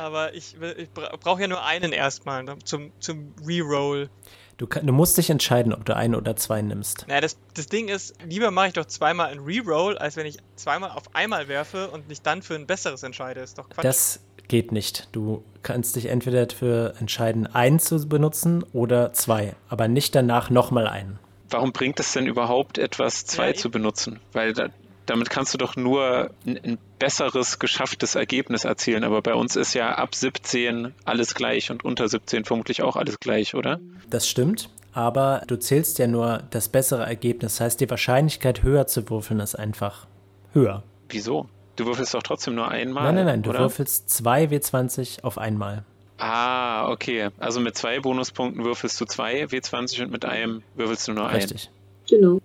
Aber 0.00 0.34
ich, 0.34 0.58
will- 0.60 0.74
ich 0.78 0.90
bra 0.90 1.14
brauche 1.20 1.40
ja 1.42 1.48
nur 1.48 1.62
einen 1.64 1.92
erstmal 1.92 2.42
ne, 2.42 2.56
zum, 2.64 2.92
zum 3.00 3.34
Reroll. 3.46 4.08
Du, 4.56 4.66
kann, 4.66 4.86
du 4.86 4.92
musst 4.92 5.16
dich 5.16 5.30
entscheiden, 5.30 5.72
ob 5.72 5.84
du 5.86 5.96
ein 5.96 6.14
oder 6.14 6.36
zwei 6.36 6.60
nimmst. 6.60 7.06
Naja, 7.08 7.20
das, 7.22 7.38
das 7.54 7.66
Ding 7.66 7.88
ist, 7.88 8.14
lieber 8.26 8.50
mache 8.50 8.68
ich 8.68 8.72
doch 8.74 8.84
zweimal 8.84 9.28
einen 9.30 9.40
Reroll, 9.40 9.96
als 9.96 10.16
wenn 10.16 10.26
ich 10.26 10.36
zweimal 10.56 10.90
auf 10.90 11.04
einmal 11.14 11.48
werfe 11.48 11.88
und 11.88 12.08
mich 12.08 12.20
dann 12.22 12.42
für 12.42 12.54
ein 12.56 12.66
besseres 12.66 13.02
entscheide. 13.02 13.40
Ist 13.40 13.56
doch 13.58 13.68
Quatsch. 13.70 13.84
Das 13.84 14.20
geht 14.48 14.70
nicht. 14.72 15.08
Du 15.12 15.42
kannst 15.62 15.96
dich 15.96 16.06
entweder 16.06 16.44
dafür 16.44 16.94
entscheiden, 17.00 17.46
einen 17.46 17.78
zu 17.78 18.06
benutzen 18.08 18.62
oder 18.74 19.12
zwei, 19.14 19.54
aber 19.68 19.88
nicht 19.88 20.14
danach 20.14 20.50
nochmal 20.50 20.86
einen. 20.88 21.18
warum 21.48 21.72
bringt 21.72 21.98
es 22.00 22.12
denn 22.12 22.26
überhaupt 22.26 22.76
etwas, 22.76 23.24
zwei 23.24 23.48
Ja, 23.48 23.54
zu 23.54 23.70
benutzen? 23.70 24.20
Weil 24.32 24.52
da, 24.52 24.68
damit 25.06 25.30
kannst 25.30 25.54
du 25.54 25.58
doch 25.58 25.76
nur 25.76 26.30
ein, 26.46 26.58
ein 26.62 26.78
besseres 26.98 27.58
geschafftes 27.58 28.14
Ergebnis 28.14 28.64
erzielen. 28.64 29.04
Aber 29.04 29.22
bei 29.22 29.34
uns 29.34 29.56
ist 29.56 29.74
ja 29.74 29.94
ab 29.94 30.14
17 30.14 30.94
alles 31.04 31.34
gleich 31.34 31.70
und 31.70 31.84
unter 31.84 32.08
17 32.08 32.44
vermutlich 32.44 32.82
auch 32.82 32.96
alles 32.96 33.18
gleich, 33.18 33.54
oder? 33.54 33.80
Das 34.08 34.28
stimmt, 34.28 34.68
aber 34.92 35.42
du 35.46 35.58
zählst 35.58 35.98
ja 35.98 36.06
nur 36.06 36.42
das 36.50 36.68
bessere 36.68 37.04
Ergebnis. 37.04 37.54
Das 37.54 37.60
heißt, 37.60 37.80
die 37.80 37.90
Wahrscheinlichkeit 37.90 38.62
höher 38.62 38.86
zu 38.86 39.08
würfeln 39.08 39.40
ist 39.40 39.54
einfach 39.54 40.06
höher. 40.52 40.82
Wieso? 41.08 41.48
Du 41.76 41.86
würfelst 41.86 42.14
doch 42.14 42.22
trotzdem 42.22 42.54
nur 42.54 42.68
einmal. 42.68 43.04
nein, 43.04 43.14
nein, 43.14 43.26
nein, 43.26 43.42
du 43.42 43.50
oder? 43.50 43.60
würfelst 43.60 44.10
zwei 44.10 44.44
W20 44.44 45.22
auf 45.22 45.38
einmal. 45.38 45.84
Ah, 46.18 46.90
okay. 46.90 47.30
Also 47.38 47.60
mit 47.60 47.76
zwei 47.76 48.00
Bonuspunkten 48.00 48.62
würfelst 48.64 49.00
du 49.00 49.06
zwei 49.06 49.44
W20 49.44 50.02
und 50.02 50.12
mit 50.12 50.24
einem 50.24 50.62
würfelst 50.74 51.08
du 51.08 51.12
nur 51.12 51.26
einen. 51.26 51.36
Richtig. 51.36 51.70
Genau. 52.08 52.40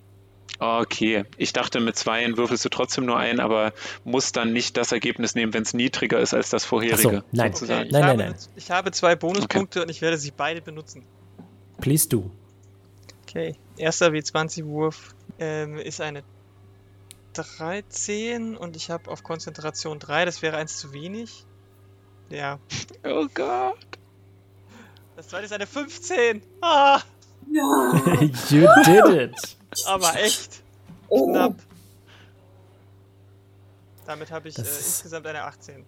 Okay. 0.59 1.25
Ich 1.37 1.51
dachte, 1.53 1.79
mit 1.81 1.97
zweien 1.97 2.37
würfelst 2.37 2.63
du 2.63 2.69
trotzdem 2.69 3.05
nur 3.05 3.17
einen, 3.17 3.39
aber 3.39 3.73
musst 4.05 4.37
dann 4.37 4.53
nicht 4.53 4.77
das 4.77 4.91
Ergebnis 4.93 5.35
nehmen, 5.35 5.53
wenn 5.53 5.63
es 5.63 5.73
niedriger 5.73 6.19
ist 6.19 6.33
als 6.33 6.49
das 6.49 6.63
vorherige. 6.65 7.17
Ach 7.17 7.21
so, 7.23 7.27
nein. 7.33 7.51
okay, 7.53 7.63
ich, 7.63 7.91
Nein, 7.91 8.03
habe, 8.05 8.17
nein, 8.17 8.29
nein. 8.31 8.35
ich 8.55 8.71
habe 8.71 8.91
zwei 8.91 9.15
Bonuspunkte 9.15 9.81
und 9.81 9.89
ich 9.89 10.01
werde 10.01 10.17
sie 10.17 10.31
beide 10.31 10.61
benutzen. 10.61 11.03
Please 11.81 12.07
do. 12.07 12.31
Okay, 13.23 13.55
erster 13.77 14.07
W20-Wurf 14.07 15.13
ähm, 15.39 15.77
ist 15.77 15.99
eine 15.99 16.23
13 17.33 18.55
und 18.55 18.75
ich 18.77 18.89
habe 18.89 19.11
auf 19.11 19.23
Konzentration 19.23 19.99
3, 19.99 20.23
das 20.25 20.41
wäre 20.41 20.55
eins 20.57 20.77
zu 20.77 20.93
wenig. 20.93 21.45
Ja. 22.29 22.59
Oh 23.03 23.27
Gott. 23.33 23.77
Das 25.15 25.27
zweite 25.27 25.45
ist 25.45 25.53
eine 25.53 25.67
15. 25.67 26.41
Ah, 26.61 27.01
Ja. 27.51 27.93
you 28.49 28.67
did 28.85 29.05
it. 29.31 29.57
Aber 29.85 30.15
echt 30.21 30.61
Oh. 31.07 31.27
knapp. 31.31 31.55
Damit 34.05 34.31
habe 34.31 34.49
ich 34.49 34.57
äh, 34.57 34.61
insgesamt 34.61 35.25
eine 35.27 35.43
18. 35.43 35.83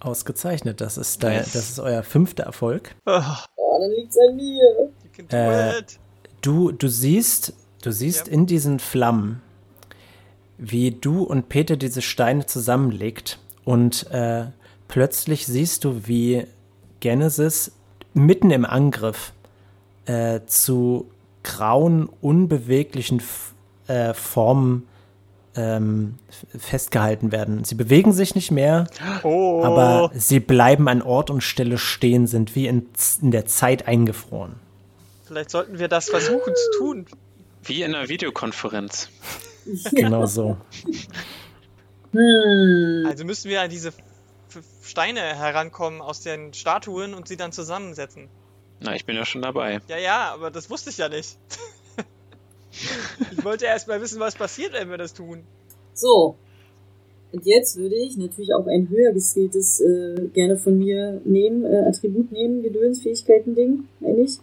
Ausgezeichnet. 0.00 0.80
Das 0.80 0.96
ist, 0.96 1.22
dein, 1.22 1.38
das 1.38 1.54
ist 1.56 1.78
euer 1.80 2.02
fünfter 2.02 2.44
Erfolg. 2.44 2.94
Ah, 3.04 3.44
Oh, 3.56 3.78
dann 3.80 3.90
liegt's 3.90 4.16
an 4.28 4.36
mir. 4.36 4.90
Äh. 5.30 5.82
Du, 6.40 6.70
du 6.72 6.88
siehst, 6.88 7.52
du 7.82 7.90
siehst 7.92 8.26
Ja. 8.28 8.32
in 8.32 8.46
diesen 8.46 8.78
Flammen, 8.78 9.42
wie 10.56 10.92
du 10.92 11.22
und 11.24 11.48
Peter 11.48 11.76
diese 11.76 12.02
Steine 12.02 12.46
zusammenlegt 12.46 13.38
und 13.64 14.08
äh, 14.10 14.46
plötzlich 14.86 15.46
siehst 15.46 15.84
du, 15.84 16.06
wie 16.06 16.46
Genesis 17.00 17.72
mitten 18.14 18.50
im 18.52 18.64
Angriff 18.64 19.32
äh, 20.06 20.40
zu 20.46 21.10
grauen, 21.48 22.08
unbeweglichen 22.20 23.22
äh, 23.86 24.12
Formen 24.14 24.86
ähm, 25.56 26.16
festgehalten 26.56 27.32
werden. 27.32 27.64
Sie 27.64 27.74
bewegen 27.74 28.12
sich 28.12 28.34
nicht 28.34 28.50
mehr, 28.50 28.86
Oh, 29.22 29.64
aber 29.64 30.10
sie 30.14 30.40
bleiben 30.40 30.88
an 30.88 31.02
Ort 31.02 31.30
und 31.30 31.40
Stelle 31.40 31.78
stehen, 31.78 32.26
sind 32.26 32.54
wie 32.54 32.66
in, 32.66 32.86
in 33.22 33.30
der 33.30 33.46
Zeit 33.46 33.88
eingefroren. 33.88 34.56
vielleicht 35.26 35.50
sollten 35.50 35.78
wir 35.78 35.88
das 35.88 36.10
versuchen 36.10 36.52
zu 36.54 36.78
tun. 36.78 37.06
Wie 37.64 37.82
in 37.82 37.94
einer 37.94 38.08
Videokonferenz. 38.08 39.08
Genau 39.92 40.26
so. 40.26 40.56
Hm. 42.12 43.04
Also 43.06 43.24
müssen 43.24 43.50
wir 43.50 43.60
an 43.60 43.68
diese 43.70 43.92
Steine 44.82 45.20
herankommen 45.20 46.00
aus 46.00 46.20
den 46.20 46.54
Statuen 46.54 47.12
und 47.12 47.28
sie 47.28 47.36
dann 47.36 47.52
zusammensetzen. 47.52 48.28
Na, 48.80 48.94
ich 48.94 49.04
bin 49.04 49.16
ja 49.16 49.24
schon 49.24 49.42
dabei. 49.42 49.80
Ja, 49.88 49.98
ja, 49.98 50.32
aber 50.32 50.50
das 50.50 50.70
wusste 50.70 50.90
ich 50.90 50.98
ja 50.98 51.08
nicht. 51.08 51.36
ich 53.32 53.44
wollte 53.44 53.66
erst 53.66 53.88
mal 53.88 54.00
wissen, 54.00 54.20
was 54.20 54.34
passiert, 54.36 54.72
wenn 54.72 54.90
wir 54.90 54.98
das 54.98 55.14
tun. 55.14 55.42
So. 55.94 56.36
Und 57.32 57.44
jetzt 57.44 57.76
würde 57.76 57.96
ich 57.96 58.16
natürlich 58.16 58.54
auch 58.54 58.66
ein 58.66 58.88
höher 58.88 59.12
geskilltes 59.12 59.80
äh, 59.80 60.28
gerne 60.32 60.56
von 60.56 60.78
mir 60.78 61.20
nehmen, 61.24 61.64
äh, 61.64 61.88
Attribut 61.88 62.32
nehmen, 62.32 62.62
Gedöns, 62.62 63.02
Fähigkeiten, 63.02 63.54
Ding, 63.54 63.88
eigentlich. 64.00 64.38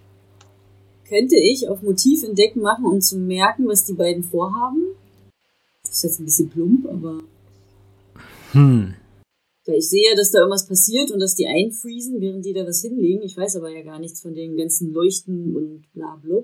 Könnte 1.08 1.36
ich 1.38 1.68
auf 1.70 1.82
Motiv 1.82 2.24
entdecken 2.24 2.62
machen, 2.62 2.86
um 2.86 3.02
zu 3.02 3.18
merken, 3.18 3.68
was 3.68 3.86
die 3.86 3.94
beiden 3.94 4.24
vorhaben? 4.24 4.96
Das 5.84 5.98
ist 5.98 6.04
jetzt 6.04 6.20
ein 6.20 6.26
bisschen 6.26 6.50
plump, 6.50 6.88
aber 6.88 7.20
Hm. 8.56 8.96
Weil 9.66 9.78
ich 9.78 9.90
sehe, 9.90 10.16
dass 10.16 10.32
da 10.32 10.40
irgendwas 10.40 10.68
passiert 10.68 11.12
und 11.12 11.20
dass 11.20 11.36
die 11.36 11.48
einfriesen, 11.48 12.22
während 12.22 12.46
die 12.46 12.54
da 12.54 12.66
was 12.68 12.82
hinlegen. 12.82 13.24
Ich 13.24 13.36
weiß 13.36 13.56
aber 13.56 13.70
ja 13.70 13.82
gar 13.82 14.00
nichts 14.00 14.22
von 14.22 14.34
den 14.34 14.58
ganzen 14.58 14.94
Leuchten 14.94 15.56
und 15.56 15.92
bla 15.94 16.20
bla. 16.24 16.44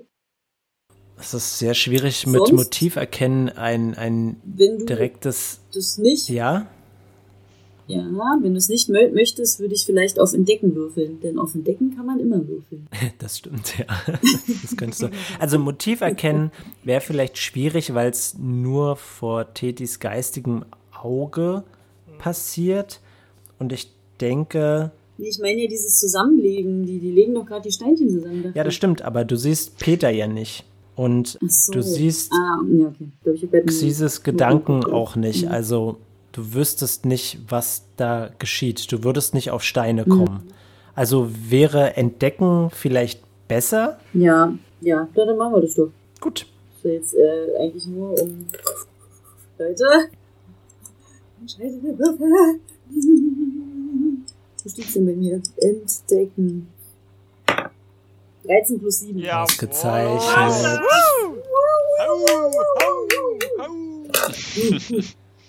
Es 1.18 1.34
ist 1.34 1.58
sehr 1.58 1.74
schwierig 1.74 2.26
mit 2.26 2.38
Sonst? 2.38 2.52
Motiv 2.52 2.96
erkennen, 2.96 3.48
ein, 3.50 3.94
ein 3.94 4.40
direktes 4.44 5.60
das 5.72 5.98
nicht 5.98 6.28
Ja. 6.28 6.66
Ja, 7.88 8.06
wenn 8.40 8.52
du 8.52 8.58
es 8.58 8.68
nicht 8.68 8.88
mö 8.88 9.10
möchtest, 9.12 9.60
würde 9.60 9.74
ich 9.74 9.84
vielleicht 9.84 10.18
auf 10.18 10.32
Entdecken 10.32 10.74
würfeln. 10.74 11.20
Denn 11.20 11.38
auf 11.38 11.54
Entdecken 11.54 11.94
kann 11.94 12.06
man 12.06 12.20
immer 12.20 12.46
würfeln. 12.48 12.88
Das 13.18 13.38
stimmt, 13.38 13.78
ja. 13.78 13.86
Das 14.62 14.76
könntest 14.76 15.02
du. 15.02 15.10
Also 15.38 15.58
Motiv 15.58 16.00
erkennen 16.00 16.52
wäre 16.84 17.00
vielleicht 17.00 17.38
schwierig, 17.38 17.92
weil 17.92 18.10
es 18.10 18.36
nur 18.38 18.96
vor 18.96 19.52
Tetis 19.52 20.00
geistigem 20.00 20.64
Auge 20.92 21.64
passiert. 22.18 23.00
Und 23.62 23.72
ich 23.72 23.88
denke, 24.20 24.90
ich 25.18 25.38
meine 25.38 25.62
ja 25.62 25.68
dieses 25.68 26.00
Zusammenlegen. 26.00 26.84
Die, 26.84 26.98
die 26.98 27.12
legen 27.12 27.32
doch 27.34 27.46
gerade 27.46 27.62
die 27.62 27.70
Steinchen 27.70 28.10
zusammen. 28.10 28.42
dachte 28.42 28.58
ja, 28.58 28.64
das 28.64 28.74
stimmt, 28.74 29.02
aber 29.02 29.24
du 29.24 29.36
siehst 29.36 29.78
Peter 29.78 30.10
ja 30.10 30.26
nicht. 30.26 30.64
Und 30.96 31.38
so. 31.48 31.72
du 31.72 31.80
siehst 31.80 32.32
Ah, 32.32 32.58
ja, 32.68 32.88
okay. 32.88 33.08
Ich 33.32 33.40
glaub, 33.48 33.62
ich 33.62 33.66
Xises 33.66 34.24
Gedanken 34.24 34.84
auch 34.84 35.14
nicht. 35.14 35.48
Also 35.48 35.98
du 36.32 36.54
wüsstest 36.54 37.06
nicht, 37.06 37.38
was 37.48 37.84
da 37.96 38.30
geschieht. 38.40 38.90
Du 38.90 39.04
würdest 39.04 39.32
nicht 39.32 39.52
auf 39.52 39.62
Steine 39.62 40.04
kommen. 40.04 40.42
Mhm. 40.44 40.52
Also 40.96 41.30
wäre 41.48 41.96
Entdecken 41.96 42.68
vielleicht 42.70 43.22
besser? 43.46 44.00
Ja, 44.12 44.52
ja, 44.80 45.08
dann 45.14 45.36
machen 45.36 45.54
wir 45.54 45.60
das 45.60 45.74
doch. 45.76 45.90
Gut. 46.20 46.46
Ist 46.78 46.84
jetzt 46.84 47.14
äh, 47.14 47.56
eigentlich 47.60 47.86
nur 47.86 48.20
um. 48.20 48.44
Leute. 49.56 49.84
Entscheidende 51.40 51.96
Würfel. 51.96 52.60
Wo 54.62 54.68
steht's 54.68 54.94
denn 54.94 55.06
bei 55.06 55.12
mir? 55.12 55.40
Entdecken. 55.56 56.68
13 58.44 58.78
plus 58.80 59.00
7. 59.00 59.18
Ja, 59.18 59.42
Ausgezeichnet. 59.42 60.80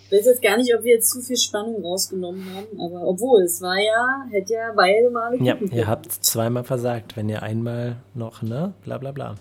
Ich 0.06 0.19
weiß 0.19 0.26
jetzt 0.28 0.41
gar 0.43 0.58
nicht, 0.58 0.73
ob 0.76 0.84
wir 0.84 0.95
jetzt 0.95 1.10
zu 1.10 1.21
viel 1.21 1.38
Spannung 1.38 1.84
rausgenommen 1.84 2.45
haben, 2.54 2.80
aber 2.80 3.08
obwohl, 3.08 3.41
es 3.41 3.62
war 3.62 3.80
ja, 3.80 4.28
hätte 4.30 4.54
ja 4.54 4.71
beide 4.76 5.10
Male 5.10 5.38
Ja, 5.41 5.58
ihr 5.71 5.88
habt 5.88 6.12
zweimal 6.12 6.63
versagt, 6.63 7.17
wenn 7.17 7.30
ihr 7.30 7.41
einmal 7.41 7.97
noch, 8.13 8.43
ne, 8.43 8.73
bla 8.84 8.99
bla 8.99 9.12
bla. 9.12 9.36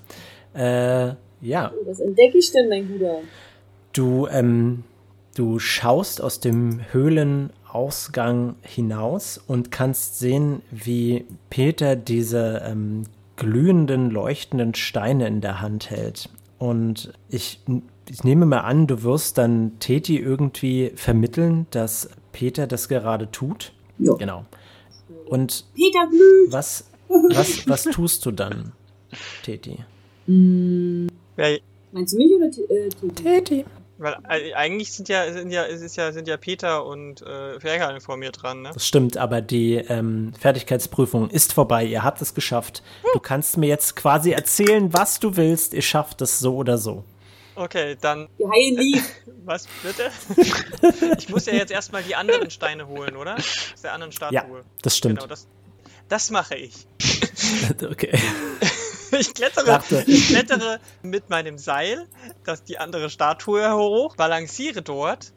Äh, 0.54 1.14
ja. 1.42 1.72
Was 1.84 2.00
entdecke 2.00 2.38
ich 2.38 2.52
denn, 2.52 2.70
mein 2.70 2.88
Guter? 2.88 3.18
Du, 3.92 4.26
ähm, 4.28 4.84
du 5.34 5.58
schaust 5.58 6.22
aus 6.22 6.40
dem 6.40 6.80
Höhlenausgang 7.72 8.56
hinaus 8.62 9.40
und 9.46 9.70
kannst 9.70 10.18
sehen, 10.18 10.62
wie 10.70 11.24
Peter 11.50 11.96
diese 11.96 12.62
ähm, 12.64 13.04
glühenden, 13.36 14.10
leuchtenden 14.10 14.74
Steine 14.74 15.26
in 15.26 15.40
der 15.40 15.60
Hand 15.60 15.90
hält. 15.90 16.28
Und 16.58 17.12
ich, 17.28 17.60
ich 18.08 18.24
nehme 18.24 18.46
mal 18.46 18.60
an, 18.60 18.86
du 18.86 19.02
wirst 19.02 19.38
dann 19.38 19.78
Teti 19.80 20.18
irgendwie 20.18 20.92
vermitteln, 20.94 21.66
dass 21.70 22.10
Peter 22.32 22.66
das 22.66 22.88
gerade 22.88 23.30
tut. 23.30 23.72
Ja. 23.98 24.14
Genau. 24.14 24.44
Und 25.26 25.64
Peter 25.74 26.06
glüht. 26.08 26.52
Was, 26.52 26.84
was, 27.08 27.68
was 27.68 27.84
tust 27.84 28.24
du 28.26 28.30
dann, 28.30 28.72
Teti? 29.42 29.78
Mm. 30.26 31.06
Meinst 31.92 32.14
du 32.14 32.16
mich 32.16 32.32
oder 32.34 32.46
äh, 32.46 32.88
Teti? 32.88 33.14
Teti. 33.14 33.64
Weil 34.02 34.16
äh, 34.28 34.54
eigentlich 34.54 34.92
sind 34.92 35.08
ja, 35.08 35.32
sind 35.32 35.50
ja, 35.50 35.62
ist 35.62 35.96
ja, 35.96 36.12
sind 36.12 36.28
ja 36.28 36.36
Peter 36.36 36.84
und 36.84 37.22
äh, 37.22 37.60
Fergal 37.60 38.00
vor 38.00 38.16
mir 38.16 38.32
dran, 38.32 38.62
ne? 38.62 38.70
Das 38.74 38.86
stimmt, 38.86 39.16
aber 39.16 39.40
die 39.40 39.74
ähm, 39.74 40.32
Fertigkeitsprüfung 40.38 41.30
ist 41.30 41.52
vorbei. 41.52 41.84
Ihr 41.84 42.02
habt 42.02 42.20
es 42.20 42.34
geschafft. 42.34 42.82
Du 43.12 43.20
kannst 43.20 43.56
mir 43.56 43.68
jetzt 43.68 43.96
quasi 43.96 44.32
erzählen, 44.32 44.92
was 44.92 45.20
du 45.20 45.36
willst. 45.36 45.74
Ihr 45.74 45.82
schafft 45.82 46.20
es 46.22 46.38
so 46.38 46.56
oder 46.56 46.78
so. 46.78 47.04
Okay, 47.54 47.96
dann. 48.00 48.28
Die 48.38 48.44
Haie. 48.44 49.02
Was 49.44 49.66
bitte? 49.82 50.10
ich 51.18 51.28
muss 51.28 51.46
ja 51.46 51.54
jetzt 51.54 51.72
erstmal 51.72 52.04
die 52.04 52.14
anderen 52.14 52.48
Steine 52.50 52.86
holen, 52.86 53.16
oder? 53.16 53.34
Aus 53.34 53.82
der 53.82 53.92
anderen 53.92 54.12
Statue. 54.12 54.34
Ja, 54.34 54.46
das 54.82 54.96
stimmt. 54.96 55.18
Genau, 55.18 55.26
das, 55.26 55.48
das 56.08 56.30
mache 56.30 56.54
ich. 56.54 56.86
okay. 57.82 58.16
Ich, 59.18 59.34
klettere, 59.34 59.82
ich 60.06 60.28
klettere 60.28 60.80
mit 61.02 61.30
meinem 61.30 61.58
Seil, 61.58 62.06
das 62.44 62.64
die 62.64 62.78
andere 62.78 63.10
Statue 63.10 63.72
hoch, 63.74 64.16
balanciere 64.16 64.82
dort, 64.82 65.32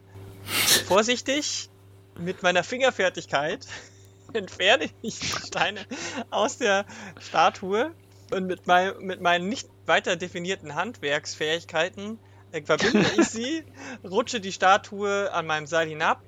vorsichtig, 0.87 1.69
mit 2.17 2.43
meiner 2.43 2.63
Fingerfertigkeit 2.63 3.65
entferne 4.33 4.89
ich 5.01 5.19
die 5.19 5.27
Steine 5.27 5.85
aus 6.29 6.57
der 6.57 6.85
Statue 7.19 7.91
und 8.31 8.47
mit, 8.47 8.67
mein, 8.67 8.97
mit 8.99 9.21
meinen 9.21 9.49
nicht 9.49 9.69
weiter 9.85 10.15
definierten 10.15 10.75
Handwerksfähigkeiten 10.75 12.19
verbinde 12.63 13.05
ich 13.19 13.27
sie, 13.27 13.63
rutsche 14.03 14.39
die 14.39 14.51
Statue 14.51 15.31
an 15.33 15.45
meinem 15.45 15.67
Seil 15.67 15.87
hinab, 15.89 16.21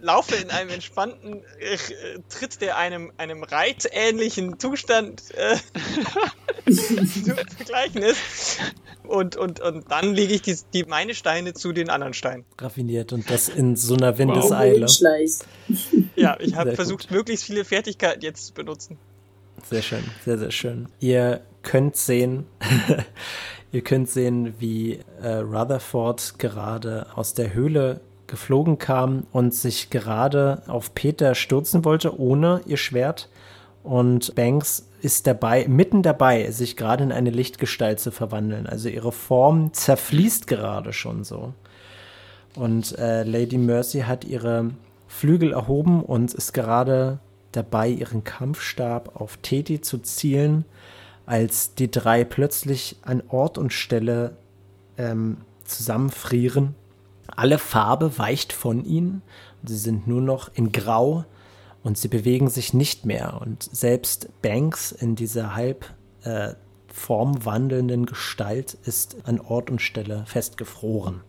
laufe 0.00 0.36
in 0.36 0.50
einem 0.50 0.70
entspannten 0.70 1.42
äh, 1.58 1.78
Tritt, 2.28 2.60
der 2.60 2.76
einem, 2.76 3.12
einem 3.16 3.42
reitähnlichen 3.42 4.58
Zustand 4.58 5.22
äh, 5.34 5.56
zu 6.70 7.34
vergleichen 7.34 8.02
ist. 8.02 8.60
Und, 9.02 9.36
und, 9.36 9.60
und 9.60 9.90
dann 9.90 10.14
lege 10.14 10.34
ich 10.34 10.42
die, 10.42 10.56
die, 10.72 10.84
meine 10.84 11.14
Steine 11.14 11.54
zu 11.54 11.72
den 11.72 11.90
anderen 11.90 12.14
Steinen. 12.14 12.44
Raffiniert 12.58 13.12
und 13.12 13.28
das 13.28 13.48
in 13.48 13.76
so 13.76 13.94
einer 13.94 14.16
Windeseile. 14.16 14.86
Wow. 14.86 15.46
Ja, 16.14 16.36
ich 16.38 16.54
habe 16.54 16.74
versucht, 16.76 17.08
gut. 17.08 17.16
möglichst 17.16 17.44
viele 17.44 17.64
Fertigkeiten 17.64 18.22
jetzt 18.22 18.46
zu 18.46 18.54
benutzen. 18.54 18.98
Sehr 19.68 19.82
schön, 19.82 20.04
sehr, 20.24 20.38
sehr 20.38 20.50
schön. 20.50 20.88
Ihr 21.00 21.40
könnt 21.62 21.96
sehen, 21.96 22.46
Ihr 23.72 23.80
könnt 23.80 24.10
sehen, 24.10 24.54
wie 24.58 25.00
äh, 25.22 25.36
Rutherford 25.36 26.38
gerade 26.38 27.06
aus 27.14 27.32
der 27.32 27.54
Höhle 27.54 28.00
geflogen 28.26 28.78
kam 28.78 29.26
und 29.32 29.54
sich 29.54 29.88
gerade 29.88 30.62
auf 30.66 30.94
Peter 30.94 31.34
stürzen 31.34 31.84
wollte, 31.84 32.18
ohne 32.18 32.60
ihr 32.66 32.76
Schwert. 32.76 33.30
Und 33.82 34.34
Banks 34.34 34.88
ist 35.00 35.26
dabei, 35.26 35.66
mitten 35.68 36.02
dabei, 36.02 36.50
sich 36.50 36.76
gerade 36.76 37.02
in 37.02 37.12
eine 37.12 37.30
Lichtgestalt 37.30 37.98
zu 37.98 38.10
verwandeln. 38.10 38.66
Also 38.66 38.90
ihre 38.90 39.10
Form 39.10 39.72
zerfließt 39.72 40.46
gerade 40.46 40.92
schon 40.92 41.24
so. 41.24 41.54
Und 42.54 42.98
äh, 42.98 43.22
Lady 43.24 43.56
Mercy 43.56 44.00
hat 44.00 44.24
ihre 44.24 44.70
Flügel 45.08 45.52
erhoben 45.52 46.02
und 46.02 46.34
ist 46.34 46.52
gerade 46.52 47.18
dabei, 47.52 47.88
ihren 47.88 48.22
Kampfstab 48.22 49.18
auf 49.18 49.38
Teti 49.38 49.80
zu 49.80 49.98
zielen 49.98 50.66
als 51.26 51.74
die 51.74 51.90
drei 51.90 52.24
plötzlich 52.24 52.96
an 53.02 53.22
Ort 53.28 53.58
und 53.58 53.72
Stelle 53.72 54.36
ähm, 54.98 55.38
zusammenfrieren. 55.64 56.74
Alle 57.28 57.58
Farbe 57.58 58.18
weicht 58.18 58.52
von 58.52 58.84
ihnen. 58.84 59.22
Sie 59.64 59.76
sind 59.76 60.06
nur 60.06 60.20
noch 60.20 60.50
in 60.54 60.72
Grau 60.72 61.24
und 61.82 61.96
sie 61.96 62.08
bewegen 62.08 62.48
sich 62.48 62.74
nicht 62.74 63.06
mehr. 63.06 63.40
Und 63.40 63.62
selbst 63.62 64.28
Banks 64.42 64.92
in 64.92 65.14
dieser 65.14 65.54
halb 65.54 65.86
äh, 66.24 66.54
formwandelnden 66.92 68.06
Gestalt 68.06 68.76
ist 68.84 69.16
an 69.24 69.40
Ort 69.40 69.70
und 69.70 69.80
Stelle 69.80 70.24
festgefroren. 70.26 71.22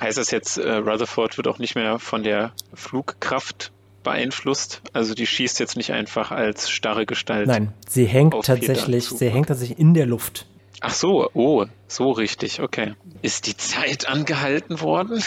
Heißt 0.00 0.18
das 0.18 0.30
jetzt, 0.30 0.58
äh, 0.58 0.74
Rutherford 0.74 1.36
wird 1.36 1.48
auch 1.48 1.58
nicht 1.58 1.74
mehr 1.74 1.98
von 1.98 2.22
der 2.22 2.52
Flugkraft 2.74 3.72
beeinflusst. 4.08 4.80
Also 4.94 5.14
die 5.14 5.26
schießt 5.26 5.60
jetzt 5.60 5.76
nicht 5.76 5.92
einfach 5.92 6.30
als 6.30 6.70
starre 6.70 7.04
Gestalt. 7.04 7.46
Nein, 7.46 7.74
sie 7.86 8.06
hängt 8.06 8.34
tatsächlich, 8.42 9.04
sie 9.04 9.28
hängt 9.28 9.48
tatsächlich 9.48 9.78
in 9.78 9.92
der 9.92 10.06
Luft. 10.06 10.46
Ach 10.80 10.94
so, 10.94 11.28
oh, 11.34 11.66
so 11.88 12.10
richtig, 12.12 12.60
okay. 12.62 12.94
Ist 13.20 13.46
die 13.46 13.56
Zeit 13.56 14.08
angehalten 14.08 14.80
worden? 14.80 15.22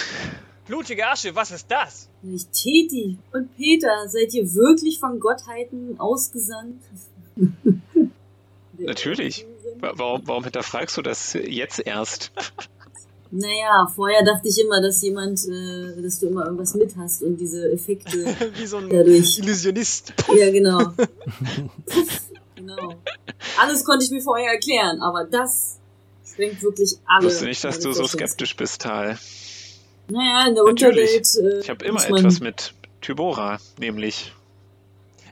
Blutige 0.65 1.07
Asche, 1.07 1.35
was 1.35 1.51
ist 1.51 1.69
das? 1.69 2.09
Nicht 2.23 2.51
Teti 2.53 3.17
und 3.33 3.55
Peter, 3.55 4.07
seid 4.07 4.33
ihr 4.33 4.45
wirklich 4.45 4.99
von 4.99 5.19
Gottheiten 5.19 5.99
ausgesandt? 5.99 6.81
Natürlich. 8.77 9.45
Warum, 9.79 10.21
warum 10.25 10.43
hinterfragst 10.43 10.97
du 10.97 11.01
das 11.03 11.33
jetzt 11.33 11.85
erst? 11.85 12.31
Naja, 13.31 13.87
vorher 13.95 14.23
dachte 14.25 14.49
ich 14.49 14.59
immer, 14.59 14.81
dass 14.81 15.01
jemand, 15.01 15.39
äh, 15.47 16.01
dass 16.01 16.19
du 16.19 16.27
immer 16.27 16.45
irgendwas 16.45 16.73
mit 16.75 16.95
hast 16.97 17.23
und 17.23 17.37
diese 17.37 17.71
Effekte. 17.71 18.25
Wie 18.57 18.65
so 18.65 18.77
ein 18.77 18.89
dadurch. 18.89 19.39
Illusionist. 19.39 20.13
Ja, 20.35 20.51
genau. 20.51 20.91
genau. 22.55 22.95
Alles 23.57 23.85
konnte 23.85 24.03
ich 24.03 24.11
mir 24.11 24.21
vorher 24.21 24.51
erklären, 24.51 25.01
aber 25.01 25.23
das 25.23 25.79
sprengt 26.25 26.61
wirklich 26.61 26.97
alle. 27.05 27.27
Ich 27.27 27.33
wusste 27.33 27.45
nicht, 27.45 27.63
dass 27.63 27.79
du 27.79 27.93
so 27.93 28.05
skeptisch 28.05 28.55
bist, 28.57 28.81
Tal. 28.81 29.17
Naja, 30.09 30.47
in 30.49 30.55
der 30.55 30.65
Natürlich. 30.65 31.15
Unterwelt. 31.15 31.55
Äh, 31.55 31.59
ich 31.61 31.69
habe 31.69 31.85
immer 31.85 32.05
etwas 32.05 32.41
mit 32.41 32.73
Tybora, 32.99 33.59
nämlich. 33.79 34.33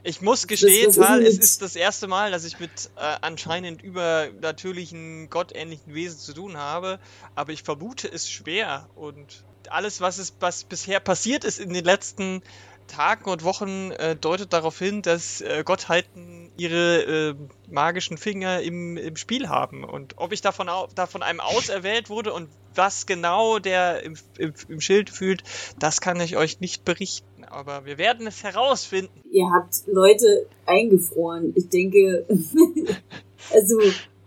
Ich 0.02 0.20
muss 0.20 0.46
gestehen, 0.46 0.92
Tal, 0.92 1.22
es 1.22 1.38
ist 1.38 1.62
das 1.62 1.76
erste 1.76 2.06
Mal, 2.06 2.30
dass 2.30 2.44
ich 2.44 2.58
mit 2.58 2.90
äh, 2.96 3.16
anscheinend 3.20 3.82
übernatürlichen, 3.82 5.28
gottähnlichen 5.30 5.94
Wesen 5.94 6.18
zu 6.18 6.32
tun 6.32 6.56
habe, 6.56 6.98
aber 7.34 7.52
ich 7.52 7.62
vermute 7.62 8.08
es 8.08 8.30
schwer 8.30 8.88
und 8.94 9.44
alles, 9.68 10.00
was, 10.00 10.18
es, 10.18 10.34
was 10.40 10.64
bisher 10.64 11.00
passiert 11.00 11.44
ist 11.44 11.60
in 11.60 11.72
den 11.72 11.84
letzten 11.84 12.42
Tagen 12.90 13.30
und 13.30 13.44
Wochen, 13.44 13.92
äh, 13.92 14.16
deutet 14.16 14.52
darauf 14.52 14.78
hin, 14.78 15.02
dass 15.02 15.40
äh, 15.40 15.62
Gottheiten 15.64 16.50
ihre 16.56 17.30
äh, 17.30 17.34
magischen 17.68 18.18
Finger 18.18 18.60
im, 18.60 18.96
im 18.96 19.16
Spiel 19.16 19.48
haben. 19.48 19.84
Und 19.84 20.14
ob 20.18 20.32
ich 20.32 20.40
davon, 20.40 20.68
davon 20.94 21.22
einem 21.22 21.40
auserwählt 21.40 22.10
wurde 22.10 22.32
und 22.32 22.50
was 22.74 23.06
genau 23.06 23.58
der 23.58 24.02
im, 24.02 24.16
im, 24.38 24.54
im 24.68 24.80
Schild 24.80 25.10
fühlt, 25.10 25.44
das 25.78 26.00
kann 26.00 26.20
ich 26.20 26.36
euch 26.36 26.60
nicht 26.60 26.84
berichten. 26.84 27.29
Aber 27.50 27.84
wir 27.84 27.98
werden 27.98 28.26
es 28.26 28.44
herausfinden. 28.44 29.10
Ihr 29.30 29.50
habt 29.50 29.82
Leute 29.86 30.46
eingefroren. 30.66 31.52
Ich 31.56 31.68
denke, 31.68 32.24
also 33.52 33.78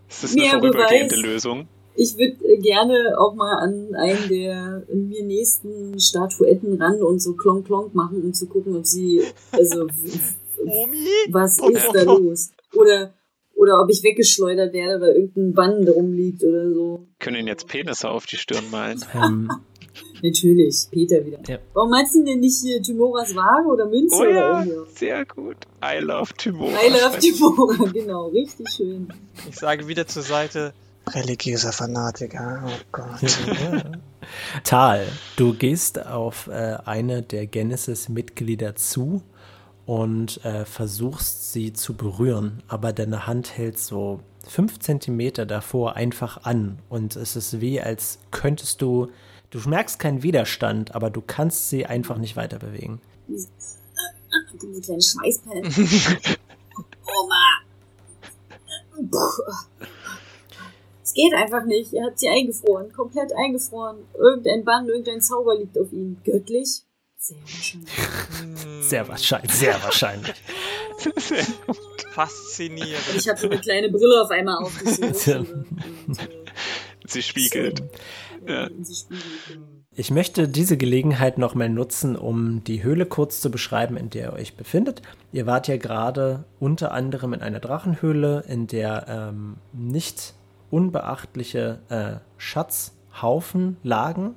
das 0.08 0.24
ist 0.24 0.38
eine 0.38 0.50
vorübergehende 0.50 1.16
Beweis, 1.16 1.22
Lösung. 1.22 1.68
Ich 1.96 2.16
würde 2.18 2.58
gerne 2.60 3.16
auch 3.18 3.34
mal 3.34 3.56
an 3.56 3.94
einen 3.94 4.28
der 4.28 4.82
mir 4.92 5.24
nächsten 5.24 5.98
Statuetten 5.98 6.80
ran 6.80 7.02
und 7.02 7.20
so 7.20 7.34
klonk 7.34 7.66
klonk 7.66 7.94
machen, 7.94 8.22
um 8.22 8.34
zu 8.34 8.46
gucken, 8.46 8.76
ob 8.76 8.84
sie, 8.84 9.22
also, 9.52 9.86
Omi? 10.58 11.08
was 11.30 11.58
ist 11.58 11.90
da 11.94 12.02
los? 12.02 12.50
Oder 12.74 13.14
oder 13.56 13.80
ob 13.80 13.88
ich 13.88 14.02
weggeschleudert 14.02 14.72
werde, 14.72 15.00
weil 15.00 15.14
irgendein 15.14 15.54
Bann 15.54 15.86
drum 15.86 16.12
liegt 16.12 16.42
oder 16.42 16.70
so. 16.72 17.06
Können 17.20 17.36
Ihnen 17.36 17.48
jetzt 17.48 17.68
Penisse 17.68 18.10
auf 18.10 18.26
die 18.26 18.36
Stirn 18.36 18.68
malen? 18.70 19.02
Natürlich, 20.24 20.88
Peter 20.90 21.26
wieder. 21.26 21.38
Ja. 21.46 21.58
Warum 21.74 21.90
meinst 21.90 22.14
du 22.14 22.24
denn 22.24 22.40
nicht 22.40 22.58
hier 22.62 22.80
Timoras 22.80 23.36
Waage 23.36 23.68
oder 23.68 23.84
Münze 23.84 24.16
Oh 24.16 24.20
oder 24.22 24.30
ja, 24.30 24.62
irgendwas? 24.64 24.94
sehr 24.94 25.26
gut. 25.26 25.56
I 25.84 25.98
love 25.98 26.32
Timora. 26.38 26.72
I 26.72 26.88
love 26.88 27.18
Timora, 27.18 27.90
genau, 27.92 28.28
richtig 28.28 28.66
schön. 28.74 29.08
Ich 29.46 29.56
sage 29.56 29.86
wieder 29.86 30.06
zur 30.06 30.22
Seite. 30.22 30.72
Religiöser 31.10 31.72
Fanatiker, 31.72 32.64
oh 32.66 32.70
Gott. 32.90 33.38
Tal, 34.64 35.06
du 35.36 35.52
gehst 35.52 36.02
auf 36.06 36.46
äh, 36.46 36.78
eine 36.86 37.20
der 37.20 37.46
Genesis-Mitglieder 37.46 38.76
zu 38.76 39.20
und 39.84 40.42
äh, 40.46 40.64
versuchst 40.64 41.52
sie 41.52 41.74
zu 41.74 41.92
berühren, 41.92 42.62
aber 42.66 42.94
deine 42.94 43.26
Hand 43.26 43.58
hält 43.58 43.78
so 43.78 44.20
fünf 44.48 44.78
Zentimeter 44.78 45.44
davor 45.44 45.96
einfach 45.96 46.44
an 46.44 46.78
und 46.88 47.14
es 47.14 47.36
ist 47.36 47.60
wie, 47.60 47.78
als 47.82 48.20
könntest 48.30 48.80
du, 48.80 49.08
du 49.54 49.68
merkst 49.68 49.98
keinen 49.98 50.22
Widerstand, 50.22 50.94
aber 50.94 51.10
du 51.10 51.20
kannst 51.20 51.68
sie 51.70 51.86
einfach 51.86 52.18
nicht 52.18 52.36
weiter 52.36 52.58
bewegen. 52.58 53.00
Diese, 53.28 53.48
kleine 54.82 55.00
Schweißperlen. 55.00 55.64
Oma. 57.06 57.44
Puh. 59.10 59.86
Es 61.02 61.14
geht 61.14 61.34
einfach 61.34 61.64
nicht. 61.64 61.92
Er 61.92 62.06
hat 62.06 62.18
sie 62.18 62.28
eingefroren. 62.28 62.92
Komplett 62.92 63.32
eingefroren. 63.32 63.98
Irgendein 64.18 64.64
Bann, 64.64 64.88
irgendein 64.88 65.20
Zauber 65.20 65.56
liegt 65.56 65.78
auf 65.78 65.92
ihm. 65.92 66.16
Göttlich? 66.24 66.82
Sehr 67.16 67.38
wahrscheinlich. 67.38 67.90
Sehr 68.80 69.08
wahrscheinlich, 69.08 69.52
sehr 69.52 69.82
wahrscheinlich. 69.82 70.34
Faszinierend. 72.12 73.08
Und 73.10 73.16
ich 73.16 73.28
habe 73.28 73.38
so 73.38 73.48
eine 73.48 73.60
kleine 73.60 73.88
Brille 73.90 74.22
auf 74.22 74.30
einmal 74.30 74.64
äh, 74.84 75.44
Sie 77.06 77.22
spiegelt. 77.22 77.82
Ja. 78.46 78.68
Ich 79.96 80.10
möchte 80.10 80.48
diese 80.48 80.76
Gelegenheit 80.76 81.38
nochmal 81.38 81.68
nutzen, 81.68 82.16
um 82.16 82.64
die 82.64 82.82
Höhle 82.82 83.06
kurz 83.06 83.40
zu 83.40 83.50
beschreiben, 83.50 83.96
in 83.96 84.10
der 84.10 84.24
ihr 84.24 84.32
euch 84.32 84.56
befindet. 84.56 85.02
Ihr 85.32 85.46
wart 85.46 85.68
ja 85.68 85.76
gerade 85.76 86.44
unter 86.58 86.92
anderem 86.92 87.32
in 87.32 87.42
einer 87.42 87.60
Drachenhöhle, 87.60 88.44
in 88.48 88.66
der 88.66 89.06
ähm, 89.08 89.56
nicht 89.72 90.34
unbeachtliche 90.70 91.78
äh, 91.88 92.14
Schatzhaufen 92.38 93.76
lagen. 93.84 94.34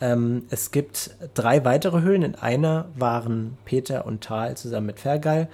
Ähm, 0.00 0.46
es 0.50 0.72
gibt 0.72 1.16
drei 1.34 1.64
weitere 1.64 2.00
Höhlen. 2.00 2.22
In 2.22 2.34
einer 2.34 2.86
waren 2.96 3.56
Peter 3.64 4.04
und 4.04 4.24
Tal 4.24 4.56
zusammen 4.56 4.86
mit 4.86 4.98
Fergal. 4.98 5.48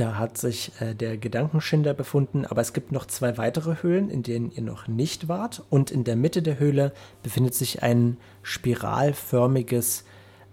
Da 0.00 0.16
hat 0.16 0.38
sich 0.38 0.72
äh, 0.80 0.94
der 0.94 1.18
Gedankenschinder 1.18 1.92
befunden, 1.92 2.46
aber 2.46 2.62
es 2.62 2.72
gibt 2.72 2.90
noch 2.90 3.04
zwei 3.04 3.36
weitere 3.36 3.82
Höhlen, 3.82 4.08
in 4.08 4.22
denen 4.22 4.50
ihr 4.50 4.62
noch 4.62 4.88
nicht 4.88 5.28
wart. 5.28 5.62
Und 5.68 5.90
in 5.90 6.04
der 6.04 6.16
Mitte 6.16 6.40
der 6.40 6.58
Höhle 6.58 6.94
befindet 7.22 7.52
sich 7.52 7.82
ein 7.82 8.16
spiralförmiges 8.42 10.06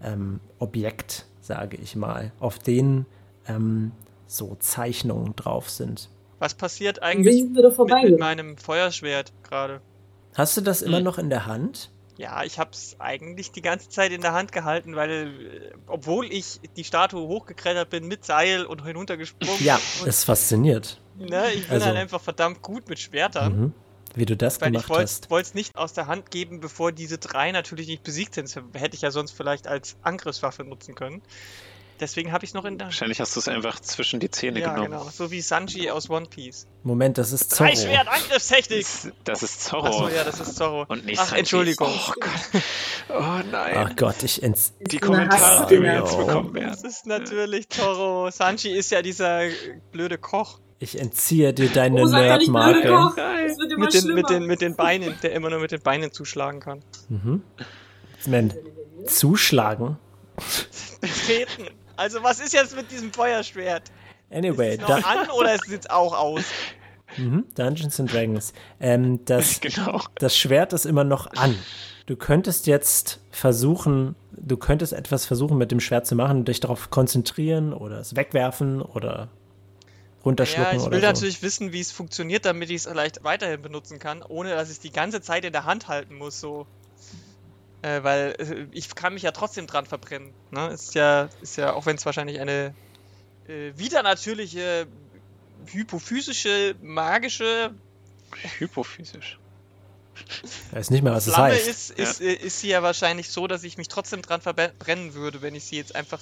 ähm, 0.04 0.42
Objekt, 0.60 1.28
sage 1.40 1.78
ich 1.78 1.96
mal, 1.96 2.34
auf 2.42 2.60
denen 2.60 3.06
ähm, 3.48 3.94
so 4.26 4.58
Zeichnungen 4.60 5.34
drauf 5.38 5.70
sind. 5.70 6.10
Was 6.40 6.54
passiert 6.54 7.02
eigentlich 7.02 7.46
mit, 7.50 7.74
vorbei. 7.74 8.02
mit 8.04 8.20
meinem 8.20 8.58
Feuerschwert 8.58 9.32
gerade? 9.44 9.80
Hast 10.36 10.58
du 10.58 10.62
das 10.62 10.82
immer 10.82 10.98
Hm. 10.98 11.06
noch 11.06 11.18
in 11.20 11.30
der 11.30 11.46
Hand? 11.46 11.90
Ja, 12.18 12.44
ich 12.44 12.58
habe 12.58 12.72
es 12.72 12.96
eigentlich 13.00 13.52
die 13.52 13.62
ganze 13.62 13.90
Zeit 13.90 14.12
in 14.12 14.22
der 14.22 14.34
Hand 14.34 14.52
gehalten, 14.52 14.96
weil, 14.96 15.12
äh, 15.12 15.78
obwohl 15.86 16.26
ich 16.34 16.60
die 16.76 16.84
Statue 16.84 17.22
hochgeklettert 17.28 17.90
bin 17.92 18.08
mit 18.08 18.26
Seil 18.26 18.66
und 18.66 18.84
hinuntergesprungen, 18.84 19.64
Ja, 19.64 19.80
es 20.06 20.24
fasziniert, 20.24 21.00
ne, 21.18 21.52
ich 21.54 21.64
bin 21.66 21.74
also- 21.74 21.86
halt 21.86 21.98
einfach 21.98 22.22
verdammt 22.22 22.62
gut 22.64 22.90
mit 22.90 23.00
Schwertern. 23.00 23.60
mhm. 23.60 23.74
wie 24.16 24.26
du 24.26 24.36
das 24.36 24.60
Weil 24.62 24.76
ich 24.76 24.84
gemacht 24.86 25.00
hast. 25.04 25.30
wollte 25.30 25.50
es 25.50 25.54
nicht 25.54 25.76
aus 25.76 25.94
der 25.94 26.08
Hand 26.08 26.32
geben, 26.32 26.60
bevor 26.60 26.92
diese 26.92 27.20
drei 27.20 27.52
natürlich 27.52 27.88
nicht 27.88 28.02
besiegt 28.02 28.34
sind. 28.34 28.46
Das 28.46 28.82
hätte 28.82 28.96
ich 28.96 29.02
ja 29.04 29.12
sonst 29.12 29.30
vielleicht 29.32 29.68
als 29.68 29.96
Angriffswaffe 30.02 30.64
nutzen 30.64 30.96
können. 30.96 31.22
Deswegen 32.00 32.32
habe 32.32 32.46
ich 32.46 32.52
es 32.52 32.54
noch 32.54 32.66
in 32.66 32.78
der. 32.78 32.88
Wahrscheinlich 32.88 33.20
hast 33.20 33.36
du 33.36 33.40
es 33.40 33.48
einfach 33.48 33.80
zwischen 33.80 34.20
die 34.20 34.30
Zähne 34.30 34.60
Ja, 34.60 34.74
genommen. 34.74 34.92
genau. 34.92 35.10
So 35.12 35.32
wie 35.32 35.42
Sanji 35.42 35.90
aus 35.90 36.10
One 36.10 36.28
Piece. 36.30 36.68
Moment, 36.84 37.18
das 37.18 37.32
ist 37.32 37.50
Zorro. 37.52 37.70
Drei 37.70 37.76
Schwert, 37.76 38.08
Angriffstechnik! 38.08 38.82
Das, 38.82 39.12
das 39.24 39.44
ist 39.44 39.64
Zorro. 39.64 39.88
Achso, 39.88 40.08
ja, 40.10 40.24
das 40.24 40.40
ist 40.40 40.56
Zorro. 40.56 40.86
Und 40.88 41.06
nicht 41.06 41.20
Ach, 41.20 41.26
Sanji. 41.26 41.40
Entschuldigung. 41.40 41.90
Oh 41.92 42.12
Gott. 42.20 42.62
Oh 43.10 43.50
nein. 43.52 43.74
Ach 43.78 43.96
Gott, 43.96 44.24
ich 44.24 44.44
ents 44.44 44.74
die 44.80 45.00
Kommentare, 45.00 45.68
die 45.68 45.82
wir 45.82 45.94
Ja. 45.94 46.00
jetzt 46.04 46.18
bekommen 46.18 46.54
Das 46.54 46.62
werden. 46.84 46.86
ist 46.90 47.06
natürlich 47.08 47.70
Zorro. 47.70 48.30
Sanji 48.30 48.72
ist 48.78 48.92
ja 48.92 49.02
dieser 49.02 49.42
blöde 49.92 50.18
Koch. 50.18 50.60
ich 50.80 51.00
entziehe 51.00 51.54
dir 51.54 51.70
deine 51.70 52.04
Oh, 52.04 52.08
Nerdmarke. 52.08 52.90
Das 53.16 53.58
Mit 53.78 53.94
den, 53.94 54.14
mit, 54.14 54.30
den, 54.30 54.46
mit 54.46 54.62
den 54.62 54.76
Beinen, 54.76 55.16
der 55.24 55.32
immer 55.34 55.50
nur 55.50 55.60
mit 55.60 55.72
den 55.72 55.82
Beinen 55.82 56.12
zuschlagen 56.12 56.60
kann. 56.60 56.84
Mhm. 57.10 57.42
Moment, 58.26 58.56
zuschlagen. 59.08 59.98
Betreten. 61.02 61.68
Also 61.98 62.24
was 62.24 62.40
ist 62.40 62.54
jetzt 62.54 62.76
mit 62.76 62.92
diesem 62.92 63.12
Feuerschwert? 63.12 63.92
Anyway, 64.32 64.76
Ist 64.76 64.82
es 64.84 64.88
noch 64.88 65.02
da, 65.02 65.08
an 65.08 65.30
oder 65.32 65.54
ist 65.56 65.66
es 65.66 65.72
jetzt 65.72 65.90
auch 65.92 66.14
aus? 66.18 66.44
mhm, 67.18 67.46
Dungeons 67.56 68.00
and 68.00 68.12
Dragons. 68.14 68.54
Ähm, 68.80 69.24
das, 69.26 69.60
Genau. 69.62 70.02
das 70.16 70.38
Schwert 70.38 70.74
ist 70.74 70.86
immer 70.86 71.04
noch 71.04 71.28
an. 71.32 71.56
Du 72.06 72.16
könntest 72.16 72.68
jetzt 72.68 73.20
versuchen, 73.32 74.16
du 74.32 74.56
könntest 74.58 74.94
etwas 74.94 75.26
versuchen 75.26 75.58
mit 75.58 75.72
dem 75.72 75.80
Schwert 75.80 76.06
zu 76.08 76.16
machen, 76.16 76.46
dich 76.46 76.60
darauf 76.62 76.90
konzentrieren 76.90 77.74
oder 77.74 78.00
es 78.00 78.16
wegwerfen 78.16 78.82
oder 78.82 79.28
runterschlucken 80.24 80.72
Ja, 80.74 80.78
ich 80.78 80.84
oder 80.84 80.92
will 80.94 81.02
so. 81.02 81.08
natürlich 81.08 81.42
wissen, 81.42 81.74
wie 81.74 81.80
es 81.82 81.92
funktioniert, 81.92 82.46
damit 82.46 82.70
ich 82.70 82.78
es 82.78 82.88
vielleicht 82.88 83.24
weiterhin 83.24 83.62
benutzen 83.62 84.00
kann, 84.00 84.22
ohne 84.22 84.52
dass 84.52 84.70
ich 84.70 84.76
es 84.76 84.80
die 84.80 84.92
ganze 84.92 85.22
Zeit 85.22 85.44
in 85.46 85.52
der 85.54 85.66
Hand 85.66 85.88
halten 85.88 86.16
muss, 86.16 86.40
so. 86.40 86.66
Äh, 87.88 88.04
weil 88.04 88.36
äh, 88.40 88.68
ich 88.72 88.94
kann 88.96 89.14
mich 89.14 89.24
ja 89.24 89.32
trotzdem 89.32 89.68
dran 89.68 89.86
verbrennen. 89.86 90.34
Ne? 90.52 90.68
Ist 90.68 90.96
ja, 90.96 91.30
ist 91.42 91.58
ja, 91.58 91.74
auch 91.74 91.86
wenn 91.86 91.96
es 91.96 92.06
wahrscheinlich 92.06 92.40
eine 92.40 92.74
äh, 93.48 93.72
wieder 93.78 94.04
natürliche, 94.04 94.88
hypophysische, 95.66 96.76
magische 96.82 97.74
Hypophysisch. 98.58 99.40
Ich 100.44 100.76
weiß 100.76 100.90
nicht 100.90 101.04
mehr, 101.04 101.14
was 101.14 101.28
es 101.28 101.34
Flamme 101.36 101.54
heißt. 101.54 101.68
ist, 101.68 101.92
ist, 101.92 102.22
äh, 102.22 102.34
ist 102.34 102.60
sie 102.60 102.70
ja 102.70 102.84
wahrscheinlich 102.84 103.30
so, 103.30 103.48
dass 103.48 103.64
ich 103.64 103.78
mich 103.78 103.88
trotzdem 103.88 104.22
dran 104.22 104.42
verbrennen 104.42 105.14
würde, 105.14 105.42
wenn 105.42 105.56
ich 105.56 105.64
sie 105.64 105.78
jetzt 105.78 105.96
einfach 105.96 106.20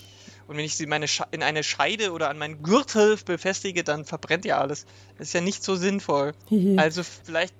und 0.47 0.57
wenn 0.57 0.65
ich 0.65 0.75
sie 0.75 0.85
meine 0.85 1.07
Sche 1.07 1.25
in 1.31 1.41
eine 1.41 1.63
Scheide 1.63 2.11
oder 2.11 2.29
an 2.29 2.37
meinen 2.37 2.61
Gürtel 2.61 3.17
befestige, 3.25 3.83
dann 3.83 4.05
verbrennt 4.05 4.45
ja 4.45 4.59
alles. 4.59 4.85
Das 5.17 5.29
ist 5.29 5.33
ja 5.33 5.41
nicht 5.41 5.63
so 5.63 5.75
sinnvoll. 5.75 6.33
Also 6.77 7.01
vielleicht, 7.03 7.55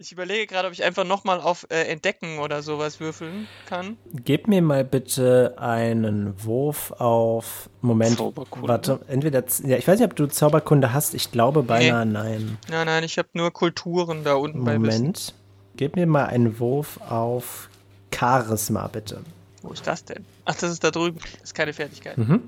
ich 0.00 0.12
überlege 0.12 0.46
gerade, 0.46 0.68
ob 0.68 0.72
ich 0.72 0.84
einfach 0.84 1.04
nochmal 1.04 1.40
auf 1.40 1.66
äh, 1.70 1.82
Entdecken 1.88 2.38
oder 2.38 2.62
sowas 2.62 3.00
würfeln 3.00 3.48
kann. 3.66 3.96
Gib 4.24 4.46
mir 4.46 4.62
mal 4.62 4.84
bitte 4.84 5.56
einen 5.58 6.42
Wurf 6.44 6.92
auf. 6.92 7.68
Moment, 7.80 8.16
Zauberkunde? 8.16 8.68
warte, 8.68 9.00
entweder. 9.08 9.42
Ja, 9.64 9.76
ich 9.76 9.88
weiß 9.88 9.98
nicht, 9.98 10.08
ob 10.08 10.14
du 10.14 10.26
Zauberkunde 10.28 10.92
hast. 10.92 11.14
Ich 11.14 11.32
glaube 11.32 11.64
beinahe 11.64 12.06
nein. 12.06 12.58
Nein, 12.68 12.86
nein, 12.86 13.02
ich 13.04 13.18
habe 13.18 13.28
nur 13.32 13.50
Kulturen 13.52 14.22
da 14.22 14.34
unten 14.34 14.64
bei 14.64 14.80
Wissen. 14.80 15.00
Moment. 15.00 15.34
Gib 15.76 15.96
mir 15.96 16.06
mal 16.06 16.26
einen 16.26 16.60
Wurf 16.60 17.00
auf 17.08 17.68
Charisma, 18.14 18.86
bitte. 18.86 19.20
Wo 19.62 19.72
ist 19.72 19.86
das 19.86 20.04
denn? 20.04 20.24
Ach, 20.44 20.54
das 20.54 20.70
ist 20.70 20.84
da 20.84 20.92
drüben. 20.92 21.18
Das 21.32 21.42
ist 21.42 21.54
keine 21.54 21.72
Fertigkeit. 21.72 22.16
Mhm. 22.16 22.42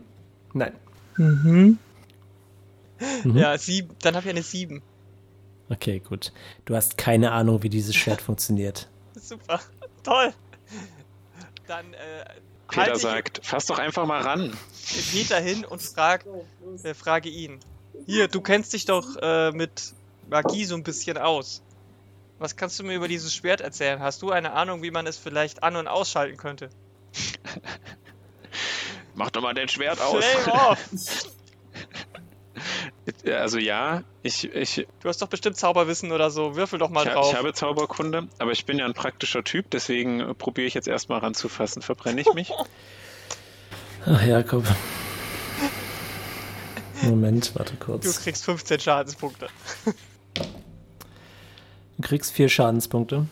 Nein. 0.52 0.72
Mhm. 1.16 1.78
Mhm. 3.24 3.36
Ja, 3.36 3.58
sieben. 3.58 3.90
Dann 4.02 4.14
habe 4.14 4.26
ich 4.26 4.30
eine 4.30 4.42
sieben. 4.42 4.82
Okay, 5.70 6.00
gut. 6.00 6.32
Du 6.64 6.74
hast 6.74 6.98
keine 6.98 7.32
Ahnung, 7.32 7.62
wie 7.62 7.68
dieses 7.68 7.94
Schwert 7.94 8.20
funktioniert. 8.20 8.88
Super. 9.14 9.60
Toll. 10.02 10.34
Dann 11.66 11.94
äh, 11.94 12.24
Peter 12.68 12.82
halte 12.82 12.96
ich 12.96 13.02
sagt, 13.02 13.40
fass 13.42 13.66
doch 13.66 13.78
einfach 13.78 14.06
mal 14.06 14.20
ran. 14.20 14.56
Peter 15.12 15.40
hin 15.40 15.64
und 15.64 15.80
frag, 15.80 16.24
äh, 16.82 16.94
frage 16.94 17.28
ihn. 17.28 17.60
Hier, 18.06 18.28
du 18.28 18.40
kennst 18.40 18.72
dich 18.72 18.84
doch 18.84 19.16
äh, 19.22 19.52
mit 19.52 19.94
Magie 20.28 20.64
so 20.64 20.74
ein 20.74 20.82
bisschen 20.82 21.18
aus. 21.18 21.62
Was 22.38 22.56
kannst 22.56 22.78
du 22.80 22.84
mir 22.84 22.94
über 22.94 23.06
dieses 23.06 23.34
Schwert 23.34 23.60
erzählen? 23.60 24.00
Hast 24.00 24.22
du 24.22 24.30
eine 24.30 24.52
Ahnung, 24.52 24.82
wie 24.82 24.90
man 24.90 25.06
es 25.06 25.18
vielleicht 25.18 25.62
an- 25.62 25.76
und 25.76 25.86
ausschalten 25.86 26.36
könnte? 26.36 26.70
Mach 29.14 29.30
doch 29.30 29.42
mal 29.42 29.54
dein 29.54 29.68
Schwert 29.68 30.00
aus. 30.00 30.24
Flame 30.24 30.70
off! 30.70 30.78
Also 33.26 33.58
ja, 33.58 34.02
ich, 34.22 34.44
ich, 34.54 34.86
Du 35.00 35.08
hast 35.08 35.22
doch 35.22 35.28
bestimmt 35.28 35.56
Zauberwissen 35.56 36.12
oder 36.12 36.30
so. 36.30 36.56
Würfel 36.56 36.78
doch 36.78 36.90
mal 36.90 37.06
ich, 37.06 37.12
drauf. 37.12 37.32
ich 37.32 37.38
habe 37.38 37.52
Zauberkunde, 37.52 38.28
aber 38.38 38.52
ich 38.52 38.64
bin 38.66 38.78
ja 38.78 38.84
ein 38.84 38.94
praktischer 38.94 39.44
Typ, 39.44 39.70
deswegen 39.70 40.20
äh, 40.20 40.34
probiere 40.34 40.66
ich 40.66 40.74
jetzt 40.74 40.88
erstmal 40.88 41.20
ranzufassen. 41.20 41.82
Verbrenne 41.82 42.20
ich 42.20 42.32
mich? 42.34 42.52
Ach, 44.06 44.24
Jakob. 44.24 44.64
Moment, 47.02 47.52
warte 47.54 47.74
du 47.74 47.84
kurz. 47.84 48.22
kriegst 48.22 48.44
15 48.44 48.80
Schadenspunkte. 48.80 49.48
Du 51.96 52.02
kriegst 52.02 52.32
vier 52.32 52.48
Schadenspunkte. 52.48 53.26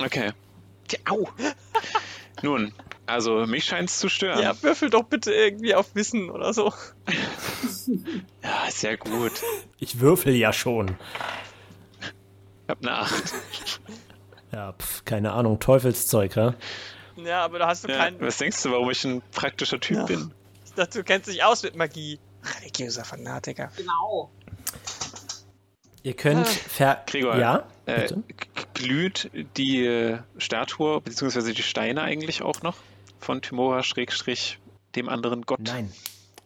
Okay. 0.00 0.32
Tja, 0.88 0.98
Au! 1.08 1.28
Nun, 2.42 2.72
also 3.06 3.46
mich 3.46 3.64
scheint 3.64 3.88
es 3.90 3.98
zu 3.98 4.08
stören. 4.08 4.42
Ja, 4.42 4.60
würfel 4.62 4.90
doch 4.90 5.04
bitte 5.04 5.32
irgendwie 5.32 5.74
auf 5.74 5.94
Wissen 5.94 6.30
oder 6.30 6.52
so. 6.52 6.72
Ja, 8.42 8.70
sehr 8.70 8.96
gut. 8.96 9.32
Ich 9.78 10.00
würfel 10.00 10.34
ja 10.34 10.52
schon. 10.52 10.96
Ich 12.00 12.68
hab 12.68 12.78
eine 12.80 12.92
8. 12.92 13.34
Ja, 14.52 14.72
pf, 14.72 15.04
keine 15.04 15.32
Ahnung, 15.32 15.60
Teufelszeug, 15.60 16.34
ja? 16.36 16.54
Ja, 17.16 17.44
aber 17.44 17.58
da 17.58 17.66
hast 17.68 17.84
du 17.84 17.88
Ja, 17.88 17.98
keinen. 17.98 18.20
was 18.20 18.38
denkst 18.38 18.62
du, 18.62 18.70
warum 18.70 18.90
ich 18.90 19.04
ein 19.04 19.22
praktischer 19.32 19.80
Typ 19.80 19.98
Ja. 19.98 20.04
bin? 20.04 20.32
Ich 20.64 20.72
dachte, 20.72 20.98
du 20.98 21.04
kennst 21.04 21.28
dich 21.28 21.44
aus 21.44 21.62
mit 21.62 21.76
Magie. 21.76 22.18
Religiöser 22.60 23.04
Fanatiker. 23.04 23.70
Genau. 23.76 24.30
Ihr 26.02 26.14
könnt 26.14 26.46
ver... 26.48 27.02
Gregor, 27.06 27.36
Ja, 27.38 27.66
Äh, 27.86 28.08
glüht 28.74 29.30
die 29.56 29.84
äh, 29.84 30.18
Statue, 30.38 31.00
beziehungsweise 31.00 31.52
die 31.52 31.62
Steine 31.62 32.02
eigentlich 32.02 32.42
auch 32.42 32.62
noch 32.62 32.76
von 33.24 33.42
Timora 33.42 33.82
Schrägstrich 33.82 34.58
dem 34.94 35.08
anderen 35.08 35.42
Gott? 35.42 35.60
Nein. 35.64 35.90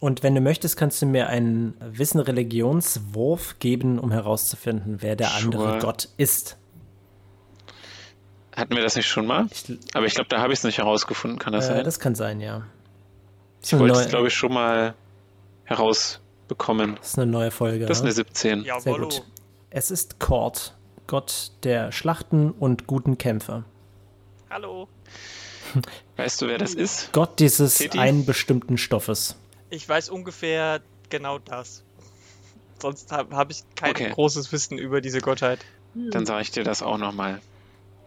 Und 0.01 0.23
wenn 0.23 0.35
du 0.35 0.41
möchtest, 0.41 0.77
kannst 0.77 1.03
du 1.03 1.07
mir 1.07 1.27
einen 1.27 1.75
Wissen-Religionswurf 1.81 3.59
geben, 3.59 3.99
um 3.99 4.13
herauszufinden, 4.13 4.99
wer 5.03 5.17
der 5.17 5.35
andere 5.35 5.71
Sure. 5.71 5.79
Gott 5.81 6.09
ist. 6.17 6.57
Hatten 8.57 8.75
wir 8.75 8.83
das 8.83 8.97
nicht 8.97 9.09
schon 9.09 9.27
mal? 9.27 9.49
Ich, 9.51 9.79
Aber 9.95 10.07
ich 10.07 10.15
glaube, 10.15 10.29
da 10.29 10.41
habe 10.41 10.53
ich 10.53 10.61
es 10.61 10.65
nicht 10.65 10.79
herausgefunden, 10.79 11.39
kann 11.39 11.53
das 11.53 11.67
äh, 11.67 11.75
sein? 11.75 11.85
das 11.85 11.99
kann 11.99 12.15
sein, 12.15 12.41
ja. 12.41 12.63
ich 13.63 13.77
wollte 13.77 13.99
es, 13.99 14.09
glaube 14.09 14.29
ich, 14.29 14.35
schon 14.35 14.53
mal 14.53 14.95
herausbekommen. 15.65 16.97
Das 16.97 17.09
ist 17.09 17.19
eine 17.19 17.31
neue 17.31 17.51
Folge. 17.51 17.87
Das 17.87 17.99
ist 17.99 18.03
ja? 18.03 18.07
eine 18.07 18.15
17. 18.15 18.61
Sehr 18.61 18.67
Jawollo. 18.67 19.09
gut. 19.09 19.23
Es 19.71 19.91
ist 19.91 20.19
Kord, 20.19 20.77
Gott 21.09 21.53
der 21.65 21.93
Schlachten 21.93 22.53
und 22.53 22.87
guten 22.87 23.19
Kämpfe. 23.19 23.65
Hallo. 24.49 24.89
Weißt 26.17 26.41
du, 26.43 26.47
wer 26.49 26.59
das 26.59 26.75
ist? 26.75 27.13
Gott 27.13 27.39
dieses 27.39 27.77
Titi? 27.79 27.99
einen 27.99 28.25
bestimmten 28.27 28.79
Stoffes. 28.79 29.37
Ich 29.71 29.89
weiß 29.89 30.09
ungefähr 30.11 30.81
genau 31.11 31.39
das. 31.39 31.83
Sonst 32.81 33.11
habe 33.13 33.37
hab 33.37 33.51
ich 33.51 33.63
kein 33.75 33.91
Okay. 33.91 34.11
großes 34.11 34.53
Wissen 34.53 34.79
über 34.79 35.01
diese 35.01 35.21
Gottheit. 35.21 35.61
Hm. 35.95 36.11
Dann 36.11 36.27
sage 36.27 36.43
ich 36.43 36.51
dir 36.51 36.65
das 36.65 36.83
auch 36.83 36.99
nochmal. 36.99 37.41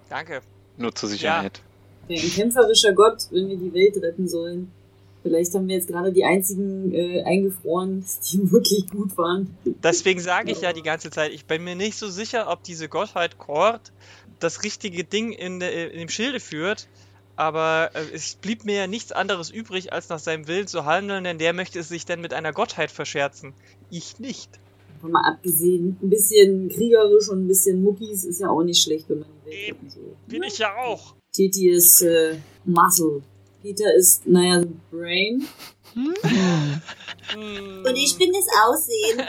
Danke. 0.09 0.41
Nur 0.77 0.93
zur 0.95 1.09
Sicherheit. 1.09 1.61
Wäre 2.07 2.21
ein 2.21 2.31
kämpferischer 2.31 2.93
Gott, 2.93 3.23
wenn 3.31 3.49
wir 3.49 3.57
die 3.57 3.73
Welt 3.73 3.95
retten 4.01 4.27
sollen. 4.27 4.71
Vielleicht 5.23 5.53
haben 5.53 5.67
wir 5.67 5.75
jetzt 5.75 5.87
gerade 5.87 6.11
die 6.11 6.23
einzigen 6.25 6.93
äh, 6.95 7.21
eingefroren, 7.23 8.03
die 8.31 8.51
wirklich 8.51 8.89
gut 8.89 9.15
waren. 9.17 9.55
Deswegen 9.65 10.19
sage 10.19 10.51
ich 10.51 10.61
ja 10.61 10.73
die 10.73 10.81
ganze 10.81 11.11
Zeit, 11.11 11.31
ich 11.31 11.45
bin 11.45 11.63
mir 11.63 11.75
nicht 11.75 11.97
so 11.97 12.09
sicher, 12.09 12.49
ob 12.49 12.63
diese 12.63 12.89
Gottheit 12.89 13.37
Kord 13.37 13.91
das 14.39 14.63
richtige 14.63 15.03
Ding 15.03 15.31
in, 15.31 15.59
der- 15.59 15.91
in 15.91 15.99
dem 15.99 16.09
Schilde 16.09 16.39
führt. 16.39 16.87
Aber 17.41 17.89
äh, 17.95 18.03
es 18.13 18.35
blieb 18.35 18.65
mir 18.65 18.75
ja 18.75 18.85
nichts 18.85 19.11
anderes 19.11 19.49
übrig, 19.49 19.91
als 19.91 20.09
nach 20.09 20.19
seinem 20.19 20.47
Willen 20.47 20.67
zu 20.67 20.85
handeln, 20.85 21.23
denn 21.23 21.39
der 21.39 21.53
möchte 21.53 21.79
es 21.79 21.89
sich 21.89 22.05
denn 22.05 22.21
mit 22.21 22.35
einer 22.35 22.53
Gottheit 22.53 22.91
verscherzen. 22.91 23.55
Ich 23.89 24.19
nicht. 24.19 24.51
Von 25.01 25.09
mal 25.09 25.27
abgesehen, 25.27 25.97
ein 26.03 26.11
bisschen 26.11 26.69
kriegerisch 26.69 27.29
und 27.29 27.45
ein 27.45 27.47
bisschen 27.47 27.81
Muckis 27.81 28.25
ist 28.25 28.41
ja 28.41 28.49
auch 28.49 28.61
nicht 28.61 28.83
schlecht, 28.83 29.09
wenn 29.09 29.21
man 29.21 29.27
die 29.43 29.49
Welt 29.49 29.69
Eben. 29.69 29.89
soll. 29.89 30.15
Bin 30.27 30.43
ich 30.43 30.59
ja 30.59 30.75
auch. 30.75 31.15
Titi 31.31 31.71
ist 31.71 32.03
äh, 32.03 32.37
Muscle. 32.63 33.23
Peter 33.63 33.91
ist, 33.95 34.27
naja, 34.27 34.63
Brain. 34.91 35.47
Hm. 35.95 36.13
bin 37.33 38.33
das 38.33 38.45
Aussehen. 38.67 39.21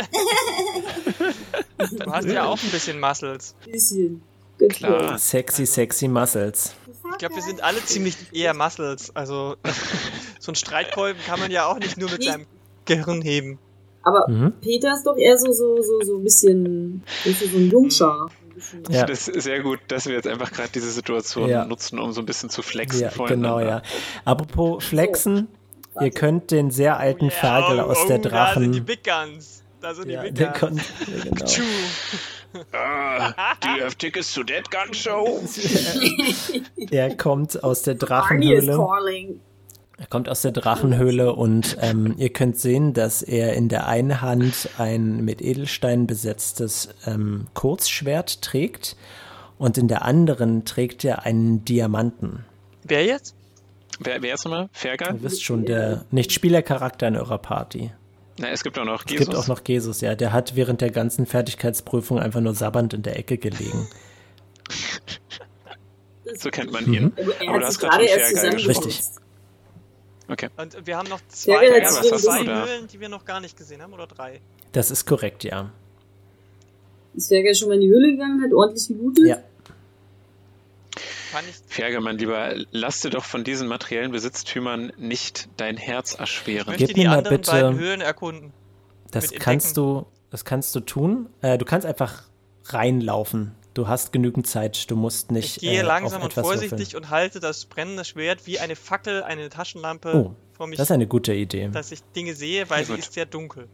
Du 1.99 2.13
hast 2.13 2.29
ja 2.29 2.45
auch 2.45 2.63
ein 2.63 2.71
bisschen 2.71 3.01
Muscles. 3.01 3.55
bisschen. 3.65 4.23
Klar. 4.69 5.19
Sexy, 5.19 5.67
sexy 5.67 6.09
Muscles. 6.09 6.75
Ich 7.13 7.19
glaube, 7.19 7.35
wir 7.37 7.43
sind 7.43 7.63
alle 7.63 7.83
ziemlich 7.85 8.17
eher 8.33 8.55
Muscles. 8.55 9.15
Also 9.15 9.57
so 10.41 10.53
ein 10.53 10.55
Streitkolben 10.55 11.21
kann 11.27 11.39
man 11.41 11.51
ja 11.51 11.67
auch 11.67 11.79
nicht 11.79 11.97
nur 11.99 12.11
mit 12.11 12.23
seinem 12.25 12.47
Gehirn 12.85 13.23
heben. 13.23 13.59
Aber 14.03 14.27
Mhm. 14.29 14.53
Peter 14.61 14.93
ist 14.95 15.05
doch 15.07 15.17
eher 15.17 15.39
so, 15.39 15.53
so, 15.53 15.81
so, 15.81 16.01
so 16.03 16.17
ein 16.17 16.25
bisschen, 16.25 17.03
so 17.25 17.31
ein. 17.31 17.71
Ein 17.71 17.85
bisschen- 18.55 18.85
Ja. 18.91 19.07
Das 19.07 19.29
ist 19.29 19.43
sehr 19.45 19.61
gut, 19.63 19.79
dass 19.89 20.07
wir 20.07 20.15
jetzt 20.15 20.27
einfach 20.27 20.51
gerade 20.53 20.69
diese 20.75 20.91
Situation 20.91 21.49
Ja. 21.49 21.65
nutzen, 21.65 21.99
um 21.99 22.13
so 22.13 22.21
ein 22.21 22.27
bisschen 22.27 22.51
zu 22.51 22.63
flexen 22.63 23.01
Ja, 23.03 23.11
genau, 23.27 23.61
ja. 23.61 23.83
Apropos 24.25 24.85
Flexen, 24.85 25.49
ihr 26.01 26.11
könnt 26.11 26.51
den 26.51 26.71
sehr 26.71 26.99
alten 26.99 27.27
Oh 27.27 27.29
yeah, 27.29 27.39
Ferkel 27.41 27.81
oh, 27.81 27.83
aus 27.91 27.99
oh, 28.05 28.09
der 28.09 28.19
Da 28.19 28.53
sind 28.55 28.73
die 28.73 28.81
Drachen. 28.81 28.85
Big 28.85 29.05
Guns. 29.05 29.63
Da 29.81 29.95
sind 29.95 30.11
Ja, 30.11 30.23
die 30.23 30.29
Big 30.29 30.37
der 30.37 30.53
Guns. 30.59 30.83
ja, 31.09 31.23
genau. 31.25 31.45
Ah, 32.73 33.55
do 33.61 33.69
you 33.69 33.85
have 33.85 33.97
tickets 33.97 34.33
to 34.35 34.43
that 34.45 34.71
gun 34.71 34.93
show? 34.93 35.43
Er 36.91 37.17
kommt 37.17 37.63
aus 37.63 37.83
der 37.83 37.95
Drachenhöhle. 37.95 38.79
Er 39.99 40.07
kommt 40.09 40.29
aus 40.29 40.43
der 40.43 40.53
Drachenhöhle 40.53 41.33
und 41.33 41.77
ähm, 41.81 42.15
ihr 42.19 42.31
könnt 42.31 42.59
sehen, 42.59 42.93
dass 42.93 43.23
er 43.23 43.55
in 43.55 43.69
der 43.69 43.87
einen 43.87 44.21
Hand 44.21 44.69
ein 44.79 45.25
mit 45.25 45.41
Edelstein 45.41 46.07
besetztes 46.07 46.89
ähm, 47.07 47.47
Kurzschwert 47.55 48.43
trägt 48.43 48.97
und 49.59 49.79
in 49.79 49.87
der 49.87 50.03
anderen 50.03 50.65
trägt 50.65 51.05
er 51.05 51.25
einen 51.25 51.65
Diamanten. 51.65 52.45
Wer 52.83 53.05
jetzt? 53.05 53.37
Wer, 54.01 54.23
wer 54.23 54.35
ist 54.35 54.45
nochmal? 54.45 54.69
Fergal? 54.73 55.15
Ihr 55.15 55.23
wisst 55.23 55.45
schon, 55.45 55.65
der 55.65 56.05
Nicht-Spielercharakter 56.11 57.07
in 57.07 57.17
eurer 57.17 57.39
Party. 57.39 57.93
Na, 58.43 58.51
es 58.51 58.65
gibt 58.65 58.77
auch 58.77 58.85
noch 58.85 59.05
Es 59.05 59.13
Jesus. 59.13 59.27
gibt 59.27 59.39
auch 59.39 59.47
noch 59.47 59.61
Jesus, 59.65 60.01
ja. 60.01 60.17
Der 60.17 60.33
hat 60.33 60.57
während 60.57 60.81
der 60.81 60.91
ganzen 60.91 61.27
Fertigkeitsprüfung 61.27 62.19
einfach 62.19 62.41
nur 62.41 62.57
sabbernd 62.57 62.93
in 62.93 63.03
der 63.03 63.17
Ecke 63.17 63.39
gelegen. 63.39 63.87
so 66.35 66.51
kennt 66.51 66.73
man 66.73 66.93
ihn. 66.93 67.13
Aber 67.17 67.41
er 67.41 67.49
Aber 67.49 67.59
du 67.61 67.67
hast 67.67 67.79
gerade 67.79 68.05
erst 68.05 68.35
zusammengefasst. 68.35 68.87
Richtig. 68.87 69.01
Okay. 70.29 70.49
Und 70.57 70.85
wir 70.85 70.97
haben 70.97 71.09
noch 71.09 71.21
zwei, 71.29 71.69
ja, 71.69 71.89
zwei 71.89 72.39
du 72.41 72.45
da? 72.47 72.67
Höhlen, 72.67 72.89
die 72.89 72.99
wir 72.99 73.09
noch 73.09 73.25
gar 73.25 73.39
nicht 73.39 73.57
gesehen 73.57 73.81
haben, 73.81 73.93
oder 73.93 74.09
drei? 74.09 74.41
Das 74.73 74.91
ist 74.91 75.07
korrekt, 75.07 75.45
ja. 75.45 75.71
Ist 77.15 77.29
Fergal 77.29 77.55
schon 77.55 77.69
mal 77.69 77.75
in 77.75 77.83
die 77.83 77.91
Höhle 77.91 78.11
gegangen, 78.11 78.43
hat 78.43 78.53
ordentlich 78.53 78.89
geblutet? 78.89 79.25
Ja. 79.25 79.37
Kann 81.33 81.45
ich, 81.49 81.57
Fergal, 81.67 82.01
mein 82.03 82.19
Lieber, 82.19 82.55
lass 82.71 83.01
dir 83.01 83.11
doch 83.11 83.25
von 83.25 83.43
diesen 83.43 83.67
materiellen 83.67 84.13
Besitztümern 84.13 84.93
nicht 84.99 85.49
dein 85.57 85.77
Herz 85.77 86.13
ich 86.15 86.21
erschweren. 86.21 86.67
möchte 86.69 86.87
Gib 86.87 86.95
die 86.95 87.01
mir 87.03 87.09
mal 87.09 87.19
anderen 87.19 87.37
bitte- 87.39 87.51
beiden 87.51 87.79
Höhlen 87.79 88.01
erkunden. 88.03 88.53
Das 89.11 89.31
kannst 89.33 89.77
du, 89.77 90.07
das 90.31 90.45
kannst 90.45 90.75
du 90.75 90.81
tun. 90.81 91.29
Äh, 91.41 91.59
du 91.59 91.65
kannst 91.65 91.87
einfach 91.87 92.25
reinlaufen. 92.67 93.55
Du 93.75 93.89
hast 93.89 94.13
genügend 94.13 94.47
Zeit. 94.47 94.91
Du 94.91 94.97
musst 94.97 95.31
nicht. 95.31 95.57
Ich 95.57 95.61
gehe 95.63 95.81
äh, 95.81 95.83
langsam 95.83 96.19
auf 96.19 96.25
und 96.25 96.31
etwas 96.33 96.47
vorsichtig 96.47 96.95
und 96.97 97.09
halte 97.11 97.41
das 97.41 97.65
brennende 97.65 98.05
Schwert 98.05 98.47
wie 98.47 98.59
eine 98.59 98.77
Fackel, 98.77 99.23
eine 99.23 99.49
Taschenlampe 99.49 100.13
Oh, 100.15 100.35
vor 100.53 100.67
mich, 100.67 100.77
Das 100.77 100.89
ist 100.89 100.93
eine 100.93 101.07
gute 101.07 101.33
Idee. 101.33 101.69
dass 101.73 101.91
ich 101.93 102.03
Dinge 102.15 102.35
sehe, 102.35 102.69
weil 102.69 102.79
Sehr 102.79 102.87
sie 102.87 102.93
gut. 102.93 102.99
ist 103.01 103.13
sehr 103.15 103.27
dunkel. 103.27 103.69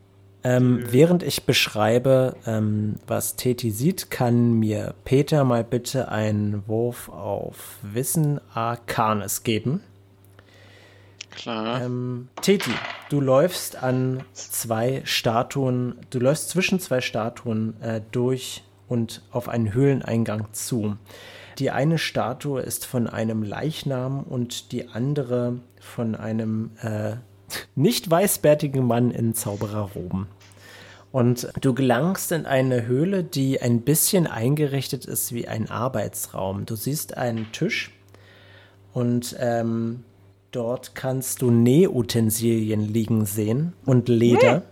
Ähm, 0.45 0.85
während 0.89 1.23
ich 1.23 1.45
beschreibe, 1.45 2.37
ähm, 2.47 2.97
was 3.07 3.37
Teti 3.37 3.71
sieht, 3.71 4.11
kann 4.11 4.53
mir 4.53 4.95
Peter 5.05 5.45
mal 5.45 5.65
bitte 5.65 6.11
einen 6.11 6.67
Wurf 6.69 7.09
auf 7.09 7.79
Wissen 7.83 8.41
Arcanes 8.55 9.43
geben. 9.43 9.83
Klar. 11.31 11.83
Ähm, 11.83 12.29
Teti, 12.41 12.71
du 13.11 13.21
läufst 13.21 13.83
an 13.83 14.23
zwei 14.33 15.03
Statuen, 15.05 15.97
du 16.11 16.21
läufst 16.21 16.51
zwischen 16.51 16.81
zwei 16.81 17.01
Statuen 17.01 17.81
äh, 17.81 18.01
durch 18.13 18.63
und 18.89 19.23
auf 19.31 19.49
einen 19.49 19.75
Höhleneingang 19.75 20.49
zu. 20.53 20.97
Die 21.59 21.71
eine 21.71 21.99
Statue 21.99 22.61
ist 22.61 22.87
von 22.87 23.09
einem 23.09 23.43
Leichnam 23.43 24.23
und 24.23 24.71
die 24.71 24.89
andere 24.89 25.59
von 25.81 26.15
einem 26.15 26.71
äh, 26.81 27.17
nicht 27.75 28.11
weißbärtigen 28.11 28.85
Mann 28.85 29.11
in 29.11 29.35
Zaubererroben. 29.35 30.27
Und 31.11 31.49
du 31.61 31.73
gelangst 31.73 32.33
in 32.33 32.45
eine 32.45 32.87
Höhle, 32.87 33.25
die 33.25 33.61
ein 33.63 33.81
bisschen 33.81 34.27
eingerichtet 34.27 35.07
ist 35.07 35.33
wie 35.33 35.49
ein 35.49 35.71
Arbeitsraum. 35.71 36.67
Du 36.67 36.77
siehst 36.77 37.17
einen 37.17 37.51
Tisch 37.53 37.93
und 38.93 39.35
ähm, 39.39 40.05
dort 40.51 40.95
kannst 40.95 41.41
du 41.41 41.51
Nähutensilien 41.51 42.81
liegen 42.81 43.25
sehen 43.25 43.73
und 43.87 44.09
Leder. 44.09 44.63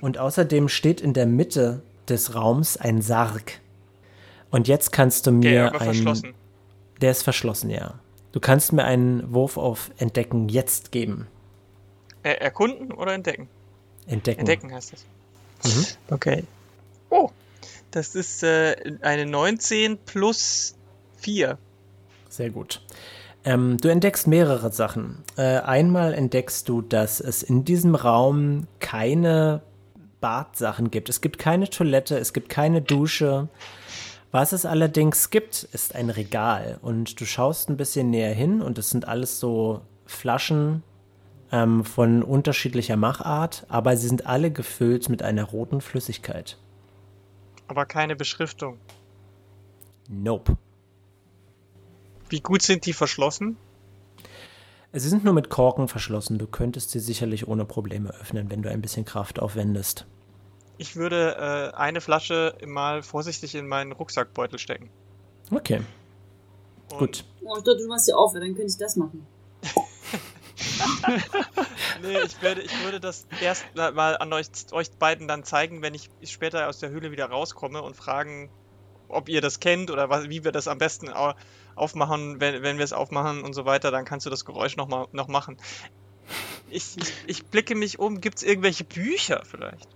Und 0.00 0.18
außerdem 0.18 0.68
steht 0.68 1.00
in 1.00 1.14
der 1.14 1.26
Mitte 1.26 1.82
des 2.08 2.34
Raums 2.34 2.76
ein 2.76 3.00
Sarg. 3.00 3.60
Und 4.50 4.68
jetzt 4.68 4.92
kannst 4.92 5.26
du 5.26 5.32
mir 5.32 5.50
Der 5.50 5.66
aber 5.68 5.80
ein, 5.80 5.84
verschlossen. 5.86 6.34
Der 7.00 7.10
ist 7.10 7.22
verschlossen, 7.22 7.70
ja. 7.70 7.94
Du 8.32 8.40
kannst 8.40 8.72
mir 8.72 8.84
einen 8.84 9.32
Wurf 9.32 9.56
auf 9.56 9.90
Entdecken 9.98 10.48
jetzt 10.48 10.92
geben. 10.92 11.26
Äh, 12.24 12.32
erkunden 12.40 12.90
oder 12.90 13.12
entdecken? 13.12 13.48
Entdecken. 14.06 14.40
Entdecken 14.40 14.72
heißt 14.72 14.94
das. 14.94 15.04
Mhm. 15.64 15.86
Okay. 16.10 16.44
Oh, 17.10 17.30
das 17.90 18.14
ist 18.14 18.42
äh, 18.42 18.74
eine 19.02 19.26
19 19.26 19.98
plus 19.98 20.74
4. 21.18 21.58
Sehr 22.30 22.50
gut. 22.50 22.82
Ähm, 23.44 23.76
du 23.76 23.88
entdeckst 23.88 24.26
mehrere 24.26 24.72
Sachen. 24.72 25.22
Äh, 25.36 25.58
einmal 25.58 26.14
entdeckst 26.14 26.68
du, 26.68 26.80
dass 26.80 27.20
es 27.20 27.42
in 27.42 27.66
diesem 27.66 27.94
Raum 27.94 28.68
keine 28.80 29.60
Badsachen 30.20 30.90
gibt. 30.90 31.10
Es 31.10 31.20
gibt 31.20 31.38
keine 31.38 31.68
Toilette, 31.68 32.16
es 32.16 32.32
gibt 32.32 32.48
keine 32.48 32.80
Dusche. 32.80 33.48
Was 34.30 34.52
es 34.52 34.64
allerdings 34.64 35.28
gibt, 35.28 35.68
ist 35.72 35.94
ein 35.94 36.08
Regal. 36.08 36.78
Und 36.80 37.20
du 37.20 37.26
schaust 37.26 37.68
ein 37.68 37.76
bisschen 37.76 38.08
näher 38.10 38.32
hin 38.32 38.62
und 38.62 38.78
es 38.78 38.88
sind 38.88 39.06
alles 39.06 39.38
so 39.38 39.82
Flaschen 40.06 40.82
ähm, 41.54 41.84
von 41.84 42.24
unterschiedlicher 42.24 42.96
Machart, 42.96 43.64
aber 43.68 43.96
sie 43.96 44.08
sind 44.08 44.26
alle 44.26 44.50
gefüllt 44.50 45.08
mit 45.08 45.22
einer 45.22 45.44
roten 45.44 45.80
Flüssigkeit. 45.80 46.58
Aber 47.68 47.86
keine 47.86 48.16
Beschriftung. 48.16 48.78
Nope. 50.08 50.56
Wie 52.28 52.40
gut 52.40 52.62
sind 52.62 52.86
die 52.86 52.92
verschlossen? 52.92 53.56
Sie 54.92 55.08
sind 55.08 55.24
nur 55.24 55.32
mit 55.32 55.48
Korken 55.48 55.86
verschlossen. 55.86 56.38
Du 56.38 56.48
könntest 56.48 56.90
sie 56.90 56.98
sicherlich 56.98 57.46
ohne 57.46 57.64
Probleme 57.64 58.10
öffnen, 58.10 58.50
wenn 58.50 58.62
du 58.62 58.70
ein 58.70 58.82
bisschen 58.82 59.04
Kraft 59.04 59.38
aufwendest. 59.38 60.06
Ich 60.76 60.96
würde 60.96 61.36
äh, 61.36 61.76
eine 61.76 62.00
Flasche 62.00 62.56
mal 62.66 63.04
vorsichtig 63.04 63.54
in 63.54 63.68
meinen 63.68 63.92
Rucksackbeutel 63.92 64.58
stecken. 64.58 64.90
Okay. 65.52 65.82
Und 66.90 66.98
Gut. 66.98 67.24
Oh, 67.42 67.56
ich 67.58 67.62
dachte, 67.62 67.78
du 67.78 67.88
machst 67.88 68.08
ja 68.08 68.16
auf, 68.16 68.32
dann 68.32 68.42
könnte 68.42 68.64
ich 68.64 68.76
das 68.76 68.96
machen. 68.96 69.24
Nee, 72.02 72.18
ich 72.24 72.40
würde, 72.42 72.60
ich 72.62 72.84
würde 72.84 73.00
das 73.00 73.26
erst 73.40 73.64
mal 73.74 74.16
an 74.18 74.32
euch, 74.32 74.46
euch 74.72 74.90
beiden 74.92 75.28
dann 75.28 75.44
zeigen, 75.44 75.80
wenn 75.82 75.94
ich 75.94 76.10
später 76.24 76.68
aus 76.68 76.78
der 76.78 76.90
Höhle 76.90 77.10
wieder 77.10 77.26
rauskomme 77.26 77.82
und 77.82 77.96
fragen, 77.96 78.50
ob 79.08 79.28
ihr 79.28 79.40
das 79.40 79.60
kennt 79.60 79.90
oder 79.90 80.08
was, 80.10 80.28
wie 80.28 80.44
wir 80.44 80.52
das 80.52 80.68
am 80.68 80.78
besten 80.78 81.08
au- 81.10 81.34
aufmachen, 81.76 82.40
wenn, 82.40 82.62
wenn 82.62 82.78
wir 82.78 82.84
es 82.84 82.92
aufmachen 82.92 83.42
und 83.42 83.54
so 83.54 83.64
weiter, 83.64 83.90
dann 83.90 84.04
kannst 84.04 84.26
du 84.26 84.30
das 84.30 84.44
Geräusch 84.44 84.76
noch, 84.76 84.88
mal, 84.88 85.06
noch 85.12 85.28
machen. 85.28 85.56
Ich, 86.70 86.96
ich, 86.96 87.12
ich 87.26 87.46
blicke 87.46 87.74
mich 87.74 87.98
um, 87.98 88.20
gibt 88.20 88.38
es 88.38 88.42
irgendwelche 88.42 88.84
Bücher 88.84 89.42
vielleicht? 89.44 89.88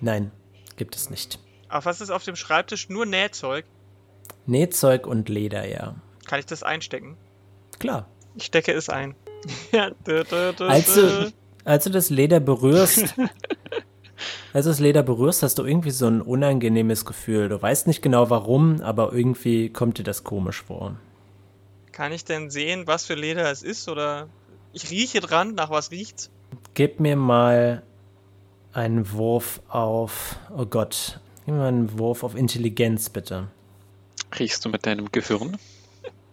Nein, 0.00 0.30
gibt 0.76 0.94
es 0.96 1.10
nicht. 1.10 1.38
Aber 1.68 1.84
was 1.86 2.00
ist 2.00 2.10
auf 2.10 2.24
dem 2.24 2.36
Schreibtisch? 2.36 2.88
Nur 2.88 3.06
Nähzeug. 3.06 3.64
Nähzeug 4.46 5.06
und 5.06 5.28
Leder, 5.28 5.66
ja. 5.66 5.96
Kann 6.26 6.38
ich 6.38 6.46
das 6.46 6.62
einstecken? 6.62 7.16
Klar. 7.78 8.08
Ich 8.36 8.44
stecke 8.44 8.72
es 8.72 8.88
ein. 8.88 9.14
Ja, 9.72 9.90
dö, 10.06 10.24
dö, 10.24 10.52
dö, 10.52 10.66
Als 10.68 10.94
du, 10.94 11.32
als 11.64 11.84
du 11.84 11.90
das 11.90 12.10
Leder 12.10 12.40
berührst, 12.40 13.14
als 14.52 14.64
du 14.64 14.70
das 14.70 14.80
Leder 14.80 15.02
berührst, 15.02 15.42
hast 15.42 15.58
du 15.58 15.64
irgendwie 15.64 15.90
so 15.90 16.06
ein 16.06 16.20
unangenehmes 16.20 17.04
Gefühl. 17.04 17.48
Du 17.48 17.60
weißt 17.60 17.86
nicht 17.86 18.02
genau 18.02 18.30
warum, 18.30 18.80
aber 18.82 19.12
irgendwie 19.12 19.70
kommt 19.70 19.98
dir 19.98 20.04
das 20.04 20.24
komisch 20.24 20.62
vor. 20.62 20.96
Kann 21.92 22.12
ich 22.12 22.24
denn 22.24 22.50
sehen, 22.50 22.86
was 22.86 23.04
für 23.04 23.14
Leder 23.14 23.50
es 23.50 23.62
ist? 23.62 23.88
Oder 23.88 24.28
ich 24.72 24.90
rieche 24.90 25.20
dran, 25.20 25.54
nach 25.54 25.70
was 25.70 25.90
riecht's? 25.90 26.30
Gib 26.74 27.00
mir 27.00 27.16
mal 27.16 27.82
einen 28.72 29.12
Wurf 29.12 29.60
auf, 29.68 30.36
oh 30.56 30.64
Gott, 30.64 31.20
gib 31.44 31.54
mir 31.54 31.60
mal 31.60 31.68
einen 31.68 31.98
Wurf 31.98 32.22
auf 32.24 32.34
Intelligenz, 32.34 33.10
bitte. 33.10 33.48
Riechst 34.38 34.64
du 34.64 34.70
mit 34.70 34.86
deinem 34.86 35.12
Gehirn? 35.12 35.58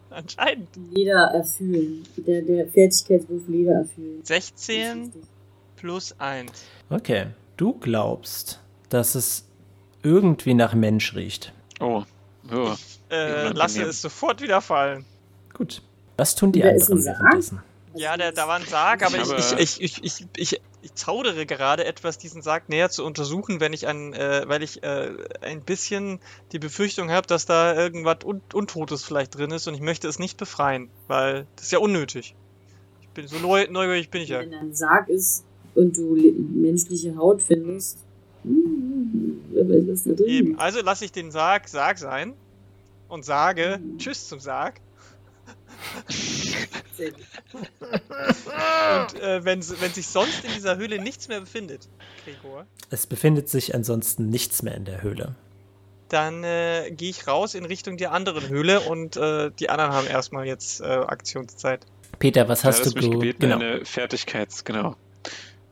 Anscheinend. 0.16 0.68
Leder 0.92 1.32
erfüllen. 1.34 2.06
Der, 2.18 2.42
der 2.42 2.68
Fertigkeitswurf 2.68 3.44
Leder 3.48 3.74
erfüllen. 3.74 4.22
16 4.24 5.12
plus 5.76 6.16
1. 6.20 6.52
Okay, 6.90 7.28
du 7.58 7.74
glaubst, 7.74 8.60
dass 8.90 9.16
es 9.16 9.46
irgendwie 10.04 10.54
nach 10.54 10.74
Mensch 10.74 11.16
riecht. 11.16 11.54
Oh. 11.80 12.04
oh. 12.52 12.76
Äh, 13.10 13.24
Unangenehm. 13.24 13.56
lasse 13.56 13.84
es 13.84 14.02
sofort 14.02 14.42
wieder 14.42 14.62
fallen. 14.62 15.06
Gut. 15.54 15.82
Was 16.18 16.36
tun 16.36 16.52
die 16.52 16.62
Da 16.62 16.70
ist 16.70 16.84
anderen 16.84 17.00
ein 17.00 17.04
Sarg. 17.04 17.20
währenddessen? 17.20 17.62
Ja, 17.96 18.18
der, 18.18 18.32
da 18.32 18.48
war 18.48 18.58
ein 18.58 18.66
Sarg, 18.66 19.04
aber 19.04 19.18
Ich 19.18 19.58
ich, 19.58 19.82
ich, 19.82 20.04
ich, 20.04 20.26
ich, 20.36 20.62
ich, 20.82 20.94
zaudere 20.96 21.46
gerade 21.46 21.86
etwas, 21.86 22.18
diesen 22.18 22.42
Sarg 22.42 22.70
näher 22.70 22.90
zu 22.90 23.06
untersuchen, 23.06 23.60
wenn 23.60 23.74
ich 23.74 23.88
ein, 23.88 24.14
äh, 24.14 24.44
weil 24.48 24.64
ich 24.64 24.84
äh, 24.84 25.12
ein 25.42 25.62
bisschen 25.62 26.20
die 26.52 26.60
Befürchtung 26.60 27.12
habe, 27.12 27.28
dass 27.28 27.46
da 27.46 27.76
irgendwas 27.76 28.24
Un 28.24 28.42
Untotes 28.54 29.04
vielleicht 29.04 29.38
drin 29.38 29.52
ist 29.52 29.68
und 29.68 29.74
ich 29.74 29.82
möchte 29.82 30.08
es 30.08 30.20
nicht 30.20 30.38
befreien, 30.38 30.90
weil 31.08 31.46
das 31.56 31.66
ist 31.66 31.72
ja 31.72 31.80
unnötig. 31.80 32.36
Ich 33.02 33.10
bin 33.10 33.28
so 33.28 33.38
neu, 33.40 33.68
neugierig 33.70 34.10
bin 34.10 34.22
ich 34.22 34.30
ja. 34.30 34.40
Wenn 34.40 34.54
ein 34.54 34.74
Sarg 34.74 35.10
ist 35.10 35.44
und 35.76 35.98
du 35.98 36.16
menschliche 36.56 37.16
Haut 37.16 37.42
findest, 37.42 37.98
hm, 38.44 39.42
wer 39.52 39.68
weiß, 39.68 39.84
was 39.88 40.04
da 40.04 40.14
drin 40.14 40.28
Eben. 40.28 40.60
Also 40.60 40.82
lasse 40.82 41.06
ich 41.06 41.12
den 41.12 41.32
Sarg 41.32 41.68
Sarg 41.68 41.98
sein 41.98 42.34
und 43.08 43.26
sage 43.26 43.80
Mhm. 43.82 43.98
Tschüss 43.98 44.28
zum 44.28 44.40
Sarg. 44.40 44.80
Und 49.10 49.22
äh, 49.22 49.44
wenn, 49.46 49.62
wenn 49.82 49.94
sich 49.94 50.08
sonst 50.08 50.44
in 50.44 50.52
dieser 50.54 50.78
Höhle 50.78 51.00
nichts 51.02 51.28
mehr 51.28 51.40
befindet, 51.40 51.88
Gregor, 52.26 52.66
Es 52.90 53.08
befindet 53.08 53.50
sich 53.50 53.74
ansonsten 53.76 54.30
nichts 54.30 54.62
mehr 54.64 54.76
in 54.76 54.86
der 54.86 55.02
Höhle. 55.02 55.36
dann 56.10 56.44
äh, 56.44 56.92
gehe 56.92 57.10
ich 57.10 57.28
raus 57.28 57.54
in 57.56 57.66
Richtung 57.66 57.98
der 57.98 58.12
anderen 58.12 58.48
Höhle 58.50 58.82
und 58.82 59.16
äh, 59.18 59.52
die 59.60 59.70
anderen 59.70 59.92
haben 59.94 60.08
erstmal 60.08 60.46
jetzt 60.48 60.82
äh, 60.82 60.86
Aktionszeit. 60.86 61.86
Peter, 62.18 62.48
was 62.50 62.64
hast 62.66 62.86
ja, 62.86 62.92
du 62.92 63.10
gebeten, 63.12 63.40
Genau. 63.42 63.56
eine 63.56 63.86
Fertigkeits, 63.86 64.64
genau. 64.66 64.96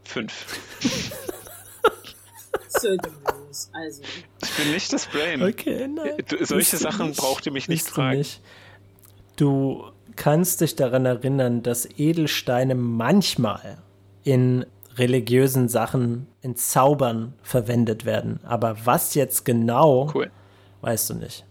Fünf. 0.03 0.45
Also, 3.73 4.03
Ich 4.43 4.51
bin 4.55 4.71
nicht 4.71 4.93
das 4.93 5.07
Brain. 5.07 5.41
Okay, 5.41 5.87
nein. 5.87 6.11
Du, 6.27 6.45
solche 6.45 6.77
Sachen 6.77 7.07
nicht. 7.07 7.19
braucht 7.19 7.43
ihr 7.47 7.51
mich 7.51 7.67
nicht 7.67 7.79
Bist 7.85 7.89
du 7.89 7.95
fragen. 7.95 8.17
nicht. 8.19 8.39
Du 9.35 9.91
kannst 10.18 10.61
dich 10.61 10.76
daran 10.76 11.05
erinnern, 11.05 11.63
dass 11.63 11.88
Edelsteine 11.97 12.76
manchmal 12.76 13.78
in 14.24 14.65
religiösen 14.97 15.70
Sachen, 15.70 16.28
in 16.41 16.55
Zaubern 16.55 17.34
verwendet 17.43 18.05
werden. 18.05 18.39
Aber 18.43 18.78
was 18.86 19.13
jetzt 19.13 19.45
genau, 19.45 20.11
Cool. 20.13 20.32
weißt 20.82 21.11
du 21.11 21.13
nicht. 21.15 21.45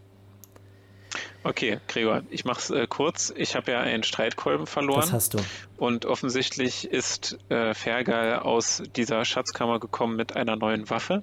Okay, 1.45 1.79
Gregor, 1.87 2.23
ich 2.29 2.45
mach's 2.45 2.71
äh, 2.71 2.89
kurz. 2.89 3.33
Ich 3.37 3.55
habe 3.55 3.71
ja 3.71 3.81
einen 3.81 4.03
Streitkolben 4.03 4.67
verloren. 4.67 5.03
Das 5.03 5.13
hast 5.13 5.35
du. 5.35 5.39
Und 5.77 6.05
offensichtlich 6.05 6.91
ist 6.91 7.39
äh, 7.51 7.73
Fergal 7.73 8.41
aus 8.41 8.83
dieser 8.97 9.25
Schatzkammer 9.25 9.79
gekommen 9.79 10.17
mit 10.17 10.35
einer 10.35 10.57
neuen 10.57 10.91
Waffe. 10.91 11.23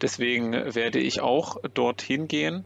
Deswegen 0.00 0.52
werde 0.74 0.98
ich 0.98 1.20
auch 1.20 1.58
dorthin 1.72 2.26
gehen, 2.26 2.64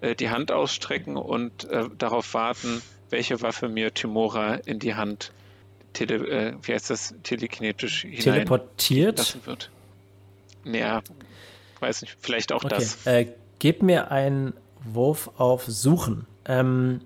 äh, 0.00 0.16
die 0.16 0.28
Hand 0.28 0.50
ausstrecken 0.50 1.16
und 1.16 1.70
äh, 1.70 1.88
darauf 1.96 2.34
warten, 2.34 2.82
welche 3.14 3.40
Waffe 3.42 3.68
mir 3.68 3.94
Timora 3.94 4.56
in 4.66 4.80
die 4.80 4.96
Hand 4.96 5.30
tele, 5.92 6.16
äh, 6.16 6.54
wie 6.62 6.72
heißt 6.74 6.90
das, 6.90 7.14
telekinetisch 7.22 8.02
hinein 8.02 8.20
Teleportiert. 8.22 9.38
wird. 9.46 9.70
Naja, 10.64 11.00
weiß 11.78 12.02
nicht, 12.02 12.16
vielleicht 12.20 12.52
auch 12.52 12.64
Okay. 12.64 12.74
das. 12.74 13.06
Äh, 13.06 13.28
gib 13.60 13.84
mir 13.84 14.10
einen 14.10 14.52
Wurf 14.84 15.30
auf 15.36 15.64
Suchen. 15.66 16.26
Ähm, 16.44 17.00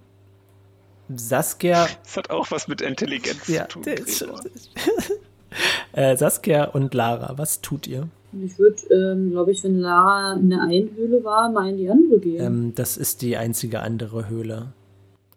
Saskia, 1.14 1.88
Das 2.04 2.16
hat 2.16 2.30
auch 2.30 2.50
was 2.50 2.68
mit 2.68 2.80
Intelligenz 2.80 3.46
ja, 3.46 3.68
zu 3.68 3.80
tun. 3.80 3.84
äh, 5.92 6.16
Saskia 6.16 6.64
und 6.64 6.94
Lara, 6.94 7.34
was 7.36 7.60
tut 7.60 7.86
ihr? 7.86 8.08
ich 8.44 8.58
würde, 8.58 8.76
ähm, 8.94 9.30
glaube 9.30 9.52
ich, 9.52 9.62
wenn 9.64 9.78
Lara 9.78 10.34
in 10.34 10.48
der 10.50 10.62
einen 10.62 10.94
Höhle 10.96 11.22
war, 11.22 11.50
mal 11.50 11.68
in 11.68 11.76
die 11.76 11.90
andere 11.90 12.18
gehen. 12.18 12.42
Ähm, 12.44 12.74
das 12.74 12.96
ist 12.96 13.20
die 13.20 13.36
einzige 13.36 13.80
andere 13.80 14.28
Höhle. 14.28 14.72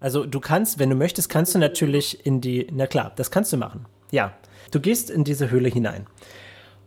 Also 0.02 0.26
du 0.26 0.40
kannst, 0.40 0.80
wenn 0.80 0.90
du 0.90 0.96
möchtest, 0.96 1.30
kannst 1.30 1.56
du 1.56 1.60
natürlich 1.60 2.26
in 2.26 2.42
die, 2.42 2.68
na 2.74 2.88
klar, 2.88 3.14
das 3.16 3.32
kannst 3.32 3.54
du 3.54 3.58
machen. 3.58 3.86
Ja, 4.10 4.34
du 4.72 4.82
gehst 4.82 5.10
in 5.10 5.24
diese 5.24 5.52
Höhle 5.52 5.70
hinein. 5.70 6.08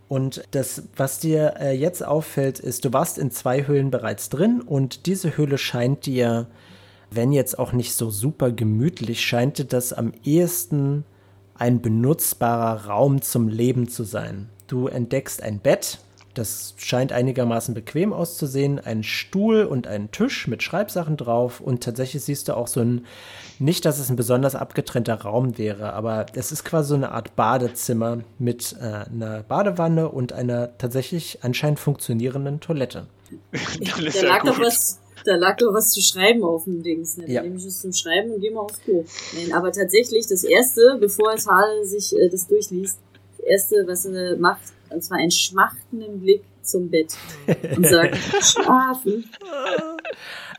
Und 0.09 0.45
das, 0.51 0.83
was 0.97 1.21
dir 1.21 1.55
äh, 1.59 1.73
jetzt 1.73 2.05
auffällt, 2.05 2.59
ist, 2.59 2.85
du 2.85 2.93
warst 2.93 3.17
in 3.17 3.31
zwei 3.31 3.67
Höhlen 3.67 3.91
bereits 3.91 4.29
drin 4.29 4.61
und 4.61 5.07
diese 5.07 5.37
Höhle 5.37 5.57
scheint 5.57 6.05
dir, 6.05 6.49
wenn 7.11 7.33
jetzt 7.33 7.59
auch 7.59 7.73
nicht 7.73 7.95
so 7.95 8.11
super 8.11 8.51
gemütlich, 8.51 9.25
scheint 9.25 9.59
dir 9.59 9.65
das 9.65 9.93
am 9.93 10.13
ehesten 10.25 11.05
ein 11.55 11.81
benutzbarer 11.81 12.87
Raum 12.87 13.23
zum 13.23 13.49
Leben 13.49 13.89
zu 13.89 14.03
sein. 14.03 14.51
Du 14.67 14.89
entdeckst 14.89 15.43
ein 15.43 15.61
Bett, 15.61 16.01
das 16.35 16.75
scheint 16.77 17.13
einigermaßen 17.13 17.75
bequem 17.75 18.13
auszusehen, 18.13 18.79
einen 18.79 19.03
Stuhl 19.03 19.65
und 19.65 19.87
einen 19.87 20.11
Tisch 20.11 20.47
mit 20.47 20.63
Schreibsachen 20.63 21.17
drauf 21.17 21.61
und 21.61 21.83
tatsächlich 21.83 22.25
siehst 22.25 22.49
du 22.49 22.57
auch 22.57 22.67
so 22.67 22.81
ein, 22.81 23.07
nicht, 23.59 23.85
dass 23.85 23.99
es 23.99 24.11
ein 24.11 24.17
besonders 24.17 24.55
abgetrennter 24.55 25.15
Raum 25.15 25.59
wäre, 25.59 25.93
aber 25.93 26.27
es 26.35 26.53
ist 26.53 26.65
quasi 26.65 26.91
so 26.91 26.95
eine 26.95 27.13
Art 27.13 27.37
Badezimmer 27.37 28.19
mit 28.39 28.77
äh, 28.81 28.85
einer 29.11 29.43
Badewanne 29.43 30.09
und 30.09 30.33
einer 30.33 30.77
tatsächlich 30.79 31.39
anscheinend 31.43 31.79
funktionierenden 31.79 32.61
Toilette. 32.61 33.07
Dann 33.53 34.07
ist 34.07 34.23
da, 34.23 34.27
lag 34.27 34.45
doch 34.45 34.57
gut. 34.57 34.67
was, 34.67 35.01
da 35.25 35.37
lag 35.37 35.57
doch 35.57 35.73
was 35.73 35.91
zu 35.91 36.01
schreiben 36.03 36.45
auf 36.45 36.65
dem 36.65 36.83
Dings. 36.83 37.17
Ne? 37.17 37.31
Ja. 37.31 37.41
Dann 37.41 37.51
nehme 37.51 37.61
ich 37.61 37.67
es 37.67 37.81
zum 37.81 37.93
Schreiben 37.93 38.33
und 38.33 38.41
gehe 38.41 38.53
mal 38.53 38.61
aufs 38.61 38.81
Klo. 38.81 39.05
Nein, 39.35 39.53
aber 39.53 39.73
tatsächlich, 39.73 40.27
das 40.29 40.45
Erste, 40.45 40.99
bevor 41.01 41.33
es 41.33 41.47
Hal 41.47 41.85
sich 41.85 42.15
äh, 42.17 42.29
das 42.29 42.47
durchliest, 42.47 42.99
Erste, 43.47 43.85
was 43.87 44.05
er 44.07 44.37
macht, 44.37 44.63
und 44.91 45.03
zwar 45.03 45.19
einen 45.19 45.31
schmachtenden 45.31 46.21
Blick 46.21 46.43
zum 46.63 46.91
Bett 46.91 47.15
und 47.77 47.87
sagt, 47.87 48.17
schlafen. 48.41 49.25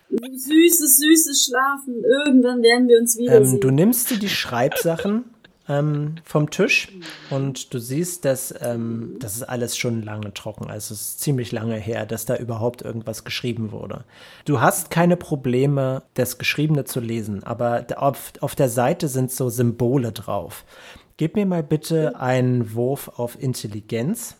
Süßes, 0.09 0.97
süßes 0.99 1.45
Schlafen. 1.45 2.03
Irgendwann 2.03 2.61
werden 2.61 2.87
wir 2.87 2.99
uns 2.99 3.17
wiedersehen. 3.17 3.55
Ähm, 3.55 3.59
du 3.59 3.71
nimmst 3.71 4.11
dir 4.11 4.19
die 4.19 4.29
Schreibsachen 4.29 5.25
ähm, 5.67 6.15
vom 6.23 6.49
Tisch 6.51 6.89
und 7.29 7.73
du 7.73 7.79
siehst, 7.79 8.23
dass 8.25 8.53
ähm, 8.61 9.15
das 9.19 9.35
ist 9.35 9.43
alles 9.43 9.77
schon 9.77 10.03
lange 10.03 10.33
trocken. 10.33 10.69
Also 10.69 10.93
es 10.93 11.01
ist 11.01 11.19
ziemlich 11.21 11.51
lange 11.51 11.75
her, 11.75 12.05
dass 12.05 12.25
da 12.25 12.37
überhaupt 12.37 12.83
irgendwas 12.83 13.23
geschrieben 13.23 13.71
wurde. 13.71 14.03
Du 14.45 14.61
hast 14.61 14.91
keine 14.91 15.17
Probleme, 15.17 16.03
das 16.13 16.37
Geschriebene 16.37 16.85
zu 16.85 16.99
lesen, 16.99 17.43
aber 17.43 17.87
auf, 17.95 18.33
auf 18.41 18.55
der 18.55 18.69
Seite 18.69 19.07
sind 19.07 19.31
so 19.31 19.49
Symbole 19.49 20.11
drauf. 20.11 20.65
Gib 21.17 21.35
mir 21.35 21.45
mal 21.45 21.63
bitte 21.63 22.19
einen 22.19 22.73
Wurf 22.73 23.07
auf 23.15 23.41
Intelligenz. 23.41 24.35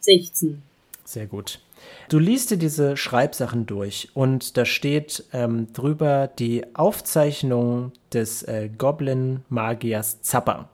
16. 0.00 0.62
Sehr 1.04 1.26
gut. 1.26 1.60
Du 2.08 2.20
liest 2.20 2.52
dir 2.52 2.58
diese 2.58 2.96
Schreibsachen 2.96 3.66
durch 3.66 4.10
und 4.14 4.56
da 4.56 4.64
steht 4.64 5.24
ähm, 5.32 5.72
drüber 5.72 6.28
die 6.28 6.64
Aufzeichnung 6.76 7.90
des 8.12 8.44
äh, 8.44 8.70
Goblin-Magiers 8.76 10.22
Zappa. 10.22 10.68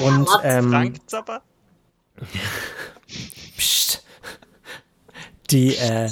Und 0.00 0.28
ähm, 0.44 0.70
Frank 0.70 0.96
Zappa? 1.08 1.42
Psst. 3.56 4.04
Die, 5.50 5.74
äh, 5.76 6.08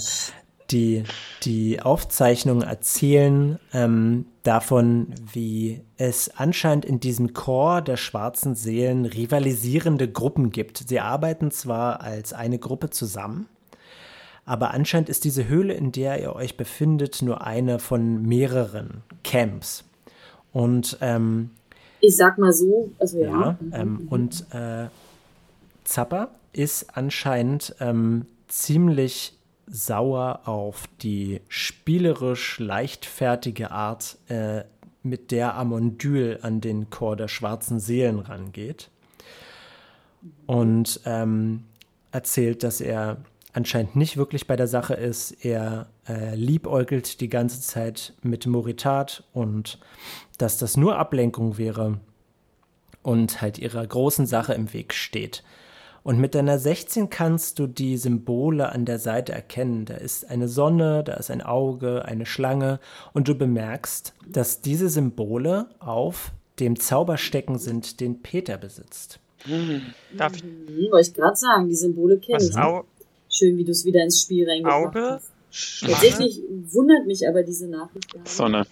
die, 0.70 1.04
die 1.42 1.80
Aufzeichnungen 1.80 2.62
erzählen 2.62 3.58
ähm, 3.72 4.26
davon, 4.42 5.14
wie 5.32 5.82
es 5.96 6.30
anscheinend 6.36 6.84
in 6.84 7.00
diesem 7.00 7.32
Chor 7.34 7.82
der 7.82 7.96
schwarzen 7.96 8.54
Seelen 8.54 9.04
rivalisierende 9.04 10.10
Gruppen 10.10 10.50
gibt. 10.50 10.88
Sie 10.88 11.00
arbeiten 11.00 11.50
zwar 11.50 12.00
als 12.00 12.32
eine 12.32 12.58
Gruppe 12.58 12.90
zusammen, 12.90 13.48
aber 14.44 14.72
anscheinend 14.72 15.08
ist 15.08 15.24
diese 15.24 15.48
Höhle, 15.48 15.74
in 15.74 15.92
der 15.92 16.20
ihr 16.20 16.34
euch 16.34 16.56
befindet, 16.56 17.22
nur 17.22 17.44
eine 17.44 17.78
von 17.78 18.22
mehreren 18.22 19.02
Camps. 19.24 19.84
Und 20.52 20.98
ähm, 21.00 21.50
Ich 22.00 22.16
sag 22.16 22.38
mal 22.38 22.52
so, 22.52 22.90
also 22.98 23.18
ja. 23.18 23.26
ja, 23.40 23.58
ähm, 23.72 24.06
und 24.08 24.46
äh, 24.52 24.86
Zappa 25.84 26.28
ist 26.52 26.96
anscheinend 26.96 27.74
ähm, 27.80 28.26
ziemlich 28.48 29.35
sauer 29.66 30.42
auf 30.44 30.84
die 31.02 31.40
spielerisch 31.48 32.58
leichtfertige 32.58 33.70
Art, 33.70 34.18
äh, 34.28 34.64
mit 35.02 35.30
der 35.30 35.54
Amondyl 35.54 36.40
an 36.42 36.60
den 36.60 36.90
Chor 36.90 37.16
der 37.16 37.28
schwarzen 37.28 37.78
Seelen 37.78 38.18
rangeht. 38.18 38.90
Und 40.46 41.00
ähm, 41.04 41.64
erzählt, 42.10 42.62
dass 42.62 42.80
er 42.80 43.18
anscheinend 43.52 43.96
nicht 43.96 44.16
wirklich 44.16 44.46
bei 44.46 44.56
der 44.56 44.66
Sache 44.66 44.94
ist. 44.94 45.44
Er 45.44 45.88
äh, 46.08 46.34
liebäugelt 46.34 47.20
die 47.20 47.28
ganze 47.28 47.60
Zeit 47.60 48.12
mit 48.22 48.46
Moritat 48.46 49.24
und 49.32 49.78
dass 50.38 50.58
das 50.58 50.76
nur 50.76 50.98
Ablenkung 50.98 51.56
wäre 51.56 51.98
und 53.02 53.40
halt 53.40 53.58
ihrer 53.58 53.86
großen 53.86 54.26
Sache 54.26 54.52
im 54.52 54.72
Weg 54.72 54.92
steht. 54.92 55.42
Und 56.06 56.20
mit 56.20 56.36
deiner 56.36 56.56
16 56.60 57.10
kannst 57.10 57.58
du 57.58 57.66
die 57.66 57.96
Symbole 57.96 58.68
an 58.70 58.84
der 58.84 59.00
Seite 59.00 59.32
erkennen. 59.32 59.86
Da 59.86 59.94
ist 59.94 60.30
eine 60.30 60.46
Sonne, 60.46 61.02
da 61.02 61.14
ist 61.14 61.32
ein 61.32 61.42
Auge, 61.42 62.04
eine 62.04 62.26
Schlange 62.26 62.78
und 63.12 63.26
du 63.26 63.34
bemerkst, 63.34 64.14
dass 64.30 64.60
diese 64.60 64.88
Symbole 64.88 65.66
auf 65.80 66.30
dem 66.60 66.78
Zauberstecken 66.78 67.58
sind, 67.58 67.98
den 67.98 68.22
Peter 68.22 68.56
besitzt. 68.56 69.18
Darf 70.16 70.36
ich 70.36 70.42
Hm, 70.42 70.92
wollte 70.92 71.08
ich 71.08 71.14
gerade 71.14 71.34
sagen, 71.36 71.68
die 71.68 71.74
Symbole 71.74 72.18
kenne 72.18 72.36
was? 72.38 72.50
ich. 72.50 72.56
Au 72.56 72.84
Schön, 73.28 73.56
wie 73.58 73.64
du 73.64 73.72
es 73.72 73.84
wieder 73.84 74.04
ins 74.04 74.20
Spiel 74.20 74.48
reingebracht 74.48 74.86
Auge? 74.86 75.10
hast. 75.10 75.32
Schlange? 75.50 75.94
Tatsächlich 75.94 76.40
wundert 76.70 77.06
mich 77.08 77.26
aber 77.28 77.42
diese 77.42 77.66
Nachricht 77.66 78.12
gar 78.12 78.20
nicht, 78.22 78.30
Sonne. 78.30 78.64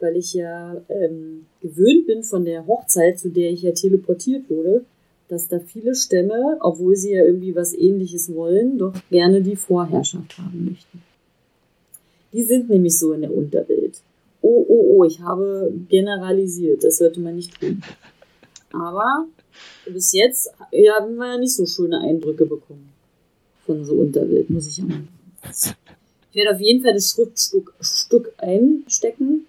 weil 0.00 0.16
ich 0.16 0.34
ja 0.34 0.74
ähm, 0.88 1.46
gewöhnt 1.62 2.08
bin 2.08 2.24
von 2.24 2.44
der 2.44 2.66
Hochzeit, 2.66 3.20
zu 3.20 3.30
der 3.30 3.50
ich 3.52 3.62
ja 3.62 3.70
teleportiert 3.70 4.50
wurde, 4.50 4.84
dass 5.28 5.48
da 5.48 5.58
viele 5.58 5.94
Stämme, 5.94 6.58
obwohl 6.60 6.96
sie 6.96 7.12
ja 7.12 7.24
irgendwie 7.24 7.54
was 7.54 7.74
ähnliches 7.74 8.34
wollen, 8.34 8.78
doch 8.78 8.94
gerne 9.10 9.42
die 9.42 9.56
Vorherrschaft 9.56 10.38
haben 10.38 10.66
möchten. 10.70 11.02
Die 12.32 12.42
sind 12.42 12.68
nämlich 12.68 12.98
so 12.98 13.12
in 13.12 13.22
der 13.22 13.34
Unterwelt. 13.34 14.00
Oh, 14.42 14.64
oh, 14.68 14.96
oh, 14.96 15.04
ich 15.04 15.20
habe 15.20 15.72
generalisiert, 15.88 16.84
das 16.84 16.98
sollte 16.98 17.20
man 17.20 17.36
nicht 17.36 17.58
tun. 17.58 17.82
Aber 18.72 19.26
bis 19.86 20.12
jetzt 20.12 20.52
haben 20.58 21.16
wir 21.16 21.26
ja 21.26 21.38
nicht 21.38 21.54
so 21.54 21.64
schöne 21.64 22.00
Eindrücke 22.00 22.44
bekommen 22.44 22.90
von 23.64 23.84
so 23.84 23.94
Unterwelt, 23.94 24.50
muss 24.50 24.66
ich 24.66 24.78
ja 24.78 24.84
mal 24.84 25.04
sagen. 25.50 25.76
Ich 26.30 26.36
werde 26.36 26.56
auf 26.56 26.60
jeden 26.60 26.82
Fall 26.82 26.94
das 26.94 27.10
Schriftstück 27.10 27.72
Stück 27.80 28.32
einstecken, 28.38 29.43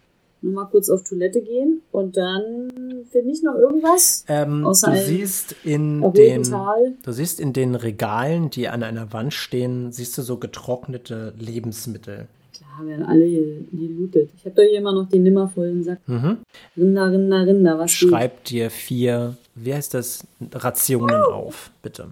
mal 0.54 0.66
kurz 0.66 0.90
auf 0.90 1.04
Toilette 1.04 1.42
gehen 1.42 1.82
und 1.92 2.18
dann 2.18 2.70
finde 3.12 3.32
ich 3.32 3.42
noch 3.44 3.56
irgendwas. 3.56 4.26
Ähm, 4.28 4.66
Außer 4.66 4.92
du 4.92 4.98
siehst 5.04 5.56
in 5.64 6.02
den 6.14 6.44
Tal. 6.44 6.94
Du 7.04 7.12
siehst 7.12 7.40
in 7.40 7.54
den 7.54 7.76
Regalen, 7.76 8.50
die 8.50 8.68
an 8.68 8.84
einer 8.84 9.12
Wand 9.14 9.34
stehen, 9.34 9.92
siehst 9.92 10.18
du 10.18 10.22
so 10.22 10.38
getrocknete 10.38 11.34
Lebensmittel. 11.40 12.28
Klar, 12.56 12.78
haben 12.78 12.88
wir 12.88 13.08
alle 13.08 13.28
ge- 13.28 13.64
gelootet. 13.72 14.30
Ich 14.38 14.46
habe 14.46 14.56
doch 14.56 14.64
hier 14.64 14.80
immer 14.80 14.94
noch 14.94 15.10
den 15.10 15.24
nimmervollen 15.24 15.84
Sack. 15.84 16.00
Mhm. 16.08 16.38
Rinder, 16.78 17.12
Rinder, 17.12 17.46
Rinder, 17.48 17.80
was 17.80 17.92
geht? 17.98 18.10
Schreib 18.10 18.44
dir 18.46 18.70
vier, 18.70 19.36
wie 19.56 19.74
heißt 19.74 19.94
das, 19.94 20.26
Rationen 20.54 21.16
auf, 21.24 21.72
bitte. 21.82 22.08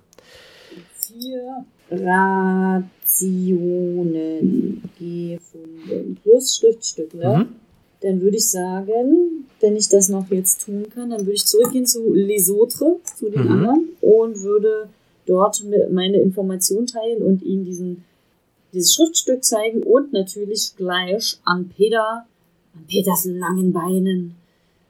Vier 0.96 1.66
Rationen 3.24 4.82
gefunden. 4.98 6.18
Plus 6.24 6.56
Schriftstück, 6.56 7.14
ne? 7.14 7.38
Mhm. 7.38 7.48
Dann 8.04 8.22
würde 8.22 8.38
ich 8.38 8.50
sagen, 8.50 9.48
wenn 9.62 9.76
ich 9.76 9.88
das 9.90 10.10
noch 10.10 10.30
jetzt 10.30 10.66
tun 10.66 10.86
kann, 10.94 11.10
dann 11.10 11.22
würde 11.22 11.34
ich 11.34 11.46
zurückgehen 11.46 11.86
zu 11.86 12.14
Les 12.14 12.52
Autres, 12.52 12.98
zu 13.18 13.30
den 13.30 13.46
Mhm. 13.46 13.52
anderen, 13.52 13.90
und 14.02 14.42
würde 14.42 14.90
dort 15.26 15.64
meine 15.90 16.18
Information 16.18 16.86
teilen 16.86 17.24
und 17.24 17.42
ihnen 17.42 17.64
diesen, 17.64 18.04
dieses 18.74 18.94
Schriftstück 18.94 19.44
zeigen 19.44 19.82
und 19.84 20.12
natürlich 20.12 20.74
gleich 20.76 21.38
an 21.46 21.70
Peter, 21.70 22.26
an 22.76 22.86
Peters 22.88 23.24
langen 23.26 23.72
Beinen 23.72 24.36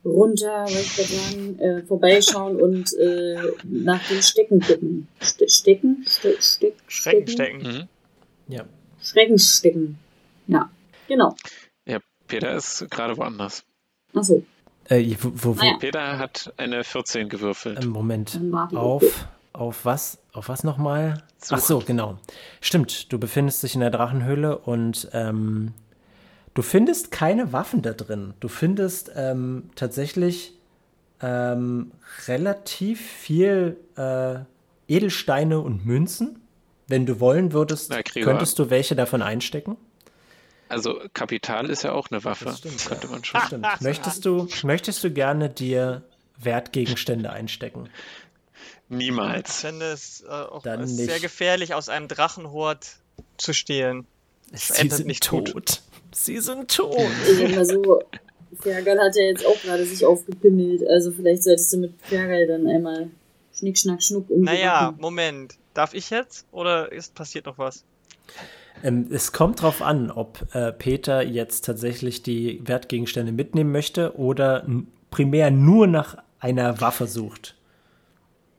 runter, 0.04 0.66
sagen, 0.68 1.60
äh, 1.60 1.84
vorbeischauen 1.84 2.60
und 2.60 2.94
äh, 2.98 3.38
nach 3.64 4.06
dem 4.10 4.22
Stecken 4.22 4.60
gucken. 4.60 5.08
Ste 5.22 5.48
stecken? 5.48 6.04
Ste 6.08 6.36
steck 6.40 6.74
Schrecken 6.88 7.28
stecken. 7.28 7.62
Mhm. 7.62 8.54
Ja. 8.54 8.66
Schrecken 9.02 9.38
stecken. 9.40 9.98
Ja, 10.48 10.70
genau. 11.08 11.36
Peter 12.28 12.54
ist 12.56 12.90
gerade 12.90 13.18
woanders. 13.18 13.64
Achso, 14.16 14.44
Äh, 14.90 15.16
wo, 15.22 15.32
wo, 15.36 15.58
wo, 15.58 15.60
Naja. 15.62 15.78
Peter 15.80 16.18
hat 16.20 16.54
eine 16.58 16.84
14 16.84 17.30
gewürfelt. 17.30 17.84
ähm, 17.84 17.90
Moment. 17.90 18.40
Auf, 18.74 19.28
auf 19.54 19.86
was? 19.86 20.20
Auf 20.34 20.50
was 20.50 20.64
nochmal? 20.64 21.24
Ach 21.50 21.60
so, 21.60 21.80
genau. 21.80 22.18
Stimmt, 22.62 23.12
du 23.12 23.20
befindest 23.20 23.64
dich 23.64 23.76
in 23.76 23.82
der 23.82 23.92
Drachenhöhle 23.92 24.58
und 24.58 25.10
ähm, 25.14 25.74
du 26.54 26.62
findest 26.62 27.12
keine 27.12 27.54
Waffen 27.54 27.82
da 27.82 27.94
drin. 27.94 28.34
Du 28.40 28.48
findest 28.48 29.12
ähm, 29.16 29.70
tatsächlich 29.76 30.54
ähm, 31.22 31.92
relativ 32.28 33.00
viel 33.02 33.78
äh, 33.96 34.36
Edelsteine 34.88 35.60
und 35.60 35.86
Münzen. 35.86 36.40
Wenn 36.88 37.06
du 37.06 37.20
wollen 37.22 37.54
würdest, 37.54 37.90
Na, 37.92 38.02
könntest 38.04 38.60
du 38.60 38.70
welche 38.70 38.96
davon 38.96 39.22
einstecken. 39.22 39.78
Also 40.74 41.02
Kapital 41.14 41.70
ist 41.70 41.84
ja 41.84 41.94
auch 41.94 42.10
eine 42.12 42.24
Waffe. 42.24 42.46
Das 42.46 42.60
stimmt, 42.60 42.86
könnte 42.86 43.08
ja. 43.08 43.12
man 43.14 43.24
schon. 43.24 43.42
Stimmt. 43.42 43.68
möchtest, 43.82 44.26
du, 44.26 44.48
möchtest 44.64 45.04
du 45.04 45.12
gerne 45.12 45.50
dir 45.50 46.04
Wertgegenstände 46.38 47.32
einstecken? 47.32 47.90
Ich 48.90 48.98
Niemals. 48.98 49.62
fände 49.62 49.86
es 49.86 50.22
äh, 50.22 50.30
auch 50.30 50.62
Dann 50.64 50.82
nicht. 50.82 50.96
sehr 50.96 51.20
gefährlich, 51.20 51.74
aus 51.74 51.90
einem 51.90 52.08
Drachenhort 52.08 52.98
zu 53.38 53.54
stehlen. 53.54 54.06
Sie 54.52 54.74
endet 54.76 54.98
sind 54.98 55.08
nicht 55.08 55.24
tot. 55.24 55.54
gut. 55.54 55.82
Sie 56.14 56.40
sind 56.40 56.70
tot. 56.70 56.98
Ich 57.28 57.38
sag 57.38 57.56
mal 57.56 57.66
so, 57.66 58.04
Fergal 58.60 59.00
hat 59.00 59.16
ja 59.16 59.24
jetzt 59.24 59.46
auch 59.46 59.60
gerade 59.62 59.86
sich 59.86 60.06
aufgepimmelt. 60.06 60.88
Also 60.88 61.12
vielleicht 61.12 61.44
solltest 61.44 61.74
du 61.74 61.78
mit 61.78 61.94
Fergal 62.04 62.46
dann 62.46 62.68
einmal 62.68 63.10
Schnick, 63.58 63.78
Schnack, 63.78 64.04
Schnuck 64.04 64.30
um 64.30 64.40
die 64.40 64.46
Naja. 64.46 64.94
Moment. 64.98 65.56
Darf 65.74 65.94
ich 65.94 66.10
jetzt? 66.10 66.46
Oder 66.52 66.92
ist 66.92 67.16
passiert 67.16 67.46
noch 67.46 67.58
was? 67.58 67.84
Ähm, 68.84 69.08
es 69.10 69.32
kommt 69.32 69.62
drauf 69.62 69.82
an, 69.82 70.12
ob 70.12 70.46
äh, 70.54 70.72
Peter 70.72 71.24
jetzt 71.24 71.66
tatsächlich 71.66 72.22
die 72.22 72.62
Wertgegenstände 72.68 73.32
mitnehmen 73.32 73.72
möchte 73.72 74.18
oder 74.18 74.68
primär 75.10 75.50
nur 75.52 75.88
nach 75.88 76.18
einer 76.40 76.80
Waffe 76.82 77.08
sucht. 77.08 77.56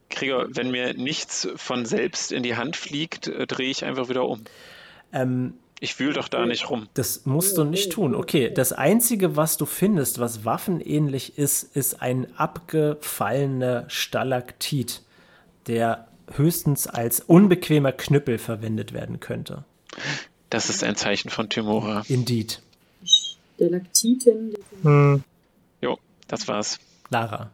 Gregor, 0.08 0.46
wenn 0.50 0.70
mir 0.70 0.94
nichts 0.94 1.48
von 1.56 1.84
selbst 1.86 2.32
in 2.32 2.42
die 2.42 2.56
Hand 2.56 2.76
fliegt, 2.76 3.26
äh, 3.28 3.46
drehe 3.46 3.68
ich 3.70 3.84
einfach 3.84 4.08
wieder 4.08 4.26
um. 4.26 4.42
Ähm, 5.12 5.54
Ich 5.80 5.98
wühl 5.98 6.12
doch 6.14 6.28
da 6.28 6.46
nicht 6.46 6.70
rum. 6.70 6.88
das 6.94 7.26
musst 7.26 7.58
du 7.58 7.64
nicht 7.64 7.92
tun. 7.92 8.14
Okay, 8.14 8.50
das 8.54 8.72
Einzige, 8.72 9.36
was 9.36 9.56
du 9.58 9.66
findest, 9.66 10.18
was 10.20 10.44
waffenähnlich 10.44 11.36
ist, 11.36 11.76
ist 11.76 12.00
ein 12.00 12.26
abgefallener 12.38 13.84
Stalaktit, 13.88 15.02
der 15.66 16.08
höchstens 16.32 16.86
als 16.86 17.20
unbequemer 17.20 17.92
Knüppel 17.92 18.38
verwendet 18.38 18.92
werden 18.94 19.20
könnte. 19.20 19.64
Das 20.50 20.70
ist 20.70 20.84
ein 20.84 20.96
Zeichen 20.96 21.30
von 21.30 21.48
Timora. 21.48 22.04
Indeed. 22.08 22.60
Stalaktiten. 23.04 24.54
Jo, 25.80 25.98
das 26.28 26.48
war's. 26.48 26.78
Lara. 27.10 27.50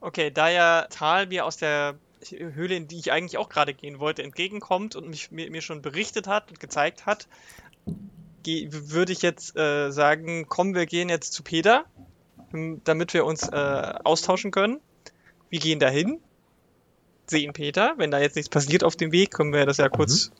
Okay, 0.00 0.30
da 0.30 0.48
ja 0.48 0.86
Tal 0.90 1.26
mir 1.26 1.44
aus 1.44 1.56
der 1.56 1.96
Höhle, 2.30 2.74
in 2.74 2.88
die 2.88 2.98
ich 2.98 3.12
eigentlich 3.12 3.38
auch 3.38 3.48
gerade 3.48 3.74
gehen 3.74 3.98
wollte, 3.98 4.22
entgegenkommt 4.22 4.96
und 4.96 5.08
mich, 5.08 5.30
mir, 5.30 5.50
mir 5.50 5.62
schon 5.62 5.82
berichtet 5.82 6.26
hat 6.26 6.50
und 6.50 6.60
gezeigt 6.60 7.06
hat, 7.06 7.28
würde 8.44 9.12
ich 9.12 9.22
jetzt 9.22 9.56
äh, 9.56 9.90
sagen, 9.90 10.46
komm, 10.48 10.74
wir 10.74 10.86
gehen 10.86 11.08
jetzt 11.08 11.32
zu 11.32 11.42
Peter, 11.42 11.84
m, 12.52 12.80
damit 12.84 13.14
wir 13.14 13.24
uns 13.24 13.48
äh, 13.48 13.94
austauschen 14.04 14.50
können. 14.50 14.80
Wir 15.50 15.60
gehen 15.60 15.78
dahin, 15.78 16.20
sehen 17.26 17.52
Peter. 17.52 17.94
Wenn 17.96 18.10
da 18.10 18.18
jetzt 18.18 18.36
nichts 18.36 18.48
passiert 18.48 18.84
auf 18.84 18.96
dem 18.96 19.12
Weg, 19.12 19.32
können 19.32 19.52
wir 19.52 19.66
das 19.66 19.76
ja 19.76 19.88
kurz 19.88 20.30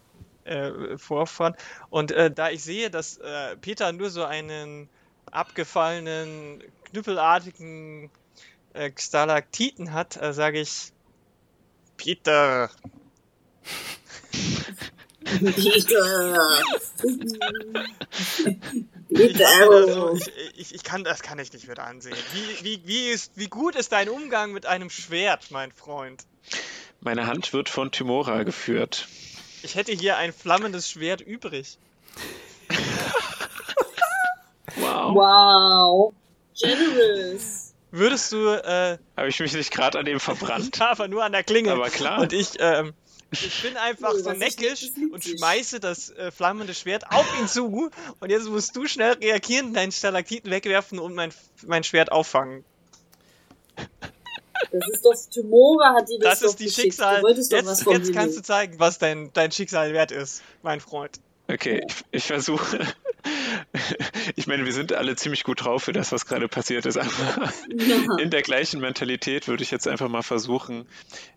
äh, 0.44 0.96
Vorfahren. 0.98 1.54
Und 1.90 2.12
äh, 2.12 2.30
da 2.30 2.50
ich 2.50 2.62
sehe, 2.62 2.90
dass 2.90 3.18
äh, 3.18 3.56
Peter 3.56 3.92
nur 3.92 4.10
so 4.10 4.24
einen 4.24 4.88
abgefallenen, 5.30 6.62
knüppelartigen 6.90 8.10
äh, 8.72 8.90
Stalaktiten 8.98 9.92
hat, 9.92 10.20
äh, 10.20 10.32
sage 10.32 10.60
ich, 10.60 10.92
Peter. 11.96 12.70
Peter. 15.42 16.48
Ich, 19.08 19.16
Peter. 19.16 19.48
also, 19.48 20.14
ich, 20.14 20.32
ich, 20.56 20.74
ich 20.74 20.82
kann 20.82 21.04
das 21.04 21.22
kann 21.22 21.38
ich 21.38 21.52
nicht 21.52 21.68
mit 21.68 21.78
ansehen. 21.78 22.16
Wie, 22.32 22.64
wie, 22.64 22.86
wie, 22.86 23.08
ist, 23.08 23.32
wie 23.36 23.48
gut 23.48 23.74
ist 23.74 23.92
dein 23.92 24.08
Umgang 24.08 24.52
mit 24.52 24.66
einem 24.66 24.88
Schwert, 24.88 25.50
mein 25.50 25.72
Freund? 25.72 26.24
Meine 27.00 27.26
Hand 27.26 27.52
wird 27.52 27.68
von 27.68 27.90
Timora 27.90 28.42
geführt. 28.44 29.08
Ich 29.62 29.74
hätte 29.74 29.92
hier 29.92 30.16
ein 30.16 30.32
flammendes 30.32 30.90
Schwert 30.90 31.20
übrig. 31.20 31.78
Wow. 34.76 35.14
Wow. 35.14 36.14
Generous. 36.58 37.74
Würdest 37.90 38.32
du, 38.32 38.48
äh, 38.48 38.98
Habe 39.16 39.28
ich 39.28 39.40
mich 39.40 39.52
nicht 39.52 39.72
gerade 39.72 39.98
an 39.98 40.04
dem 40.04 40.20
verbrannt? 40.20 40.80
aber 40.80 41.08
nur 41.08 41.24
an 41.24 41.32
der 41.32 41.42
Klinge. 41.42 41.72
Aber 41.72 41.90
klar. 41.90 42.20
Und 42.20 42.32
ich, 42.32 42.52
ähm, 42.60 42.92
ich 43.32 43.62
bin 43.62 43.76
einfach 43.76 44.14
so 44.14 44.32
neckisch 44.32 44.90
und 45.12 45.24
schmeiße 45.24 45.80
das 45.80 46.10
äh, 46.10 46.30
flammende 46.30 46.74
Schwert 46.74 47.10
auf 47.12 47.26
ihn 47.40 47.48
zu. 47.48 47.90
Und 48.20 48.30
jetzt 48.30 48.46
musst 48.46 48.76
du 48.76 48.86
schnell 48.86 49.14
reagieren, 49.14 49.74
deinen 49.74 49.92
Stalaktiten 49.92 50.50
wegwerfen 50.50 50.98
und 50.98 51.14
mein, 51.14 51.32
mein 51.66 51.82
Schwert 51.82 52.12
auffangen. 52.12 52.64
Das 54.72 54.88
ist 54.88 55.04
doch, 55.04 55.14
Tumora 55.34 55.94
hat 55.94 56.08
dir 56.08 56.18
das, 56.20 56.30
Das 56.30 56.40
doch 56.40 56.48
ist 56.50 56.58
die 56.60 56.64
geschickt. 56.64 56.82
Schicksal. 56.82 57.16
Du 57.20 57.22
wolltest 57.26 57.52
doch 57.52 57.64
was 57.64 57.84
Jetzt, 57.84 57.92
jetzt 57.92 58.12
kannst 58.14 58.38
du 58.38 58.42
zeigen, 58.42 58.78
was 58.78 58.98
dein, 58.98 59.30
dein 59.32 59.50
Schicksal 59.52 59.92
wert 59.92 60.12
ist, 60.12 60.42
mein 60.62 60.80
Freund. 60.80 61.18
Okay, 61.48 61.82
ich, 61.86 61.94
ich 62.12 62.24
versuche. 62.24 62.78
Ich 64.34 64.46
meine, 64.46 64.64
wir 64.64 64.72
sind 64.72 64.94
alle 64.94 65.14
ziemlich 65.14 65.44
gut 65.44 65.64
drauf 65.64 65.82
für 65.84 65.92
das, 65.92 66.10
was 66.10 66.24
gerade 66.24 66.48
passiert 66.48 66.86
ist. 66.86 66.96
Aber 66.96 67.10
Ja. 67.68 68.16
in 68.18 68.30
der 68.30 68.40
gleichen 68.42 68.80
Mentalität 68.80 69.46
würde 69.46 69.62
ich 69.62 69.70
jetzt 69.70 69.86
einfach 69.86 70.08
mal 70.08 70.22
versuchen, 70.22 70.86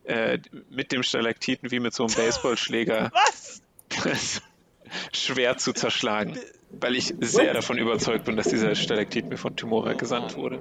äh, 0.06 0.40
mit 0.70 0.92
dem 0.94 1.04
Stalaktiten 1.04 1.72
wie 1.72 1.80
mit 1.82 1.94
so 1.94 2.06
einem 2.06 2.14
Baseballschläger 2.16 3.12
Was? 3.14 3.62
das 4.04 4.42
Schwert 5.12 5.60
zu 5.60 5.74
zerschlagen. 5.74 6.40
Weil 6.80 6.96
ich 6.96 7.14
sehr 7.22 7.54
davon 7.54 7.78
überzeugt 7.78 8.26
bin, 8.26 8.36
dass 8.36 8.50
dieser 8.50 8.76
Stalaktit 8.76 9.30
mir 9.30 9.38
von 9.38 9.56
Timora 9.56 9.94
gesandt 9.94 10.36
wurde. 10.36 10.60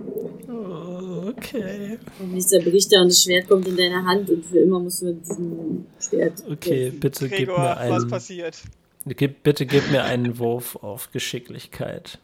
Oh, 0.49 1.29
okay. 1.29 1.99
Und 2.21 2.35
nicht 2.35 2.49
zerbricht 2.49 2.93
er 2.93 3.03
und 3.03 3.09
das 3.09 3.23
Schwert 3.23 3.49
kommt 3.49 3.67
in 3.67 3.77
deine 3.77 4.05
Hand 4.05 4.31
und 4.31 4.45
für 4.45 4.59
immer 4.59 4.79
musst 4.79 5.03
du 5.03 5.07
mit 5.07 5.21
diesem 5.23 5.87
Schwert. 5.99 6.45
Okay, 6.51 6.91
bitte 6.91 7.29
gib 7.29 7.39
Gregor, 7.39 7.59
mir 7.59 7.91
was 7.91 8.03
einen. 8.03 8.11
passiert? 8.11 8.63
Gib, 9.05 9.43
bitte 9.43 9.67
gib 9.67 9.91
mir 9.91 10.05
einen 10.05 10.39
Wurf 10.39 10.77
auf 10.77 11.11
Geschicklichkeit. 11.11 12.19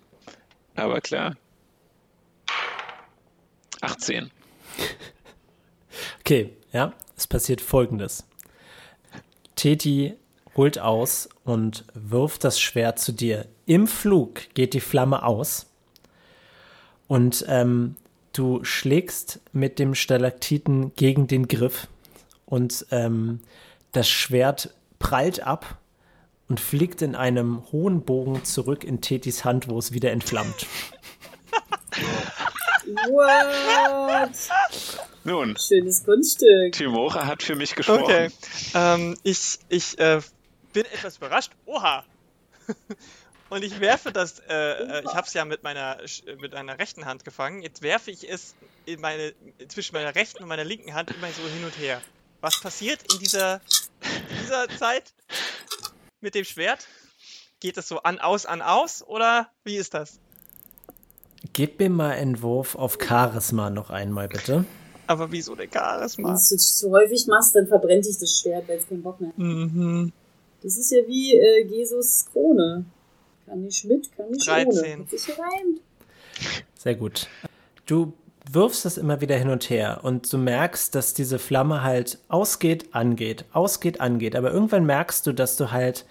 Aber 0.77 1.01
klar. 1.01 1.37
18. 3.81 4.31
Okay, 6.21 6.51
ja, 6.73 6.93
es 7.17 7.27
passiert 7.27 7.61
folgendes. 7.61 8.25
Teti 9.57 10.15
holt 10.57 10.79
aus 10.79 11.29
und 11.45 11.85
wirft 11.95 12.45
das 12.45 12.61
Schwert 12.61 12.99
zu 12.99 13.13
dir. 13.13 13.47
Im 13.69 13.87
Flug 13.87 14.55
geht 14.55 14.73
die 14.73 14.81
Flamme 14.81 15.23
aus 15.25 15.67
und 17.07 17.45
ähm, 17.49 17.97
du 18.33 18.65
schlägst 18.65 19.41
mit 19.53 19.79
dem 19.79 19.95
Stalaktiten 19.95 20.95
gegen 20.97 21.27
den 21.27 21.49
Griff 21.49 21.87
und 22.47 22.87
ähm, 22.91 23.41
das 23.93 24.09
Schwert 24.09 24.73
prallt 24.99 25.41
ab 25.41 25.77
und 26.49 26.61
fliegt 26.61 27.03
in 27.03 27.15
einem 27.15 27.63
hohen 27.71 28.07
Bogen 28.07 28.43
zurück 28.43 28.85
in 28.85 29.03
Tetis 29.03 29.45
Hand, 29.45 29.69
wo 29.69 29.79
es 29.79 29.93
wieder 29.93 30.13
entflammt. 30.13 30.67
What? 33.11 34.31
Nun, 35.25 35.55
Schönes 35.59 36.05
Kunststück. 36.05 36.73
Timora 36.73 37.27
hat 37.27 37.43
für 37.43 37.55
mich 37.55 37.75
gesprochen. 37.75 38.03
Okay. 38.03 38.31
Ähm, 38.73 39.15
ich 39.25 39.59
ich 39.69 39.99
äh, 39.99 40.23
bin 40.73 40.87
etwas 40.87 41.19
überrascht. 41.19 41.53
Oha! 41.67 42.03
Und 43.51 43.65
ich 43.65 43.81
werfe 43.81 44.13
das, 44.13 44.41
äh, 44.49 44.55
äh, 44.55 45.03
ich 45.05 45.15
habe 45.15 45.27
es 45.27 45.33
ja 45.33 45.45
mit 45.45 45.63
meiner, 45.63 46.01
Sch- 46.03 46.39
mit 46.41 46.53
meiner 46.53 46.79
rechten 46.79 47.07
Hand 47.07 47.25
gefangen. 47.25 47.63
Jetzt 47.63 47.81
werfe 47.83 48.11
ich 48.11 48.29
es 48.29 48.55
in 48.85 49.01
meine, 49.01 49.33
zwischen 49.69 49.95
meiner 49.95 50.15
rechten 50.15 50.43
und 50.43 50.49
meiner 50.49 50.65
linken 50.65 50.95
Hand 50.95 51.11
immer 51.11 51.29
so 51.29 51.43
hin 51.43 51.65
und 51.65 51.79
her. 51.79 52.03
Was 52.41 52.61
passiert 52.61 53.01
in 53.13 53.19
dieser, 53.21 53.61
dieser 54.43 54.69
Zeit 54.79 55.15
mit 56.21 56.35
dem 56.35 56.45
Schwert? 56.45 56.87
Geht 57.61 57.79
es 57.79 57.89
so 57.89 58.01
an, 58.03 58.19
aus, 58.19 58.45
an, 58.47 58.61
aus? 58.63 59.03
Oder 59.03 59.51
wie 59.65 59.77
ist 59.77 59.95
das? 59.95 60.21
Gib 61.55 61.81
mir 61.81 61.89
mal 61.91 62.11
einen 62.11 62.43
Wurf 62.43 62.75
auf 62.77 62.99
Charisma 63.01 63.71
noch 63.71 63.91
einmal, 63.91 64.29
bitte. 64.29 64.65
Aber 65.07 65.33
wieso 65.33 65.55
der 65.55 65.69
Charisma? 65.73 66.29
Wenn 66.29 66.35
du 66.35 66.55
es 66.55 66.79
zu 66.79 66.91
häufig 66.91 67.27
machst, 67.27 67.57
dann 67.57 67.67
verbrennt 67.67 68.05
dich 68.05 68.19
das 68.19 68.39
Schwert, 68.39 68.69
weil 68.69 68.77
es 68.79 68.89
keinen 68.89 69.03
Bock 69.03 69.21
mehr 69.21 69.31
hat. 69.31 69.39
Mhm. 69.39 70.13
Das 70.63 70.77
ist 70.77 70.91
ja 70.93 70.99
wie 71.07 71.35
äh, 71.35 71.67
Jesus 71.67 72.27
Krone. 72.31 72.85
Kann 73.49 73.63
nicht 73.63 73.85
mit, 73.85 74.17
kann 74.17 74.31
nicht 74.31 74.47
13. 74.47 75.01
ohne. 75.01 75.07
Sehr 76.77 76.95
gut. 76.95 77.29
Du 77.87 78.13
wirfst 78.51 78.87
es 78.87 78.99
immer 78.99 79.21
wieder 79.21 79.37
hin 79.37 79.49
und 79.49 79.69
her 79.71 80.01
und 80.03 80.33
du 80.33 80.39
merkst, 80.39 80.95
dass 80.95 81.15
diese 81.15 81.39
Flamme 81.39 81.83
halt 81.83 82.19
ausgeht, 82.29 82.95
angeht, 82.95 83.45
ausgeht, 83.53 84.01
angeht. 84.01 84.37
Aber 84.37 84.53
irgendwann 84.53 84.87
merkst 84.87 85.27
du, 85.27 85.33
dass 85.33 85.57
du 85.57 85.71
halt 85.71 86.07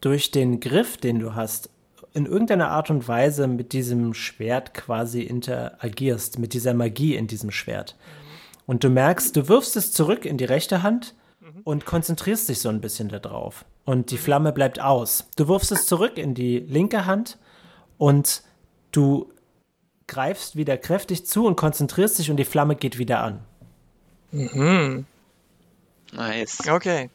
durch 0.00 0.30
den 0.30 0.60
Griff, 0.60 0.96
den 0.96 1.18
du 1.18 1.34
hast, 1.34 1.70
in 2.14 2.26
irgendeiner 2.26 2.68
Art 2.68 2.90
und 2.90 3.08
Weise 3.08 3.46
mit 3.46 3.72
diesem 3.72 4.12
Schwert 4.12 4.74
quasi 4.74 5.22
interagierst, 5.22 6.38
mit 6.38 6.52
dieser 6.52 6.74
Magie 6.74 7.14
in 7.14 7.26
diesem 7.26 7.50
Schwert. 7.50 7.96
Und 8.66 8.84
du 8.84 8.90
merkst, 8.90 9.34
du 9.34 9.48
wirfst 9.48 9.76
es 9.76 9.92
zurück 9.92 10.24
in 10.24 10.36
die 10.36 10.44
rechte 10.44 10.82
Hand 10.82 11.14
und 11.64 11.84
konzentrierst 11.86 12.48
dich 12.48 12.60
so 12.60 12.68
ein 12.68 12.80
bisschen 12.80 13.08
darauf. 13.08 13.64
Und 13.84 14.10
die 14.10 14.18
Flamme 14.18 14.52
bleibt 14.52 14.80
aus. 14.80 15.28
Du 15.36 15.48
wirfst 15.48 15.72
es 15.72 15.86
zurück 15.86 16.18
in 16.18 16.34
die 16.34 16.58
linke 16.58 17.06
Hand 17.06 17.38
und 17.98 18.42
du 18.92 19.32
greifst 20.06 20.56
wieder 20.56 20.76
kräftig 20.76 21.26
zu 21.26 21.46
und 21.46 21.56
konzentrierst 21.56 22.18
dich 22.18 22.30
und 22.30 22.36
die 22.36 22.44
Flamme 22.44 22.76
geht 22.76 22.98
wieder 22.98 23.22
an. 23.22 23.44
Mhm. 24.30 25.06
Nice. 26.12 26.68
Okay. 26.68 27.10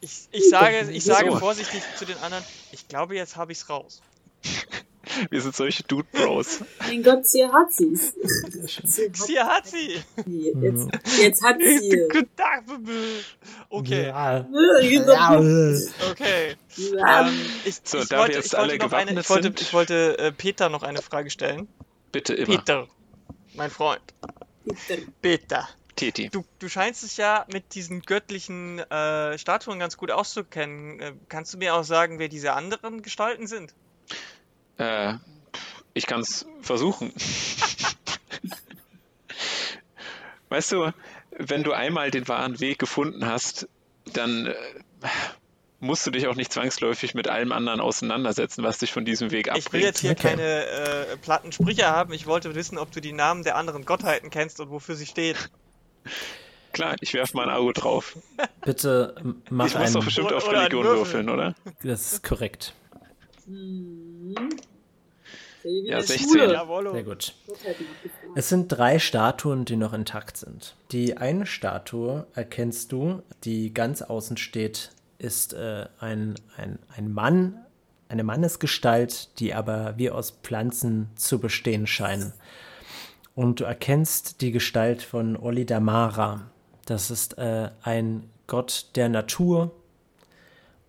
Ich, 0.00 0.28
ich 0.32 0.50
sage, 0.50 0.90
ich 0.90 1.04
sage 1.04 1.30
So. 1.30 1.38
vorsichtig 1.38 1.82
zu 1.96 2.04
den 2.04 2.18
anderen, 2.18 2.44
ich 2.72 2.88
glaube, 2.88 3.14
jetzt 3.14 3.36
habe 3.36 3.52
ich's 3.52 3.68
raus. 3.70 4.02
Wir 5.30 5.40
sind 5.40 5.54
solche 5.54 5.82
Dude 5.84 6.06
Bros. 6.12 6.60
Mein 6.80 7.02
Gott, 7.02 7.26
sie 7.26 7.44
hat 7.44 7.72
sie's. 7.72 8.14
Sie 8.14 9.06
hat 9.06 9.16
Sie 9.16 9.40
hat 9.40 9.66
sie! 9.66 10.02
sie. 10.26 10.52
Jetzt, 10.60 10.88
jetzt 11.18 11.42
hat 11.42 11.56
sie. 11.60 12.08
Okay, 13.68 14.06
Ja. 14.08 15.38
Okay. 16.10 16.56
Ja. 16.76 17.28
Ähm, 17.28 17.34
ich, 17.64 17.80
So, 17.84 17.98
ich 17.98 18.10
wollte, 18.10 18.38
ich 18.38 18.52
wollte 18.52 18.96
eine, 18.96 19.20
ich 19.20 19.30
wollte, 19.30 19.54
ich 19.58 19.72
wollte 19.72 20.18
äh, 20.18 20.32
Peter 20.32 20.68
noch 20.68 20.82
eine 20.82 21.02
Frage 21.02 21.30
stellen. 21.30 21.68
Bitte 22.12 22.34
immer. 22.34 22.56
Peter, 22.58 22.88
mein 23.54 23.70
Freund, 23.70 24.02
Bitte. 24.64 25.02
Peter. 25.20 25.68
Titi. 25.96 26.28
Du, 26.28 26.44
du 26.58 26.68
scheinst 26.68 27.04
es 27.04 27.16
ja 27.16 27.46
mit 27.52 27.74
diesen 27.76 28.02
göttlichen 28.02 28.80
äh, 28.80 29.38
Statuen 29.38 29.78
ganz 29.78 29.96
gut 29.96 30.10
auszukennen. 30.10 31.00
Äh, 31.00 31.12
kannst 31.28 31.54
du 31.54 31.58
mir 31.58 31.74
auch 31.74 31.84
sagen, 31.84 32.18
wer 32.18 32.28
diese 32.28 32.52
anderen 32.52 33.02
Gestalten 33.02 33.46
sind? 33.46 33.74
Äh, 34.78 35.14
ich 35.94 36.06
kann 36.06 36.20
es 36.20 36.46
versuchen. 36.62 37.12
weißt 40.48 40.72
du, 40.72 40.90
wenn 41.38 41.62
du 41.62 41.72
einmal 41.72 42.10
den 42.10 42.28
wahren 42.28 42.60
Weg 42.60 42.78
gefunden 42.78 43.26
hast, 43.26 43.68
dann 44.12 44.46
äh, 44.46 44.54
musst 45.80 46.06
du 46.06 46.10
dich 46.10 46.26
auch 46.28 46.34
nicht 46.36 46.52
zwangsläufig 46.52 47.14
mit 47.14 47.28
allem 47.28 47.52
anderen 47.52 47.80
auseinandersetzen, 47.80 48.62
was 48.62 48.78
dich 48.78 48.92
von 48.92 49.04
diesem 49.04 49.30
Weg 49.30 49.50
Ich 49.56 49.72
will 49.72 49.80
jetzt 49.82 49.98
abbringt. 50.04 50.20
hier 50.20 50.30
Okay. 50.30 50.36
keine 50.36 50.66
äh, 51.12 51.16
platten 51.16 51.52
Sprüche 51.52 51.86
haben. 51.86 52.12
Ich 52.12 52.26
wollte 52.26 52.54
wissen, 52.54 52.78
ob 52.78 52.92
du 52.92 53.00
die 53.00 53.12
Namen 53.12 53.42
der 53.42 53.56
anderen 53.56 53.84
Gottheiten 53.84 54.30
kennst 54.30 54.60
und 54.60 54.70
wofür 54.70 54.94
sie 54.94 55.06
stehen. 55.06 55.36
Klar, 56.72 56.96
ich 57.00 57.14
werfe 57.14 57.36
mal 57.36 57.48
ein 57.48 57.54
Auge 57.54 57.72
drauf. 57.72 58.16
Bitte 58.64 59.14
m- 59.20 59.42
mach 59.50 59.66
ich 59.66 59.74
muss 59.78 59.92
doch 59.92 60.04
bestimmt 60.04 60.26
Oder- 60.28 60.36
auf 60.38 60.50
Religion 60.50 60.84
Würfel. 60.84 60.96
würfeln, 60.98 61.28
oder? 61.30 61.54
Das 61.82 62.12
ist 62.14 62.22
korrekt. 62.24 62.74
Hm. 63.46 64.34
Ja, 65.64 65.70
in 65.70 65.84
der 65.86 66.02
16. 66.02 66.28
Schule. 66.28 66.52
Jawollo. 66.52 66.92
Sehr 66.92 67.04
gut. 67.04 67.34
Abgefragt. 67.48 67.78
Es 68.34 68.48
sind 68.48 68.68
drei 68.68 68.98
Statuen, 68.98 69.64
die 69.64 69.76
noch 69.76 69.92
intakt 69.92 70.36
sind. 70.36 70.74
Die 70.92 71.16
eine 71.16 71.46
Statue 71.46 72.26
erkennst 72.34 72.92
du, 72.92 73.22
die 73.44 73.72
ganz 73.72 74.02
außen 74.02 74.36
steht, 74.36 74.90
ist 75.18 75.54
äh, 75.54 75.86
ein, 76.00 76.34
ein, 76.56 76.78
ein 76.94 77.12
Mann, 77.12 77.64
eine 78.08 78.24
Mannesgestalt, 78.24 79.38
die 79.38 79.54
aber 79.54 79.94
wie 79.96 80.10
aus 80.10 80.32
Pflanzen 80.42 81.08
zu 81.16 81.38
bestehen 81.38 81.86
scheinen. 81.86 82.32
Und 83.34 83.60
du 83.60 83.64
erkennst 83.64 84.42
die 84.42 84.52
Gestalt 84.52 85.02
von 85.02 85.36
Oli 85.36 85.64
Damara. 85.64 86.50
Das 86.84 87.10
ist 87.10 87.38
äh, 87.38 87.70
ein 87.82 88.28
Gott 88.46 88.90
der 88.94 89.08
Natur 89.08 89.72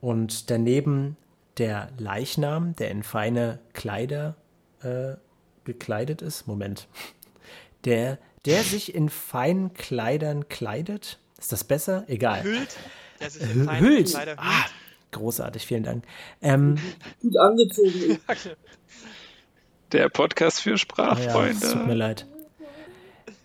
und 0.02 0.50
daneben 0.50 1.16
der 1.58 1.90
Leichnam, 1.98 2.76
der 2.76 2.92
in 2.92 3.04
feine 3.04 3.60
Kleider 3.74 4.36
äh, 4.82 5.16
gekleidet 5.64 6.22
ist. 6.22 6.48
Moment. 6.48 6.88
Der, 7.86 8.18
der 8.46 8.64
sich 8.64 8.96
in 8.96 9.10
feinen 9.10 9.74
Kleidern 9.74 10.48
kleidet. 10.50 11.20
Ist 11.38 11.52
das 11.52 11.64
besser? 11.64 12.06
Egal. 12.08 12.44
Hüllt. 12.44 12.78
Der 13.20 13.30
sich 13.30 13.42
in 13.44 13.80
Hüllt. 13.80 14.10
Kleider 14.10 14.32
hüllt. 14.32 14.40
Ah, 14.40 14.66
großartig, 15.12 15.66
vielen 15.66 15.84
Dank. 15.84 16.04
Ähm, 16.42 16.78
Gut 17.22 17.38
angezogen. 17.38 18.20
Der 19.92 20.10
Podcast 20.10 20.62
für 20.62 20.72
ja, 20.72 20.76
es 20.76 20.82
tut 20.82 20.98
mir 20.98 21.14
Sprachfreunde. 21.16 21.94
leid. 21.94 22.26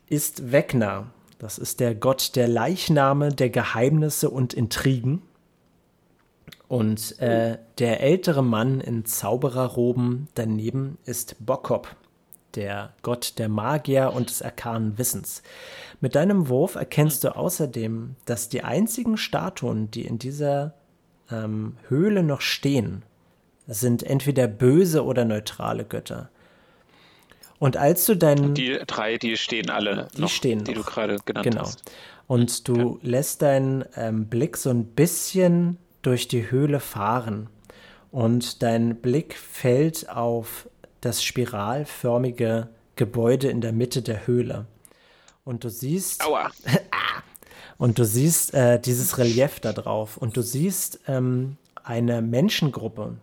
Ist 0.09 0.51
Wegner. 0.53 1.13
Das 1.39 1.59
ist 1.59 1.81
der 1.81 1.95
Gott 1.95 2.37
der 2.37 2.49
Leichname, 2.49 3.33
der 3.33 3.49
Geheimnisse 3.49 4.29
und 4.29 4.53
Intrigen. 4.53 5.23
Und 6.71 7.19
äh, 7.19 7.59
der 7.79 8.01
ältere 8.01 8.45
Mann 8.45 8.81
in 8.81 9.05
Zaubererroben 9.05 10.29
daneben 10.37 10.99
ist 11.05 11.35
Bokop, 11.45 11.97
der 12.55 12.93
Gott 13.03 13.41
der 13.41 13.49
Magier 13.49 14.13
und 14.15 14.31
des 14.31 14.41
arkanen 14.41 14.97
Wissens. 14.97 15.43
Mit 16.01 16.15
deinem 16.15 16.49
Wurf 16.49 16.77
erkennst 16.77 17.25
du 17.25 17.35
außerdem, 17.35 18.15
dass 18.25 18.49
die 18.49 18.63
einzigen 18.63 19.17
Statuen, 19.17 19.91
die 19.91 20.03
in 20.07 20.21
dieser 20.21 20.75
ähm, 21.29 21.77
Höhle 21.89 22.23
noch 22.23 22.41
stehen, 22.41 23.03
sind 23.67 24.05
entweder 24.05 24.47
böse 24.47 25.05
oder 25.05 25.25
neutrale 25.25 25.85
Götter. 25.85 26.31
Und 27.59 27.77
als 27.77 28.07
du 28.07 28.15
deinen 28.17 28.55
Die 28.55 28.79
drei, 28.87 29.19
die 29.19 29.37
stehen 29.37 29.71
alle 29.71 30.07
Die 30.17 30.21
noch, 30.21 30.29
stehen 30.31 30.63
die 30.63 30.75
noch. 30.77 30.85
du 30.87 30.91
gerade 30.93 31.17
genannt 31.25 31.47
Genau. 31.47 31.63
hast. 31.63 31.83
Und 32.29 32.69
du 32.69 33.01
lässt 33.03 33.43
deinen 33.43 33.85
ähm, 33.97 34.27
Blick 34.27 34.57
so 34.57 34.71
ein 34.71 34.85
bisschen 34.85 35.77
durch 36.03 36.29
die 36.29 36.51
Höhle 36.51 36.81
fahren. 36.81 37.49
Und 38.11 38.63
dein 38.63 38.97
Blick 38.97 39.35
fällt 39.35 40.09
auf 40.09 40.69
das 41.01 41.23
spiralförmige 41.23 42.69
Gebäude 42.97 43.49
in 43.49 43.61
der 43.61 43.73
Mitte 43.73 44.03
der 44.03 44.27
Höhle. 44.27 44.67
Und 45.45 45.65
du 45.65 45.71
siehst, 45.71 46.25
Aua. 46.25 46.51
und 47.79 47.99
du 47.99 48.05
siehst 48.05 48.53
äh, 48.55 48.81
dieses 48.81 49.19
Relief 49.19 49.61
da 49.61 49.73
drauf. 49.73 50.17
Und 50.17 50.37
du 50.37 50.43
siehst 50.43 51.01
ähm, 51.07 51.57
eine 51.83 52.21
Menschengruppe, 52.23 53.17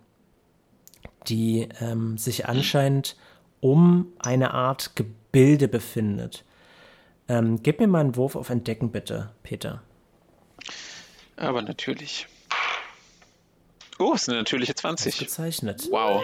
die 1.28 1.70
ähm, 1.80 2.18
sich 2.18 2.48
anscheinend 2.48 3.18
um 3.60 4.14
eine 4.20 4.54
Art 4.54 4.96
Gebilde 4.96 5.68
befindet. 5.68 6.44
Ähm, 7.28 7.62
gib 7.62 7.80
mir 7.80 7.88
mal 7.88 8.00
einen 8.00 8.16
Wurf 8.16 8.36
auf 8.36 8.50
Entdecken, 8.50 8.92
bitte, 8.92 9.32
Peter. 9.44 9.82
Aber 11.36 11.62
natürlich. 11.62 12.28
Oh, 14.00 14.14
es 14.14 14.24
ist 14.24 14.30
eine 14.30 14.39
natürliche 14.39 14.76
20. 14.76 15.18
Gezeichnet. 15.18 15.88
Wow. 15.91 16.24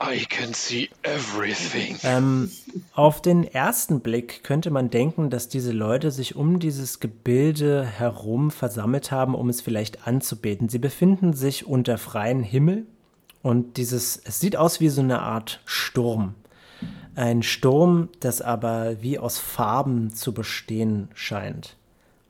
I 0.00 0.24
can 0.26 0.54
see 0.54 0.90
everything. 1.02 1.96
Ähm, 2.04 2.52
auf 2.92 3.20
den 3.20 3.42
ersten 3.42 4.00
Blick 4.00 4.44
könnte 4.44 4.70
man 4.70 4.90
denken, 4.90 5.28
dass 5.28 5.48
diese 5.48 5.72
Leute 5.72 6.12
sich 6.12 6.36
um 6.36 6.60
dieses 6.60 7.00
Gebilde 7.00 7.84
herum 7.84 8.52
versammelt 8.52 9.10
haben, 9.10 9.34
um 9.34 9.48
es 9.48 9.60
vielleicht 9.60 10.06
anzubeten. 10.06 10.68
Sie 10.68 10.78
befinden 10.78 11.32
sich 11.32 11.66
unter 11.66 11.98
freiem 11.98 12.44
Himmel 12.44 12.86
und 13.42 13.76
dieses, 13.76 14.20
es 14.22 14.38
sieht 14.38 14.56
aus 14.56 14.78
wie 14.78 14.88
so 14.88 15.00
eine 15.00 15.20
Art 15.20 15.60
Sturm. 15.64 16.34
Ein 17.16 17.42
Sturm, 17.42 18.10
das 18.20 18.40
aber 18.40 19.02
wie 19.02 19.18
aus 19.18 19.38
Farben 19.38 20.14
zu 20.14 20.32
bestehen 20.32 21.08
scheint. 21.14 21.77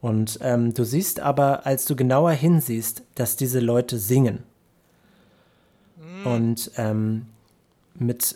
Und 0.01 0.39
ähm, 0.43 0.75
du 0.75 0.85
siehst 0.85 1.21
aber, 1.21 1.67
als 1.67 1.85
du 1.85 1.97
genauer 1.97 2.33
hinsiehst, 2.33 3.03
dass 3.15 3.37
diese 3.37 3.61
Leute 3.61 3.99
singen. 3.99 4.45
Und 6.25 6.71
ähm, 6.77 7.27
mit 7.95 8.35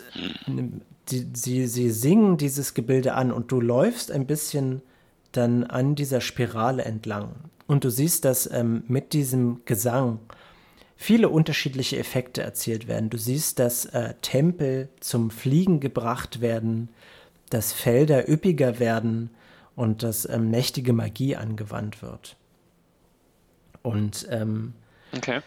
die, 1.09 1.27
sie, 1.33 1.67
sie 1.67 1.89
singen 1.89 2.37
dieses 2.37 2.73
Gebilde 2.73 3.13
an 3.13 3.31
und 3.31 3.51
du 3.51 3.59
läufst 3.59 4.11
ein 4.11 4.25
bisschen 4.25 4.81
dann 5.31 5.63
an 5.63 5.95
dieser 5.95 6.21
Spirale 6.21 6.85
entlang. 6.85 7.31
Und 7.67 7.83
du 7.83 7.89
siehst, 7.89 8.25
dass 8.25 8.49
ähm, 8.51 8.83
mit 8.87 9.13
diesem 9.13 9.61
Gesang 9.65 10.19
viele 10.95 11.29
unterschiedliche 11.29 11.97
Effekte 11.97 12.41
erzielt 12.41 12.87
werden. 12.87 13.09
Du 13.09 13.17
siehst, 13.17 13.59
dass 13.59 13.85
äh, 13.85 14.13
Tempel 14.21 14.89
zum 14.99 15.31
Fliegen 15.31 15.79
gebracht 15.79 16.39
werden, 16.41 16.89
dass 17.49 17.73
Felder 17.73 18.29
üppiger 18.29 18.79
werden 18.79 19.29
und 19.75 20.03
dass 20.03 20.27
ähm, 20.29 20.49
mächtige 20.51 20.93
Magie 20.93 21.35
angewandt 21.35 22.01
wird. 22.01 22.35
Und 23.81 24.27
ähm, 24.29 24.73
Okay. 25.15 25.41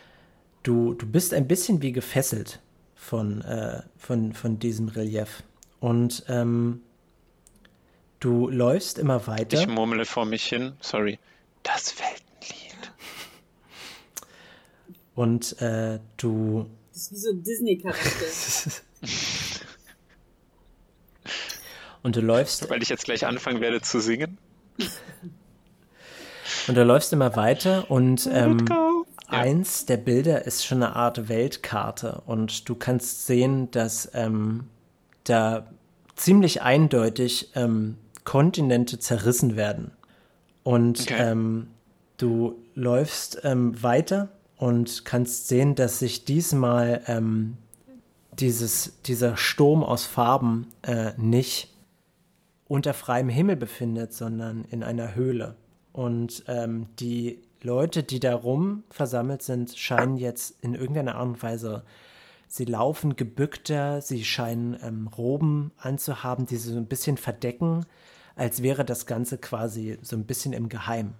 du, 0.62 0.94
du 0.94 1.06
bist 1.06 1.32
ein 1.34 1.48
bisschen 1.48 1.82
wie 1.82 1.92
gefesselt 1.92 2.60
von, 2.94 3.42
äh, 3.42 3.82
von, 3.96 4.32
von 4.32 4.58
diesem 4.58 4.88
Relief. 4.88 5.42
Und 5.80 6.24
ähm, 6.28 6.82
du 8.20 8.48
läufst 8.48 8.98
immer 8.98 9.26
weiter. 9.26 9.58
Ich 9.60 9.66
murmle 9.66 10.04
vor 10.04 10.24
mich 10.24 10.44
hin. 10.46 10.72
Sorry. 10.80 11.18
Das 11.62 11.94
Weltenlied. 11.98 12.92
und 15.14 15.60
äh, 15.60 15.98
du, 16.16 16.66
Das 16.92 17.02
ist 17.02 17.12
wie 17.12 17.16
so 17.16 17.30
ein 17.30 17.42
Disney-Charakter. 17.42 18.26
und 22.07 22.14
du 22.14 22.20
läufst 22.20 22.70
Weil 22.70 22.82
ich 22.84 22.88
jetzt 22.88 23.04
gleich 23.04 23.26
anfangen 23.26 23.61
werde 23.61 23.80
zu 23.82 24.00
singen. 24.00 24.38
und 26.68 26.76
du 26.76 26.84
läufst 26.84 27.12
immer 27.12 27.34
weiter 27.34 27.90
und 27.90 28.28
ähm, 28.32 28.64
Go. 28.64 29.04
Ja. 29.30 29.40
eins 29.40 29.86
der 29.86 29.96
Bilder 29.96 30.44
ist 30.46 30.64
schon 30.64 30.84
eine 30.84 30.94
Art 30.94 31.28
Weltkarte 31.28 32.22
und 32.26 32.68
du 32.68 32.76
kannst 32.76 33.26
sehen, 33.26 33.72
dass 33.72 34.09
ähm, 34.14 34.68
da 35.24 35.66
ziemlich 36.14 36.62
eindeutig 36.62 37.50
ähm, 37.57 37.96
Kontinente 38.22 39.00
zerrissen 39.00 39.57
werden. 39.57 39.90
Und 40.62 41.00
Okay. 41.00 41.16
ähm, 41.18 41.66
du 42.18 42.54
läufst 42.76 43.40
ähm, 43.42 43.82
weiter 43.82 44.28
und 44.57 45.04
kannst 45.04 45.48
sehen, 45.48 45.74
dass 45.74 45.98
sich 45.98 46.24
diesmal 46.24 47.02
ähm, 47.09 47.57
dieses, 48.38 49.00
dieser 49.02 49.36
Sturm 49.36 49.82
aus 49.82 50.04
Farben 50.07 50.68
äh, 50.82 51.11
nicht 51.16 51.72
unter 52.68 52.94
freiem 52.94 53.28
Himmel 53.28 53.56
befindet, 53.56 54.12
sondern 54.12 54.64
in 54.64 54.82
einer 54.82 55.14
Höhle. 55.14 55.56
Und 55.92 56.44
ähm, 56.48 56.88
die 56.98 57.42
Leute, 57.62 58.02
die 58.02 58.20
darum 58.20 58.84
versammelt 58.90 59.42
sind, 59.42 59.76
scheinen 59.76 60.16
jetzt 60.16 60.62
in 60.62 60.74
irgendeiner 60.74 61.16
Art 61.16 61.28
und 61.28 61.42
Weise, 61.42 61.84
sie 62.48 62.64
laufen 62.64 63.16
gebückter, 63.16 64.02
sie 64.02 64.24
scheinen 64.24 64.76
ähm, 64.82 65.08
Roben 65.08 65.72
anzuhaben, 65.78 66.46
die 66.46 66.56
sie 66.56 66.70
so 66.70 66.76
ein 66.76 66.86
bisschen 66.86 67.16
verdecken, 67.16 67.86
als 68.34 68.62
wäre 68.62 68.84
das 68.84 69.06
Ganze 69.06 69.38
quasi 69.38 69.98
so 70.02 70.16
ein 70.16 70.26
bisschen 70.26 70.52
im 70.52 70.68
Geheim. 70.68 71.14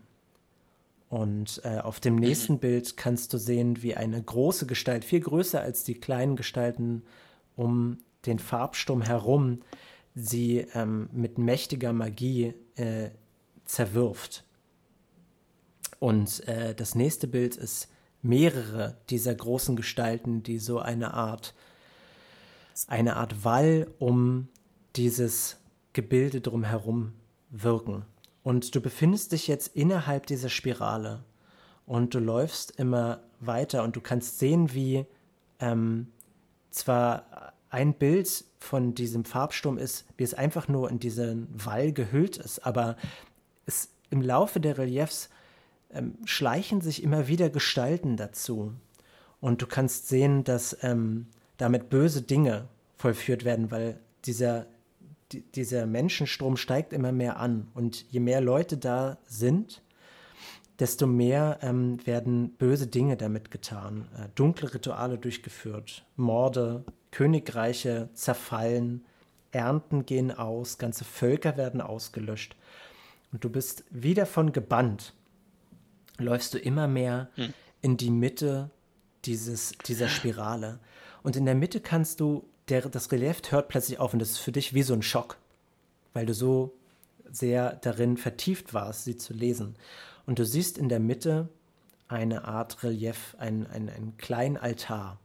Und 1.09 1.61
äh, 1.65 1.79
auf 1.79 2.01
dem 2.01 2.17
nächsten 2.17 2.59
Bild 2.59 2.97
kannst 2.97 3.33
du 3.33 3.39
sehen, 3.39 3.83
wie 3.83 3.95
eine 3.95 4.21
große 4.21 4.67
Gestalt, 4.67 5.05
viel 5.05 5.21
größer 5.21 5.61
als 5.61 5.85
die 5.85 5.95
kleinen 5.95 6.37
Gestalten 6.37 7.03
um 7.55 7.99
den 8.27 8.39
Farbsturm 8.41 9.03
herum, 9.03 9.61
sie 10.17 10.67
ähm, 10.75 11.09
mit 11.13 11.39
mächtiger 11.39 11.93
Magie 11.93 12.55
äh, 12.75 13.11
zerwirft. 13.67 14.45
Und 16.01 16.47
äh, 16.49 16.75
das 16.75 16.95
nächste 16.95 17.29
Bild 17.29 17.57
ist 17.57 17.89
mehrere 18.23 18.97
dieser 19.11 19.35
großen 19.35 19.77
Gestalten, 19.77 20.43
die 20.43 20.59
so 20.59 20.79
eine 20.81 21.15
Art, 21.15 21.55
eine 22.89 23.17
Art 23.17 23.45
Wall 23.45 23.89
um 23.99 24.49
dieses 24.97 25.59
Gebilde 25.93 26.41
drumherum 26.41 27.13
wirken. 27.51 28.05
Und 28.43 28.75
du 28.75 28.81
befindest 28.81 29.33
dich 29.33 29.47
jetzt 29.49 29.77
innerhalb 29.77 30.27
dieser 30.27 30.49
Spirale 30.49 31.25
und 31.85 32.15
du 32.15 32.21
läufst 32.21 32.73
immer 32.79 33.21
weiter 33.41 33.83
und 33.85 33.97
du 33.97 34.01
kannst 34.01 34.39
sehen, 34.39 34.73
wie 34.73 35.05
ähm, 35.61 36.09
zwar 36.71 37.53
ein 37.71 37.95
Bild 37.95 38.45
von 38.59 38.95
diesem 38.95 39.25
Farbsturm 39.25 39.79
ist, 39.79 40.07
wie 40.17 40.25
es 40.25 40.35
einfach 40.35 40.69
nur 40.69 40.91
in 40.91 40.99
diesen 40.99 41.49
Wall 41.53 41.93
gehüllt 41.93 42.37
ist, 42.37 42.67
aber 42.67 42.97
es 43.67 43.91
im 44.11 44.23
Laufe 44.23 44.61
der 44.61 44.79
Reliefs 44.79 45.29
ähm, 45.93 46.15
schleichen 46.25 46.81
sich 46.81 47.03
immer 47.03 47.29
wieder 47.29 47.51
Gestalten 47.51 48.17
dazu. 48.17 48.73
Und 49.41 49.63
du 49.63 49.67
kannst 49.67 50.09
sehen, 50.09 50.45
dass 50.45 50.77
ähm, 50.83 51.27
damit 51.57 51.89
böse 51.91 52.23
Dinge 52.23 52.69
vollführt 52.97 53.45
werden, 53.45 53.71
weil 53.71 53.99
dieser, 54.25 54.67
die, 55.33 55.43
dieser 55.43 55.87
Menschenstrom 55.87 56.57
steigt 56.57 56.93
immer 56.93 57.13
mehr 57.13 57.39
an. 57.39 57.69
Und 57.75 58.11
je 58.11 58.21
mehr 58.21 58.41
Leute 58.41 58.77
da 58.77 59.19
sind, 59.27 59.83
desto 60.79 61.07
mehr 61.07 61.59
ähm, 61.63 62.05
werden 62.07 62.51
böse 62.51 62.87
Dinge 62.87 63.17
damit 63.17 63.51
getan. 63.51 64.09
Äh, 64.17 64.29
dunkle 64.35 64.73
Rituale 64.75 65.19
durchgeführt, 65.19 66.05
Morde, 66.17 66.85
Königreiche 67.17 68.11
zerfallen, 68.13 69.03
Ernten 69.51 70.05
gehen 70.05 70.31
aus, 70.31 70.77
ganze 70.77 71.05
Völker 71.05 71.57
werden 71.57 71.81
ausgelöscht. 71.81 72.57
Und 73.33 73.43
du 73.43 73.49
bist 73.49 73.85
wie 73.89 74.13
davon 74.13 74.53
gebannt. 74.53 75.15
läufst 76.19 76.53
du 76.53 76.59
immer 76.59 76.89
mehr 76.89 77.31
Hm. 77.37 77.55
in 77.81 77.97
die 77.97 78.11
Mitte 78.11 78.71
dieses, 79.25 79.73
dieser 79.87 80.09
Spirale. 80.09 80.79
Und 81.23 81.37
in 81.37 81.47
der 81.47 81.55
Mitte 81.55 81.81
kannst 81.81 82.21
du, 82.21 82.47
der, 82.69 82.83
das 82.83 83.11
Relief 83.11 83.41
hört 83.49 83.69
plötzlich 83.69 83.99
auf 83.99 84.13
und 84.13 84.19
das 84.19 84.33
ist 84.33 84.39
für 84.39 84.53
dich 84.53 84.75
wie 84.75 84.83
so 84.83 84.93
ein 84.93 85.03
Schock, 85.03 85.39
weil 86.13 86.27
du 86.27 86.35
so 86.35 86.75
sehr 87.31 87.77
darin 87.77 88.19
vertieft 88.19 88.75
warst, 88.75 89.05
sie 89.05 89.17
zu 89.17 89.33
lesen. 89.33 89.77
Und 90.27 90.39
du 90.39 90.45
siehst 90.45 90.77
in 90.77 90.91
der 90.91 91.01
Mitte 91.01 91.49
eine 92.09 92.45
Art 92.45 92.83
Relief, 92.83 93.35
einen, 93.39 93.67
einen, 93.67 93.89
einen 93.89 94.17
kleinen 94.19 94.59
Altar. 94.59 95.19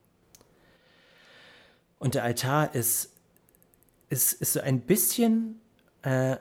Und 2.01 2.15
der 2.15 2.23
Altar 2.23 2.73
ist, 2.73 3.11
ist, 4.09 4.33
ist 4.33 4.53
so 4.53 4.59
ein 4.59 4.81
bisschen 4.81 5.61
äh, 6.01 6.37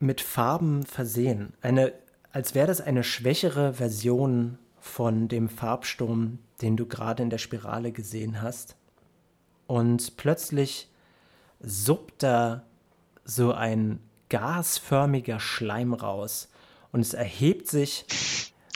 mit 0.00 0.20
Farben 0.20 0.84
versehen. 0.84 1.52
Eine, 1.62 1.92
als 2.32 2.56
wäre 2.56 2.66
das 2.66 2.80
eine 2.80 3.04
schwächere 3.04 3.74
Version 3.74 4.58
von 4.80 5.28
dem 5.28 5.48
Farbsturm, 5.48 6.40
den 6.62 6.76
du 6.76 6.86
gerade 6.86 7.22
in 7.22 7.30
der 7.30 7.38
Spirale 7.38 7.92
gesehen 7.92 8.42
hast. 8.42 8.74
Und 9.68 10.16
plötzlich 10.16 10.88
suppt 11.60 12.24
da 12.24 12.64
so 13.24 13.52
ein 13.52 14.00
gasförmiger 14.30 15.38
Schleim 15.38 15.94
raus. 15.94 16.48
Und 16.90 17.02
es 17.02 17.14
erhebt 17.14 17.68
sich 17.68 18.04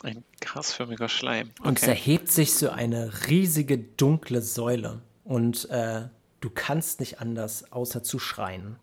Ein 0.05 0.23
gasförmiger 0.41 1.09
Schleim. 1.09 1.51
und 1.65 1.79
es 1.79 1.83
Okay. 1.83 1.91
erhebt 1.91 2.29
sich 2.31 2.55
so 2.55 2.71
eine 2.71 3.27
riesige 3.27 3.77
dunkle 3.77 4.41
Säule. 4.41 5.03
Und 5.25 5.69
äh, 5.71 6.03
du 6.41 6.51
kannst 6.51 7.01
nicht 7.01 7.21
anders, 7.21 7.73
außer 7.73 8.03
zu 8.03 8.19
schreien. 8.19 8.77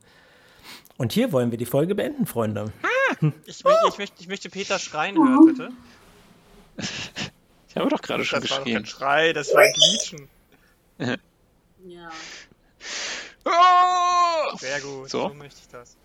Und 0.97 1.11
hier 1.13 1.31
wollen 1.31 1.51
wir 1.51 1.57
die 1.57 1.65
Folge 1.65 1.93
beenden, 1.95 2.25
Freunde. 2.25 2.71
Ich, 3.45 3.57
mö- 3.63 3.73
ich, 3.89 3.97
möchte, 3.97 4.15
ich 4.21 4.27
möchte 4.27 4.49
Peter 4.49 4.79
schreien 4.79 5.15
hören, 5.17 5.45
bitte. 5.45 5.69
Ich 7.67 7.75
habe 7.77 7.89
doch 7.89 8.01
gerade 8.01 8.23
schon 8.25 8.41
Das 8.41 8.49
war 8.49 8.57
doch 8.59 8.63
geschrien. 8.65 8.77
kein 8.83 8.85
Schrei, 8.85 9.33
das 9.33 9.53
war 9.53 9.61
ein 9.61 9.73
Quietschen. 9.73 10.27
Ja. 11.87 12.09
Oh! 13.45 14.57
Sehr 14.57 14.81
gut, 14.81 15.09
So. 15.09 15.27
so, 15.29 15.33
möchte 15.35 15.59
ich 15.61 15.67
das. 15.67 15.95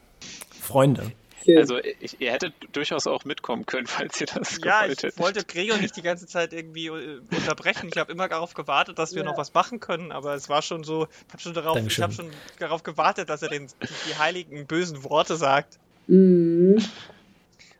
Freunde, 0.61 1.11
Schön. 1.45 1.59
Also 1.59 1.78
ich, 1.78 2.20
ihr 2.20 2.32
hättet 2.32 2.53
durchaus 2.72 3.07
auch 3.07 3.24
mitkommen 3.24 3.64
können, 3.66 3.86
falls 3.88 4.20
ihr 4.20 4.26
das 4.26 4.59
Ja, 4.62 4.82
gewollt 4.82 4.99
ich 4.99 5.03
hättet. 5.05 5.18
wollte 5.18 5.45
Gregor 5.45 5.78
nicht 5.78 5.97
die 5.97 6.03
ganze 6.03 6.26
Zeit 6.26 6.53
irgendwie 6.53 6.86
äh, 6.88 7.20
unterbrechen. 7.34 7.88
Ich 7.93 7.99
habe 7.99 8.12
immer 8.12 8.28
darauf 8.28 8.55
gewartet, 8.55 8.99
dass 8.99 9.14
wir 9.14 9.22
Ja. 9.22 9.28
noch 9.30 9.38
was 9.38 9.55
machen 9.55 9.80
können, 9.80 10.12
aber 10.12 10.34
es 10.34 10.49
war 10.49 10.62
schon 10.62 10.84
so, 10.84 11.07
ich 11.26 11.32
habe 11.32 11.43
schon 11.43 11.55
darauf, 11.55 11.78
ich 11.78 12.01
habe 12.01 12.12
schon 12.12 12.30
darauf 12.59 12.82
gewartet, 12.82 13.28
dass 13.28 13.43
er 13.43 13.49
den, 13.49 13.66
die, 13.66 13.86
die 14.11 14.18
heiligen 14.18 14.66
bösen 14.66 15.03
Worte 15.05 15.36
sagt. 15.36 15.78
Mhm. 16.07 16.84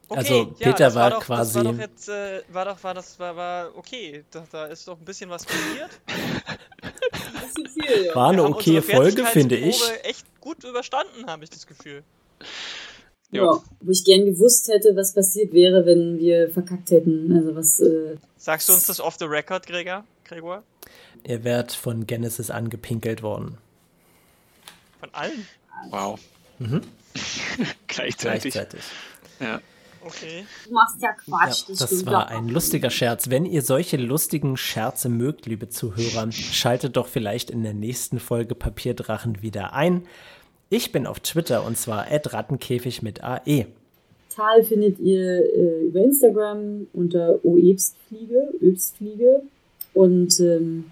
Okay, 0.09 0.19
Also, 0.19 0.35
ja, 0.35 0.45
Peter 0.73 0.85
das 0.87 0.95
war 0.97 1.11
doch, 1.11 1.21
quasi- 1.25 1.55
Das 1.55 1.65
war 1.65 1.73
doch 1.73 1.79
jetzt, 1.79 2.09
äh, 2.09 2.43
war 2.49 2.65
doch, 2.65 2.83
war 2.83 2.95
das, 2.95 3.19
war, 3.21 3.37
war 3.37 3.77
okay. 3.77 4.25
Da, 4.33 4.45
da 4.51 4.67
ist 4.67 4.89
doch 4.89 4.99
ein 4.99 5.05
bisschen 5.05 5.31
was 5.31 5.45
passiert. 5.47 5.91
Viel, 7.75 8.07
ja. 8.07 8.15
war 8.15 8.31
eine 8.31 8.43
unsere 8.43 8.83
Folge, 8.83 9.25
finde 9.27 9.57
ich. 9.57 9.81
Echt 10.03 10.27
gut 10.41 10.65
überstanden, 10.65 11.27
habe 11.27 11.45
ich 11.45 11.51
das 11.51 11.67
Gefühl. 11.67 12.03
Ja. 13.33 13.61
Wo 13.81 13.91
ich 13.91 14.05
gern 14.05 14.24
gewusst 14.26 14.68
hätte, 14.68 14.97
was 14.97 15.14
passiert 15.14 15.53
wäre, 15.53 15.87
wenn 15.87 16.18
wir 16.18 16.51
verkackt 16.51 16.91
hätten. 16.91 17.33
Also 17.37 17.55
was, 17.55 17.81
äh, 17.81 18.16
Sagst 18.37 18.68
du 18.68 18.72
uns 18.72 18.87
das 18.87 19.01
off 19.01 19.16
the 19.18 19.26
record, 19.26 19.66
Gregor? 19.66 20.05
Gregor? 20.24 20.62
Ihr 21.24 21.45
werdet 21.45 21.72
von 21.72 22.07
Genesis 22.07 22.51
angepinkelt 22.51 23.22
worden. 23.22 23.59
Von 24.99 25.11
allen? 25.12 25.47
Wow. 25.91 26.18
Mhm. 26.59 26.81
Gleichzeitig. 27.87 28.53
Gleichzeitig. 28.53 28.81
Ja. 29.39 29.61
Okay. 30.03 30.47
du 30.66 30.72
machst 30.72 30.97
ja 31.03 31.11
Ja, 31.11 31.14
Quatsch. 31.14 31.64
das 31.68 31.87
stimmt 31.87 32.07
war 32.07 32.28
ein 32.28 32.49
lustiger 32.49 32.89
Scherz. 32.89 33.28
Wenn 33.28 33.45
ihr 33.45 33.61
solche 33.61 33.99
lustigen 33.99 34.57
Scherze 34.57 35.11
mögt, 35.11 35.45
liebe 35.47 35.68
Zuhörer, 35.68 36.33
schaltet 36.33 36.97
doch 36.97 37.07
vielleicht 37.07 37.51
in 37.51 37.62
der 37.62 37.74
nächsten 37.74 38.18
Folge 38.18 38.55
Papierdrachen 38.55 39.43
wieder 39.43 39.74
ein. 39.74 40.07
Ich 40.73 40.93
bin 40.93 41.09
auf 41.09 41.18
Twitter 41.18 41.66
und 41.66 41.77
zwar 41.77 42.07
rattenkäfig 42.09 43.03
mit. 43.03 43.25
AE. 43.25 43.66
Tal 44.29 44.62
findet 44.62 45.01
ihr 45.01 45.45
äh, 45.53 45.87
über 45.87 45.99
Instagram 45.99 46.87
unter 46.93 47.45
oebstfliege, 47.45 48.55
Öbstfliege. 48.62 49.43
Und 49.95 50.39
ähm, 50.39 50.85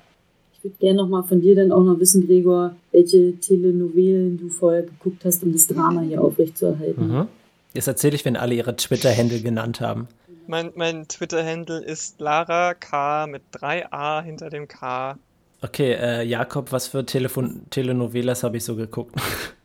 ich 0.53 0.64
würde 0.64 0.76
gerne 0.81 0.97
noch 0.97 1.09
mal 1.09 1.22
von 1.22 1.41
dir 1.41 1.55
dann 1.55 1.70
auch 1.70 1.85
noch 1.85 2.01
wissen, 2.01 2.26
Gregor, 2.26 2.74
welche 2.91 3.39
Telenovelen 3.39 4.37
du 4.39 4.49
vorher 4.49 4.83
geguckt 4.83 5.24
hast, 5.24 5.45
um 5.45 5.53
das 5.53 5.68
Drama 5.68 6.01
hier 6.01 6.22
aufrechtzuerhalten. 6.22 7.09
Mhm. 7.09 7.29
Das 7.74 7.87
erzähle 7.87 8.16
ich, 8.16 8.24
wenn 8.24 8.37
alle 8.37 8.57
ihre 8.57 8.74
Twitter-Handle 8.74 9.41
genannt 9.43 9.81
haben. 9.81 10.09
Mein, 10.49 10.72
mein 10.74 11.07
Twitter-Handle 11.07 11.85
ist 11.85 12.20
Lara 12.20 12.74
K 12.74 13.29
mit 13.29 13.43
3a 13.53 14.24
hinter 14.24 14.51
dem 14.51 14.66
K. 14.66 15.16
Okay, 15.62 15.93
äh, 15.93 16.24
Jakob, 16.24 16.72
was 16.72 16.89
für 16.89 17.07
Telefon 17.07 17.62
Telenovelas 17.70 18.43
habe 18.43 18.57
ich 18.57 18.64
so 18.64 18.74
geguckt? 18.74 19.14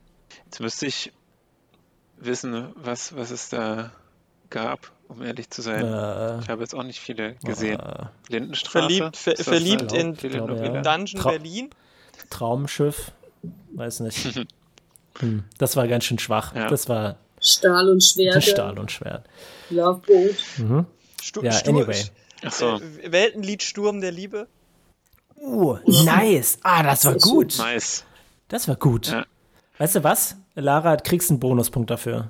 Jetzt 0.53 0.59
müsste 0.59 0.85
ich 0.85 1.11
wissen, 2.17 2.67
was, 2.75 3.15
was 3.15 3.31
es 3.31 3.49
da 3.49 3.91
gab, 4.51 4.91
um 5.07 5.23
ehrlich 5.23 5.49
zu 5.49 5.63
sein. 5.63 5.83
äh, 5.83 6.41
Ich 6.41 6.47
habe 6.49 6.61
jetzt 6.61 6.75
auch 6.75 6.83
nicht 6.83 6.99
viele 6.99 7.33
gesehen. 7.43 7.79
äh, 7.79 8.05
Lindenstraße? 8.29 8.87
Verliebt, 8.87 9.17
ver, 9.17 9.35
verliebt 9.35 9.91
in 9.93 10.15
Telenovela? 10.15 10.75
ja. 10.75 10.81
Dungeon 10.83 11.19
Trau- 11.23 11.29
Berlin. 11.31 11.69
Traumschiff, 12.29 13.13
weiß 13.73 14.01
nicht. 14.01 14.45
hm, 15.17 15.43
das 15.57 15.75
war 15.75 15.87
ganz 15.87 16.03
schön 16.03 16.19
schwach. 16.19 16.53
Ja. 16.53 16.67
Das 16.67 16.87
war 16.87 17.15
Stahl 17.41 17.89
und 17.89 18.03
Schwerte, 18.03 18.41
Stahl 18.43 18.77
und 18.77 18.91
Schwert. 18.91 19.25
Loveboat. 19.71 20.35
Mhm. 20.57 20.85
Stu 21.19 21.41
Ja, 21.41 21.51
Stu 21.51 21.71
anyway. 21.71 22.03
So, 22.51 22.75
äh, 22.79 23.11
Weltenlied 23.11 23.63
Sturm 23.63 24.01
der 24.01 24.11
Liebe. 24.11 24.47
Uh, 25.35 25.79
nice. 25.87 26.59
Ah, 26.61 26.83
das 26.83 27.05
war 27.05 27.15
gut. 27.15 27.57
nice. 27.57 28.05
Das 28.49 28.67
war 28.67 28.75
gut. 28.75 29.07
Ja. 29.07 29.25
Weißt 29.79 29.95
du 29.95 30.03
was? 30.03 30.37
Lara, 30.55 30.97
kriegst 30.97 31.29
einen 31.29 31.39
Bonuspunkt 31.39 31.89
dafür. 31.89 32.29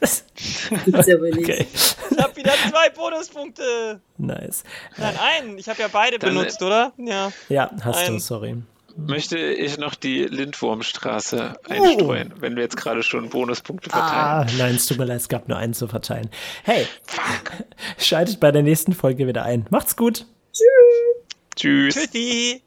Das- 0.00 0.24
Gibt's 0.84 1.08
aber 1.08 1.22
nicht. 1.30 1.38
okay, 1.38 1.66
Ich 2.10 2.18
habe 2.18 2.36
wieder 2.36 2.52
zwei 2.70 2.90
Bonuspunkte. 2.90 4.00
nice. 4.18 4.62
Nein, 4.98 5.14
einen. 5.18 5.58
Ich 5.58 5.68
habe 5.68 5.80
ja 5.80 5.88
beide 5.90 6.18
Dann- 6.18 6.34
benutzt, 6.34 6.62
oder? 6.62 6.92
Ja. 6.98 7.32
Ja, 7.48 7.70
hast 7.82 8.06
du, 8.08 8.12
Ein- 8.14 8.20
sorry. 8.20 8.62
Möchte 8.98 9.38
ich 9.38 9.76
noch 9.76 9.94
die 9.94 10.24
Lindwurmstraße 10.24 11.54
einstreuen, 11.68 12.32
wenn 12.40 12.56
wir 12.56 12.62
jetzt 12.62 12.78
gerade 12.78 13.02
schon 13.02 13.28
Bonuspunkte 13.28 13.90
verteilen? 13.90 14.10
Ah, 14.12 14.46
nein, 14.56 14.74
es 14.76 14.86
tut 14.86 14.96
mir 14.98 15.04
leid, 15.04 15.20
es 15.20 15.28
gab 15.28 15.48
nur 15.48 15.58
einen 15.58 15.74
zu 15.74 15.86
verteilen. 15.86 16.30
Hey, 16.64 16.86
schaltet 17.98 18.40
bei 18.40 18.50
der 18.52 18.62
nächsten 18.62 18.94
Folge 18.94 19.26
wieder 19.26 19.42
ein. 19.44 19.66
Macht's 19.70 19.96
gut. 19.96 20.24
Tschüss. 21.54 21.94
Tschüssi. 21.94 22.62